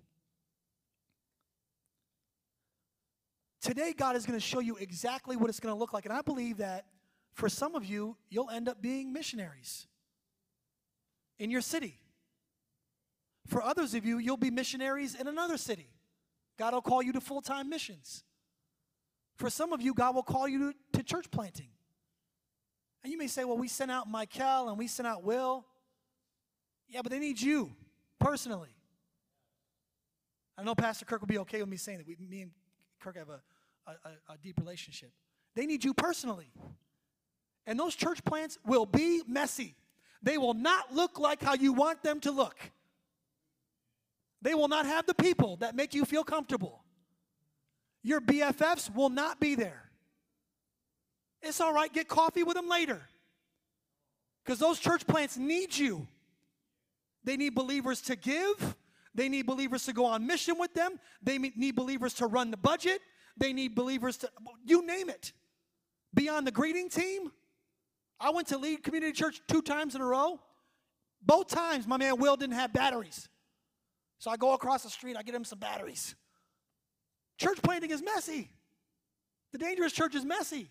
Today, 3.61 3.93
God 3.93 4.17
is 4.17 4.25
going 4.25 4.39
to 4.39 4.45
show 4.45 4.61
you 4.61 4.77
exactly 4.77 5.37
what 5.37 5.51
it's 5.51 5.61
going 5.61 5.75
to 5.75 5.79
look 5.79 5.93
like. 5.93 6.07
And 6.07 6.15
I 6.15 6.23
believe 6.23 6.57
that 6.57 6.87
for 7.35 7.49
some 7.49 7.75
of 7.75 7.85
you, 7.85 8.17
you'll 8.31 8.51
end 8.51 8.69
up 8.69 8.81
being 8.81 9.13
missionaries 9.13 9.87
in 11.39 11.51
your 11.51 11.61
city. 11.61 11.99
For 13.47 13.63
others 13.63 13.95
of 13.95 14.05
you, 14.05 14.19
you'll 14.19 14.37
be 14.37 14.51
missionaries 14.51 15.15
in 15.15 15.27
another 15.27 15.57
city. 15.57 15.89
God 16.59 16.75
will 16.75 16.83
call 16.83 17.03
you 17.03 17.13
to 17.13 17.21
full 17.21 17.41
time 17.41 17.69
missions. 17.69 18.25
For 19.37 19.51
some 19.51 19.73
of 19.73 19.81
you, 19.81 19.95
God 19.95 20.15
will 20.15 20.23
call 20.23 20.47
you 20.47 20.73
to, 20.73 20.99
to 20.99 21.03
church 21.03 21.31
planting. 21.31 21.69
And 23.03 23.11
you 23.11 23.19
may 23.19 23.27
say, 23.27 23.45
well, 23.45 23.59
we 23.59 23.69
sent 23.69 23.91
out 23.91 24.09
Michael 24.09 24.69
and 24.69 24.79
we 24.79 24.87
sent 24.87 25.07
out 25.07 25.25
Will. 25.25 25.65
Yeah, 26.89 27.03
but 27.03 27.11
they 27.11 27.19
need 27.19 27.41
you 27.41 27.73
personally. 28.21 28.77
I 30.57 30.63
know 30.63 30.75
Pastor 30.75 31.05
Kirk 31.05 31.21
will 31.21 31.27
be 31.27 31.39
okay 31.39 31.61
with 31.61 31.69
me 31.69 31.77
saying 31.77 31.99
that. 31.99 32.07
We, 32.07 32.17
me 32.29 32.43
and 32.43 32.51
Kirk 33.01 33.17
have 33.17 33.31
a, 33.31 33.41
a, 33.87 34.35
a 34.35 34.39
deep 34.41 34.59
relationship. 34.61 35.11
They 35.57 35.67
need 35.67 35.83
you 35.83 35.95
personally. 35.95 36.53
And 37.67 37.79
those 37.79 37.95
church 37.95 38.25
plants 38.25 38.59
will 38.65 38.87
be 38.87 39.23
messy. 39.27 39.75
They 40.23 40.39
will 40.39 40.55
not 40.55 40.95
look 40.95 41.19
like 41.19 41.43
how 41.43 41.55
you 41.55 41.73
want 41.73 42.03
them 42.03 42.21
to 42.21 42.31
look. 42.31 42.57
They 44.43 44.55
will 44.55 44.69
not 44.69 44.87
have 44.87 45.07
the 45.07 45.15
people 45.15 45.57
that 45.57 45.77
make 45.77 45.95
you 45.95 46.05
feel 46.05 46.25
comfortable. 46.25 46.83
Your 48.03 48.21
BFFs 48.21 48.95
will 48.95 49.09
not 49.09 49.39
be 49.39 49.55
there. 49.55 49.91
It's 51.41 51.61
all 51.61 51.73
right, 51.73 51.93
get 51.93 52.09
coffee 52.09 52.43
with 52.43 52.57
them 52.57 52.69
later. 52.69 53.01
Because 54.45 54.59
those 54.59 54.81
church 54.81 55.07
plants 55.07 55.37
need 55.37 55.77
you. 55.77 56.07
They 57.25 57.37
need 57.37 57.55
believers 57.55 58.01
to 58.03 58.17
give, 58.17 58.77
they 59.15 59.29
need 59.29 59.47
believers 59.47 59.85
to 59.85 59.93
go 59.93 60.07
on 60.07 60.27
mission 60.27 60.59
with 60.59 60.75
them, 60.75 60.99
they 61.23 61.39
need 61.39 61.77
believers 61.77 62.15
to 62.15 62.27
run 62.27 62.51
the 62.51 62.57
budget, 62.57 63.01
they 63.37 63.53
need 63.53 63.77
believers 63.77 64.17
to, 64.19 64.31
you 64.65 64.85
name 64.85 65.09
it. 65.09 65.33
Be 66.15 66.29
on 66.29 66.45
the 66.45 66.51
greeting 66.51 66.89
team. 66.89 67.31
I 68.19 68.31
went 68.31 68.49
to 68.49 68.59
lead 68.59 68.83
community 68.83 69.13
church 69.13 69.41
two 69.49 69.63
times 69.63 69.95
in 69.95 70.01
a 70.01 70.05
row. 70.05 70.41
Both 71.25 71.49
times, 71.49 71.87
my 71.87 71.97
man 71.97 72.19
Will 72.19 72.37
didn't 72.37 72.57
have 72.57 72.73
batteries. 72.73 73.29
So 74.23 74.31
I 74.31 74.37
go 74.37 74.55
across 74.55 74.85
the 74.85 74.89
street, 74.89 75.17
I 75.17 75.25
get 75.25 75.35
him 75.35 75.43
some 75.45 75.59
batteries. 75.59 76.15
Church 77.39 77.61
planting 77.61 77.91
is 77.91 78.01
messy. 78.01 78.53
The 79.51 79.59
dangerous 79.59 79.93
church 79.93 80.15
is 80.15 80.25
messy. 80.25 80.71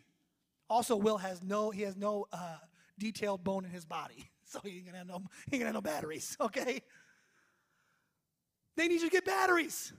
Also, 0.70 0.96
Will 0.96 1.18
has 1.18 1.44
no, 1.44 1.70
he 1.70 1.82
has 1.82 1.98
no 1.98 2.28
uh, 2.32 2.56
detailed 2.98 3.44
bone 3.44 3.66
in 3.66 3.72
his 3.72 3.84
body. 3.84 4.32
So 4.46 4.60
he 4.66 4.78
ain't 4.78 4.86
gonna 4.86 4.98
have 4.98 5.08
no, 5.08 5.24
he 5.50 5.56
ain't 5.56 5.62
gonna 5.62 5.66
have 5.68 5.76
no 5.76 5.82
batteries, 5.82 6.36
okay? 6.42 6.82
They 8.76 8.90
need 8.90 9.00
you 9.00 9.08
to 9.08 9.10
get 9.10 9.24
batteries. 9.24 9.94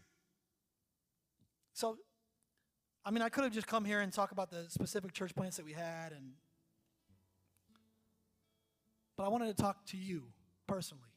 So, 1.72 1.96
I 3.03 3.11
mean, 3.12 3.22
I 3.22 3.30
could 3.30 3.44
have 3.44 3.53
just 3.55 3.66
come 3.66 3.86
here 3.86 4.03
and 4.03 4.12
talk 4.12 4.30
about 4.30 4.50
the 4.50 4.66
specific 4.68 5.14
church 5.14 5.34
plants 5.34 5.57
that 5.57 5.64
we 5.64 5.72
had, 5.72 6.12
and 6.12 6.32
but 9.16 9.24
I 9.24 9.28
wanted 9.28 9.57
to 9.57 9.62
talk 9.62 9.86
to 9.86 9.96
you 9.96 10.24
personally. 10.66 11.12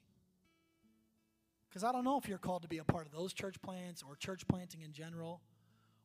Because 1.76 1.84
I 1.84 1.92
don't 1.92 2.06
know 2.06 2.18
if 2.18 2.30
you're 2.30 2.38
called 2.38 2.62
to 2.62 2.70
be 2.70 2.78
a 2.78 2.86
part 2.86 3.06
of 3.06 3.12
those 3.12 3.34
church 3.34 3.62
plants 3.62 4.02
or 4.02 4.16
church 4.16 4.48
planting 4.48 4.80
in 4.80 4.94
general. 4.94 5.42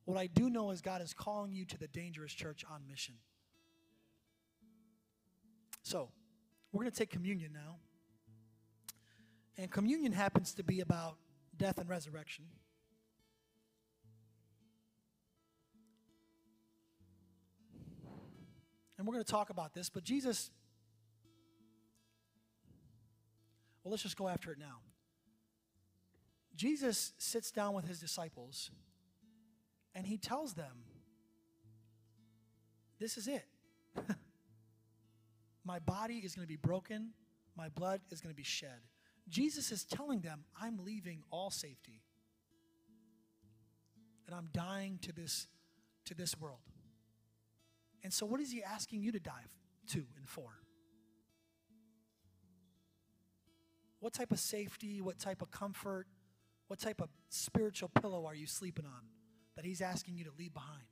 What 0.05 0.19
I 0.19 0.27
do 0.27 0.51
know 0.51 0.73
is 0.73 0.81
God 0.81 1.01
is 1.01 1.15
calling 1.15 1.53
you 1.53 1.65
to 1.67 1.79
the 1.79 1.87
dangerous 1.87 2.33
church 2.33 2.65
on 2.69 2.81
mission. 2.89 3.15
So, 5.85 6.09
we're 6.73 6.81
going 6.83 6.91
to 6.91 6.99
take 6.99 7.11
communion 7.11 7.53
now. 7.53 7.77
And 9.59 9.71
communion 9.71 10.11
happens 10.11 10.55
to 10.55 10.65
be 10.65 10.81
about 10.81 11.19
death 11.57 11.79
and 11.79 11.89
resurrection. 11.89 12.47
And 18.99 19.07
we're 19.07 19.15
going 19.15 19.25
to 19.25 19.31
talk 19.31 19.51
about 19.51 19.73
this, 19.73 19.89
but 19.89 20.03
Jesus, 20.03 20.51
well, 23.85 23.93
let's 23.93 24.03
just 24.03 24.17
go 24.17 24.27
after 24.27 24.51
it 24.51 24.59
now. 24.59 24.81
Jesus 26.61 27.15
sits 27.17 27.51
down 27.51 27.73
with 27.73 27.87
his 27.87 28.01
disciples 28.01 28.71
and 29.95 30.07
he 30.07 30.19
tells 30.19 30.53
them, 30.53 30.85
This 32.99 33.17
is 33.17 33.29
it. 33.29 33.47
my 35.65 35.79
body 35.79 36.17
is 36.17 36.35
going 36.35 36.45
to 36.45 36.49
be 36.53 36.57
broken, 36.57 37.15
my 37.57 37.71
blood 37.71 38.03
is 38.11 38.21
going 38.21 38.31
to 38.31 38.37
be 38.37 38.43
shed. 38.43 38.79
Jesus 39.27 39.73
is 39.73 39.85
telling 39.85 40.21
them, 40.21 40.45
I'm 40.61 40.85
leaving 40.85 41.23
all 41.31 41.51
safety. 41.51 42.03
And 44.27 44.37
I'm 44.37 44.51
dying 44.53 44.99
to 45.01 45.15
this, 45.15 45.47
to 46.05 46.15
this 46.15 46.39
world. 46.39 46.61
And 48.05 48.13
so, 48.13 48.27
what 48.27 48.39
is 48.39 48.53
he 48.53 48.63
asking 48.63 49.01
you 49.01 49.13
to 49.13 49.19
die 49.19 49.47
to 49.93 50.05
and 50.15 50.29
for? 50.29 50.59
What 54.01 54.13
type 54.13 54.31
of 54.31 54.39
safety, 54.39 55.01
what 55.01 55.19
type 55.19 55.41
of 55.41 55.51
comfort, 55.51 56.07
what 56.71 56.79
type 56.79 57.01
of 57.01 57.09
spiritual 57.31 57.89
pillow 58.01 58.27
are 58.27 58.35
you 58.37 58.47
sleeping 58.47 58.85
on 58.87 59.03
that 59.57 59.65
He's 59.65 59.81
asking 59.81 60.17
you 60.17 60.23
to 60.23 60.31
leave 60.39 60.55
behind? 60.55 60.87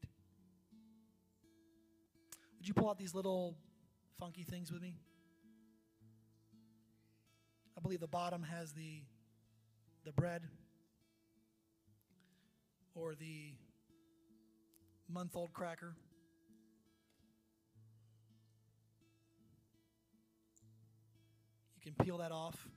Would 2.59 2.67
you 2.67 2.75
pull 2.75 2.91
out 2.91 2.99
these 2.99 3.15
little 3.15 3.57
funky 4.19 4.43
things 4.43 4.73
with 4.73 4.83
me? 4.83 4.97
I 7.77 7.81
believe 7.81 8.01
the 8.01 8.09
bottom 8.09 8.43
has 8.43 8.73
the, 8.73 9.03
the 10.05 10.11
bread 10.11 10.43
or 12.97 13.15
the 13.15 13.53
month 15.09 15.37
old 15.37 15.53
cracker. 15.53 15.95
You 21.77 21.93
can 21.93 22.05
peel 22.05 22.19
that 22.19 22.33
off. 22.33 22.69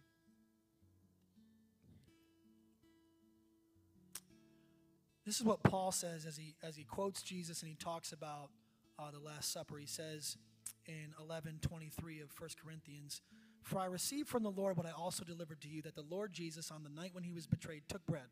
This 5.26 5.40
is 5.40 5.44
what 5.44 5.62
Paul 5.64 5.92
says 5.92 6.26
as 6.26 6.38
he 6.38 6.56
as 6.64 6.76
he 6.76 6.84
quotes 6.84 7.22
Jesus 7.22 7.62
and 7.62 7.70
he 7.70 7.76
talks 7.76 8.12
about 8.12 8.50
uh, 8.98 9.12
the 9.12 9.20
Last 9.20 9.52
Supper. 9.52 9.78
He 9.78 9.86
says 9.86 10.38
in 10.86 11.14
11:23 11.20 12.22
of 12.22 12.32
1 12.40 12.50
Corinthians, 12.62 13.22
"For 13.62 13.80
I 13.80 13.86
received 13.86 14.30
from 14.30 14.44
the 14.44 14.52
Lord 14.52 14.78
what 14.78 14.86
I 14.86 14.92
also 14.92 15.24
delivered 15.24 15.62
to 15.62 15.68
you, 15.68 15.82
that 15.84 15.96
the 15.96 16.02
Lord 16.02 16.34
Jesus, 16.34 16.72
on 16.72 16.84
the 16.84 16.90
night 16.90 17.14
when 17.14 17.24
he 17.24 17.34
was 17.34 17.46
betrayed, 17.46 17.84
took 17.88 18.06
bread, 18.08 18.30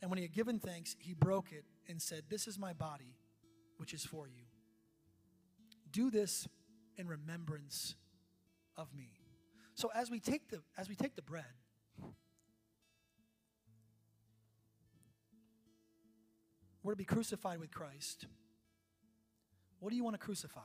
and 0.00 0.10
when 0.10 0.18
he 0.18 0.24
had 0.24 0.32
given 0.32 0.58
thanks, 0.58 0.96
he 0.98 1.14
broke 1.14 1.52
it 1.52 1.64
and 1.88 2.02
said, 2.02 2.24
"This 2.28 2.48
is 2.48 2.58
my 2.58 2.72
body, 2.72 3.16
which 3.76 3.94
is 3.94 4.04
for 4.04 4.26
you. 4.26 4.46
Do 5.90 6.10
this 6.10 6.48
in 6.96 7.06
remembrance 7.06 7.94
of 8.76 8.92
me." 8.94 9.12
So 9.74 9.90
as 9.94 10.10
we 10.10 10.18
take 10.18 10.48
the 10.48 10.62
as 10.76 10.88
we 10.88 10.96
take 10.96 11.14
the 11.14 11.22
bread, 11.22 11.54
we're 16.82 16.92
to 16.92 16.96
be 16.96 17.04
crucified 17.04 17.60
with 17.60 17.70
Christ. 17.70 18.26
What 19.78 19.90
do 19.90 19.96
you 19.96 20.04
want 20.04 20.14
to 20.14 20.18
crucify? 20.18 20.60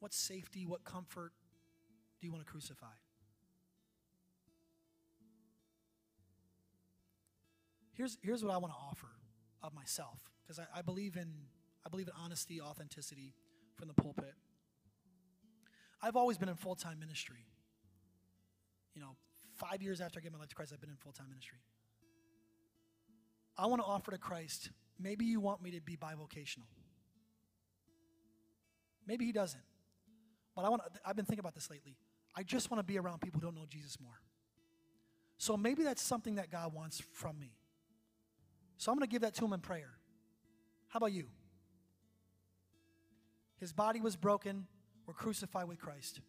What 0.00 0.12
safety, 0.12 0.66
what 0.66 0.84
comfort 0.84 1.32
do 2.20 2.26
you 2.26 2.32
want 2.32 2.44
to 2.44 2.50
crucify? 2.50 2.86
Here's, 7.92 8.18
here's 8.22 8.44
what 8.44 8.52
I 8.52 8.58
want 8.58 8.72
to 8.72 8.78
offer 8.78 9.08
of 9.62 9.74
myself, 9.74 10.20
because 10.42 10.58
I, 10.58 10.78
I, 10.78 10.82
believe 10.82 11.16
in 11.16 11.32
I 11.84 11.88
believe 11.88 12.08
in 12.08 12.12
honesty, 12.22 12.60
authenticity 12.60 13.32
from 13.74 13.88
the 13.88 13.94
pulpit. 13.94 14.34
I've 16.02 16.14
always 16.14 16.36
been 16.36 16.48
in 16.48 16.56
full-time 16.56 16.98
ministry. 16.98 17.46
You 18.94 19.00
know, 19.00 19.16
five 19.56 19.82
years 19.82 20.00
after 20.00 20.18
I 20.18 20.22
gave 20.22 20.32
my 20.32 20.38
life 20.38 20.48
to 20.48 20.54
Christ, 20.54 20.72
I've 20.72 20.80
been 20.80 20.90
in 20.90 20.96
full-time 20.96 21.28
ministry. 21.28 21.58
I 23.58 23.66
want 23.66 23.80
to 23.80 23.86
offer 23.86 24.10
to 24.10 24.18
Christ, 24.18 24.70
maybe 24.98 25.24
you 25.24 25.40
want 25.40 25.62
me 25.62 25.70
to 25.72 25.80
be 25.80 25.96
bivocational. 25.96 26.68
Maybe 29.06 29.24
he 29.24 29.32
doesn't. 29.32 29.62
But 30.54 30.64
I 30.64 30.68
want 30.68 30.82
to, 30.82 31.00
I've 31.04 31.16
been 31.16 31.24
thinking 31.24 31.40
about 31.40 31.54
this 31.54 31.70
lately. 31.70 31.96
I 32.34 32.42
just 32.42 32.70
want 32.70 32.80
to 32.80 32.84
be 32.84 32.98
around 32.98 33.20
people 33.20 33.40
who 33.40 33.46
don't 33.46 33.54
know 33.54 33.66
Jesus 33.68 33.98
more. 34.00 34.20
So 35.38 35.56
maybe 35.56 35.82
that's 35.82 36.02
something 36.02 36.36
that 36.36 36.50
God 36.50 36.74
wants 36.74 37.02
from 37.12 37.38
me. 37.38 37.52
So 38.78 38.90
I'm 38.90 38.98
going 38.98 39.06
to 39.06 39.10
give 39.10 39.22
that 39.22 39.34
to 39.34 39.44
him 39.44 39.52
in 39.52 39.60
prayer. 39.60 39.92
How 40.88 40.98
about 40.98 41.12
you? 41.12 41.26
His 43.58 43.72
body 43.72 44.00
was 44.00 44.16
broken. 44.16 44.66
We're 45.06 45.14
crucified 45.14 45.68
with 45.68 45.78
Christ. 45.78 46.20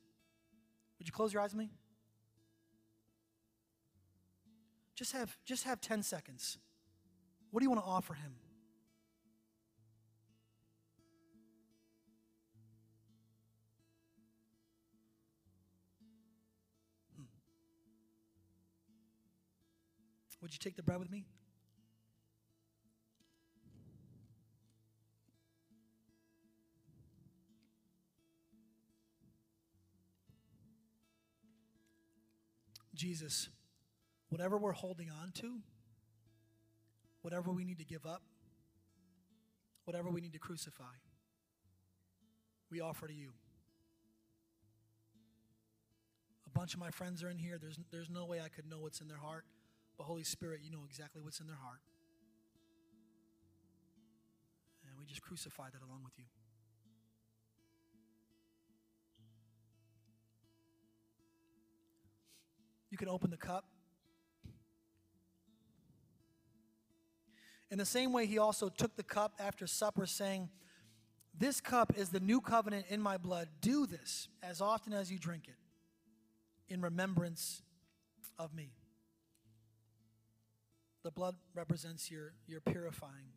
Would 0.98 1.08
you 1.08 1.14
close 1.14 1.34
your 1.34 1.42
eyes 1.42 1.54
with 1.54 1.60
me? 1.60 1.72
Just 4.98 5.12
have, 5.12 5.38
just 5.46 5.64
have 5.66 5.80
10 5.80 6.02
seconds. 6.02 6.58
What 7.52 7.60
do 7.60 7.66
you 7.66 7.70
want 7.70 7.84
to 7.84 7.88
offer 7.88 8.16
him? 8.16 8.34
Hmm. 17.16 17.26
Would 20.42 20.52
you 20.52 20.58
take 20.58 20.76
the 20.76 20.82
bread 20.82 21.00
with 21.00 21.12
me? 21.12 21.26
Jesus, 32.96 33.50
whatever 34.30 34.58
we're 34.58 34.74
holding 34.74 35.10
on 35.10 35.32
to, 35.36 35.60
whatever 37.22 37.52
we 37.52 37.64
need 37.64 37.80
to 37.80 37.86
give 37.86 38.06
up, 38.06 38.22
whatever 39.86 40.10
we 40.10 40.22
need 40.22 40.34
to 40.34 40.40
crucify, 40.40 40.84
we 42.70 42.82
offer 42.82 43.08
to 43.08 43.14
you. 43.14 43.32
A 46.46 46.50
bunch 46.50 46.74
of 46.74 46.80
my 46.80 46.92
friends 46.92 47.24
are 47.24 47.30
in 47.30 47.38
here. 47.38 47.58
There's, 47.58 47.80
there's 47.92 48.10
no 48.10 48.26
way 48.26 48.42
I 48.42 48.50
could 48.50 48.70
know 48.70 48.80
what's 48.80 49.00
in 49.00 49.08
their 49.08 49.18
heart. 49.18 49.46
But 49.98 50.06
Holy 50.06 50.24
Spirit, 50.24 50.62
you 50.64 50.72
know 50.72 50.84
exactly 50.86 51.22
what's 51.22 51.40
in 51.40 51.48
their 51.48 51.56
heart. 51.56 51.80
And 54.84 55.00
we 55.00 55.06
just 55.06 55.22
crucify 55.22 55.70
that 55.72 55.82
along 55.82 56.04
with 56.04 56.14
you. 56.18 56.26
You 62.90 62.98
can 62.98 63.10
open 63.10 63.30
the 63.30 63.38
cup. 63.38 63.66
In 67.70 67.78
the 67.78 67.86
same 67.86 68.14
way, 68.14 68.26
he 68.26 68.38
also 68.38 68.70
took 68.70 68.96
the 68.96 69.04
cup 69.04 69.34
after 69.40 69.68
supper, 69.68 70.06
saying, 70.06 70.50
This 71.38 71.60
cup 71.60 71.94
is 71.98 72.10
the 72.10 72.20
new 72.20 72.40
covenant 72.40 72.86
in 72.90 73.02
my 73.02 73.18
blood. 73.18 73.50
Do 73.62 73.86
this 73.86 74.30
as 74.42 74.62
often 74.62 74.94
as 74.94 75.12
you 75.12 75.20
drink 75.20 75.48
it 75.48 76.74
in 76.74 76.82
remembrance 76.82 77.62
of 78.40 78.54
me. 78.54 78.72
The 81.04 81.12
blood 81.12 81.36
represents 81.54 82.10
your, 82.12 82.34
your 82.48 82.62
purifying. 82.62 83.32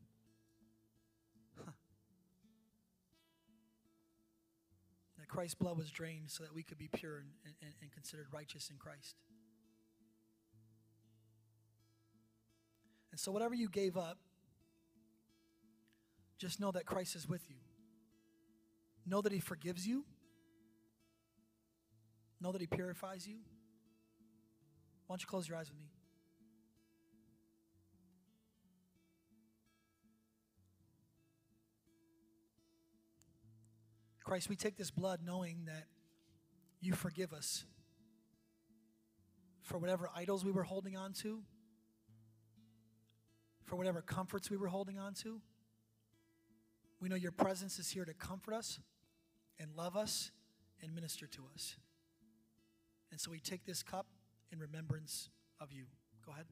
That 5.18 5.28
Christ's 5.28 5.54
blood 5.54 5.76
was 5.76 5.90
drained 5.90 6.30
so 6.30 6.42
that 6.44 6.54
we 6.54 6.62
could 6.62 6.78
be 6.78 6.88
pure 6.88 7.18
and, 7.18 7.28
and, 7.62 7.72
and 7.82 7.92
considered 7.92 8.26
righteous 8.32 8.70
in 8.70 8.76
Christ. 8.76 9.16
And 13.10 13.18
so, 13.18 13.32
whatever 13.32 13.54
you 13.54 13.68
gave 13.68 13.96
up, 13.96 14.18
just 16.38 16.60
know 16.60 16.70
that 16.72 16.86
Christ 16.86 17.16
is 17.16 17.28
with 17.28 17.42
you. 17.48 17.56
Know 19.06 19.20
that 19.20 19.32
He 19.32 19.40
forgives 19.40 19.86
you. 19.86 20.04
Know 22.40 22.52
that 22.52 22.60
He 22.60 22.66
purifies 22.66 23.26
you. 23.26 23.38
Why 25.06 25.14
don't 25.14 25.22
you 25.22 25.26
close 25.26 25.48
your 25.48 25.58
eyes 25.58 25.68
with 25.68 25.78
me? 25.78 25.90
Christ, 34.24 34.48
we 34.48 34.54
take 34.54 34.76
this 34.76 34.92
blood 34.92 35.20
knowing 35.26 35.64
that 35.66 35.86
you 36.80 36.92
forgive 36.92 37.32
us 37.32 37.64
for 39.62 39.76
whatever 39.76 40.08
idols 40.14 40.44
we 40.44 40.52
were 40.52 40.62
holding 40.62 40.96
on 40.96 41.12
to 41.14 41.42
for 43.70 43.76
whatever 43.76 44.02
comforts 44.02 44.50
we 44.50 44.56
were 44.56 44.66
holding 44.66 44.98
on 44.98 45.14
to. 45.14 45.40
We 47.00 47.08
know 47.08 47.14
your 47.14 47.30
presence 47.30 47.78
is 47.78 47.88
here 47.88 48.04
to 48.04 48.12
comfort 48.12 48.52
us 48.52 48.80
and 49.60 49.70
love 49.76 49.96
us 49.96 50.32
and 50.82 50.92
minister 50.92 51.28
to 51.28 51.42
us. 51.54 51.76
And 53.12 53.20
so 53.20 53.30
we 53.30 53.38
take 53.38 53.64
this 53.64 53.84
cup 53.84 54.06
in 54.50 54.58
remembrance 54.58 55.30
of 55.60 55.70
you. 55.70 55.84
Go 56.26 56.32
ahead. 56.32 56.46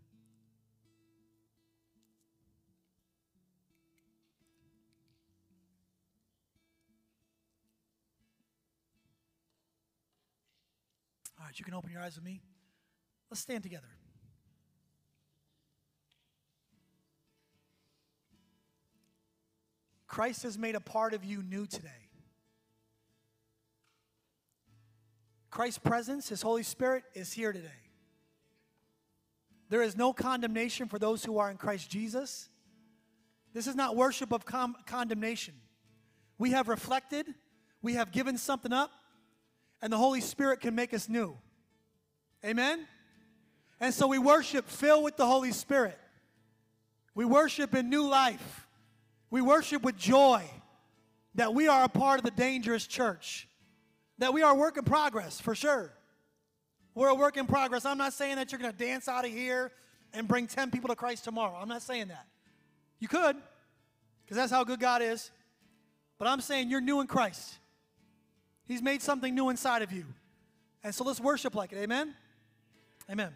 All 11.36 11.46
right, 11.46 11.58
you 11.58 11.64
can 11.64 11.74
open 11.74 11.90
your 11.90 12.00
eyes 12.00 12.14
with 12.14 12.24
me. 12.24 12.42
Let's 13.28 13.40
stand 13.40 13.64
together. 13.64 13.97
Christ 20.08 20.42
has 20.42 20.58
made 20.58 20.74
a 20.74 20.80
part 20.80 21.12
of 21.14 21.24
you 21.24 21.42
new 21.42 21.66
today. 21.66 21.88
Christ's 25.50 25.78
presence, 25.78 26.28
His 26.28 26.42
Holy 26.42 26.62
Spirit, 26.62 27.04
is 27.14 27.32
here 27.32 27.52
today. 27.52 27.68
There 29.68 29.82
is 29.82 29.96
no 29.96 30.12
condemnation 30.12 30.88
for 30.88 30.98
those 30.98 31.24
who 31.24 31.38
are 31.38 31.50
in 31.50 31.58
Christ 31.58 31.90
Jesus. 31.90 32.48
This 33.52 33.66
is 33.66 33.74
not 33.74 33.96
worship 33.96 34.32
of 34.32 34.46
com- 34.46 34.76
condemnation. 34.86 35.54
We 36.38 36.50
have 36.52 36.68
reflected, 36.68 37.26
we 37.82 37.94
have 37.94 38.12
given 38.12 38.38
something 38.38 38.72
up, 38.72 38.90
and 39.82 39.92
the 39.92 39.98
Holy 39.98 40.20
Spirit 40.20 40.60
can 40.60 40.74
make 40.74 40.94
us 40.94 41.08
new. 41.08 41.36
Amen? 42.44 42.86
And 43.80 43.92
so 43.92 44.06
we 44.06 44.18
worship 44.18 44.68
filled 44.68 45.04
with 45.04 45.16
the 45.16 45.26
Holy 45.26 45.52
Spirit. 45.52 45.98
We 47.14 47.24
worship 47.24 47.74
in 47.74 47.90
new 47.90 48.08
life. 48.08 48.57
We 49.30 49.42
worship 49.42 49.82
with 49.82 49.96
joy 49.96 50.42
that 51.34 51.54
we 51.54 51.68
are 51.68 51.84
a 51.84 51.88
part 51.88 52.18
of 52.18 52.24
the 52.24 52.30
dangerous 52.30 52.86
church, 52.86 53.48
that 54.18 54.32
we 54.32 54.42
are 54.42 54.52
a 54.52 54.56
work 54.56 54.76
in 54.76 54.84
progress 54.84 55.40
for 55.40 55.54
sure. 55.54 55.92
We're 56.94 57.08
a 57.08 57.14
work 57.14 57.36
in 57.36 57.46
progress. 57.46 57.84
I'm 57.84 57.98
not 57.98 58.12
saying 58.12 58.36
that 58.36 58.50
you're 58.50 58.60
going 58.60 58.72
to 58.72 58.78
dance 58.78 59.06
out 59.06 59.24
of 59.24 59.30
here 59.30 59.70
and 60.12 60.26
bring 60.26 60.46
10 60.46 60.70
people 60.70 60.88
to 60.88 60.96
Christ 60.96 61.22
tomorrow. 61.24 61.56
I'm 61.56 61.68
not 61.68 61.82
saying 61.82 62.08
that. 62.08 62.26
You 62.98 63.06
could, 63.06 63.36
because 64.24 64.36
that's 64.36 64.50
how 64.50 64.64
good 64.64 64.80
God 64.80 65.02
is. 65.02 65.30
But 66.18 66.26
I'm 66.26 66.40
saying 66.40 66.70
you're 66.70 66.80
new 66.80 67.00
in 67.00 67.06
Christ. 67.06 67.54
He's 68.66 68.82
made 68.82 69.00
something 69.00 69.34
new 69.34 69.48
inside 69.48 69.82
of 69.82 69.92
you. 69.92 70.04
And 70.82 70.94
so 70.94 71.04
let's 71.04 71.20
worship 71.20 71.54
like 71.54 71.72
it. 71.72 71.78
Amen? 71.78 72.14
Amen. 73.10 73.32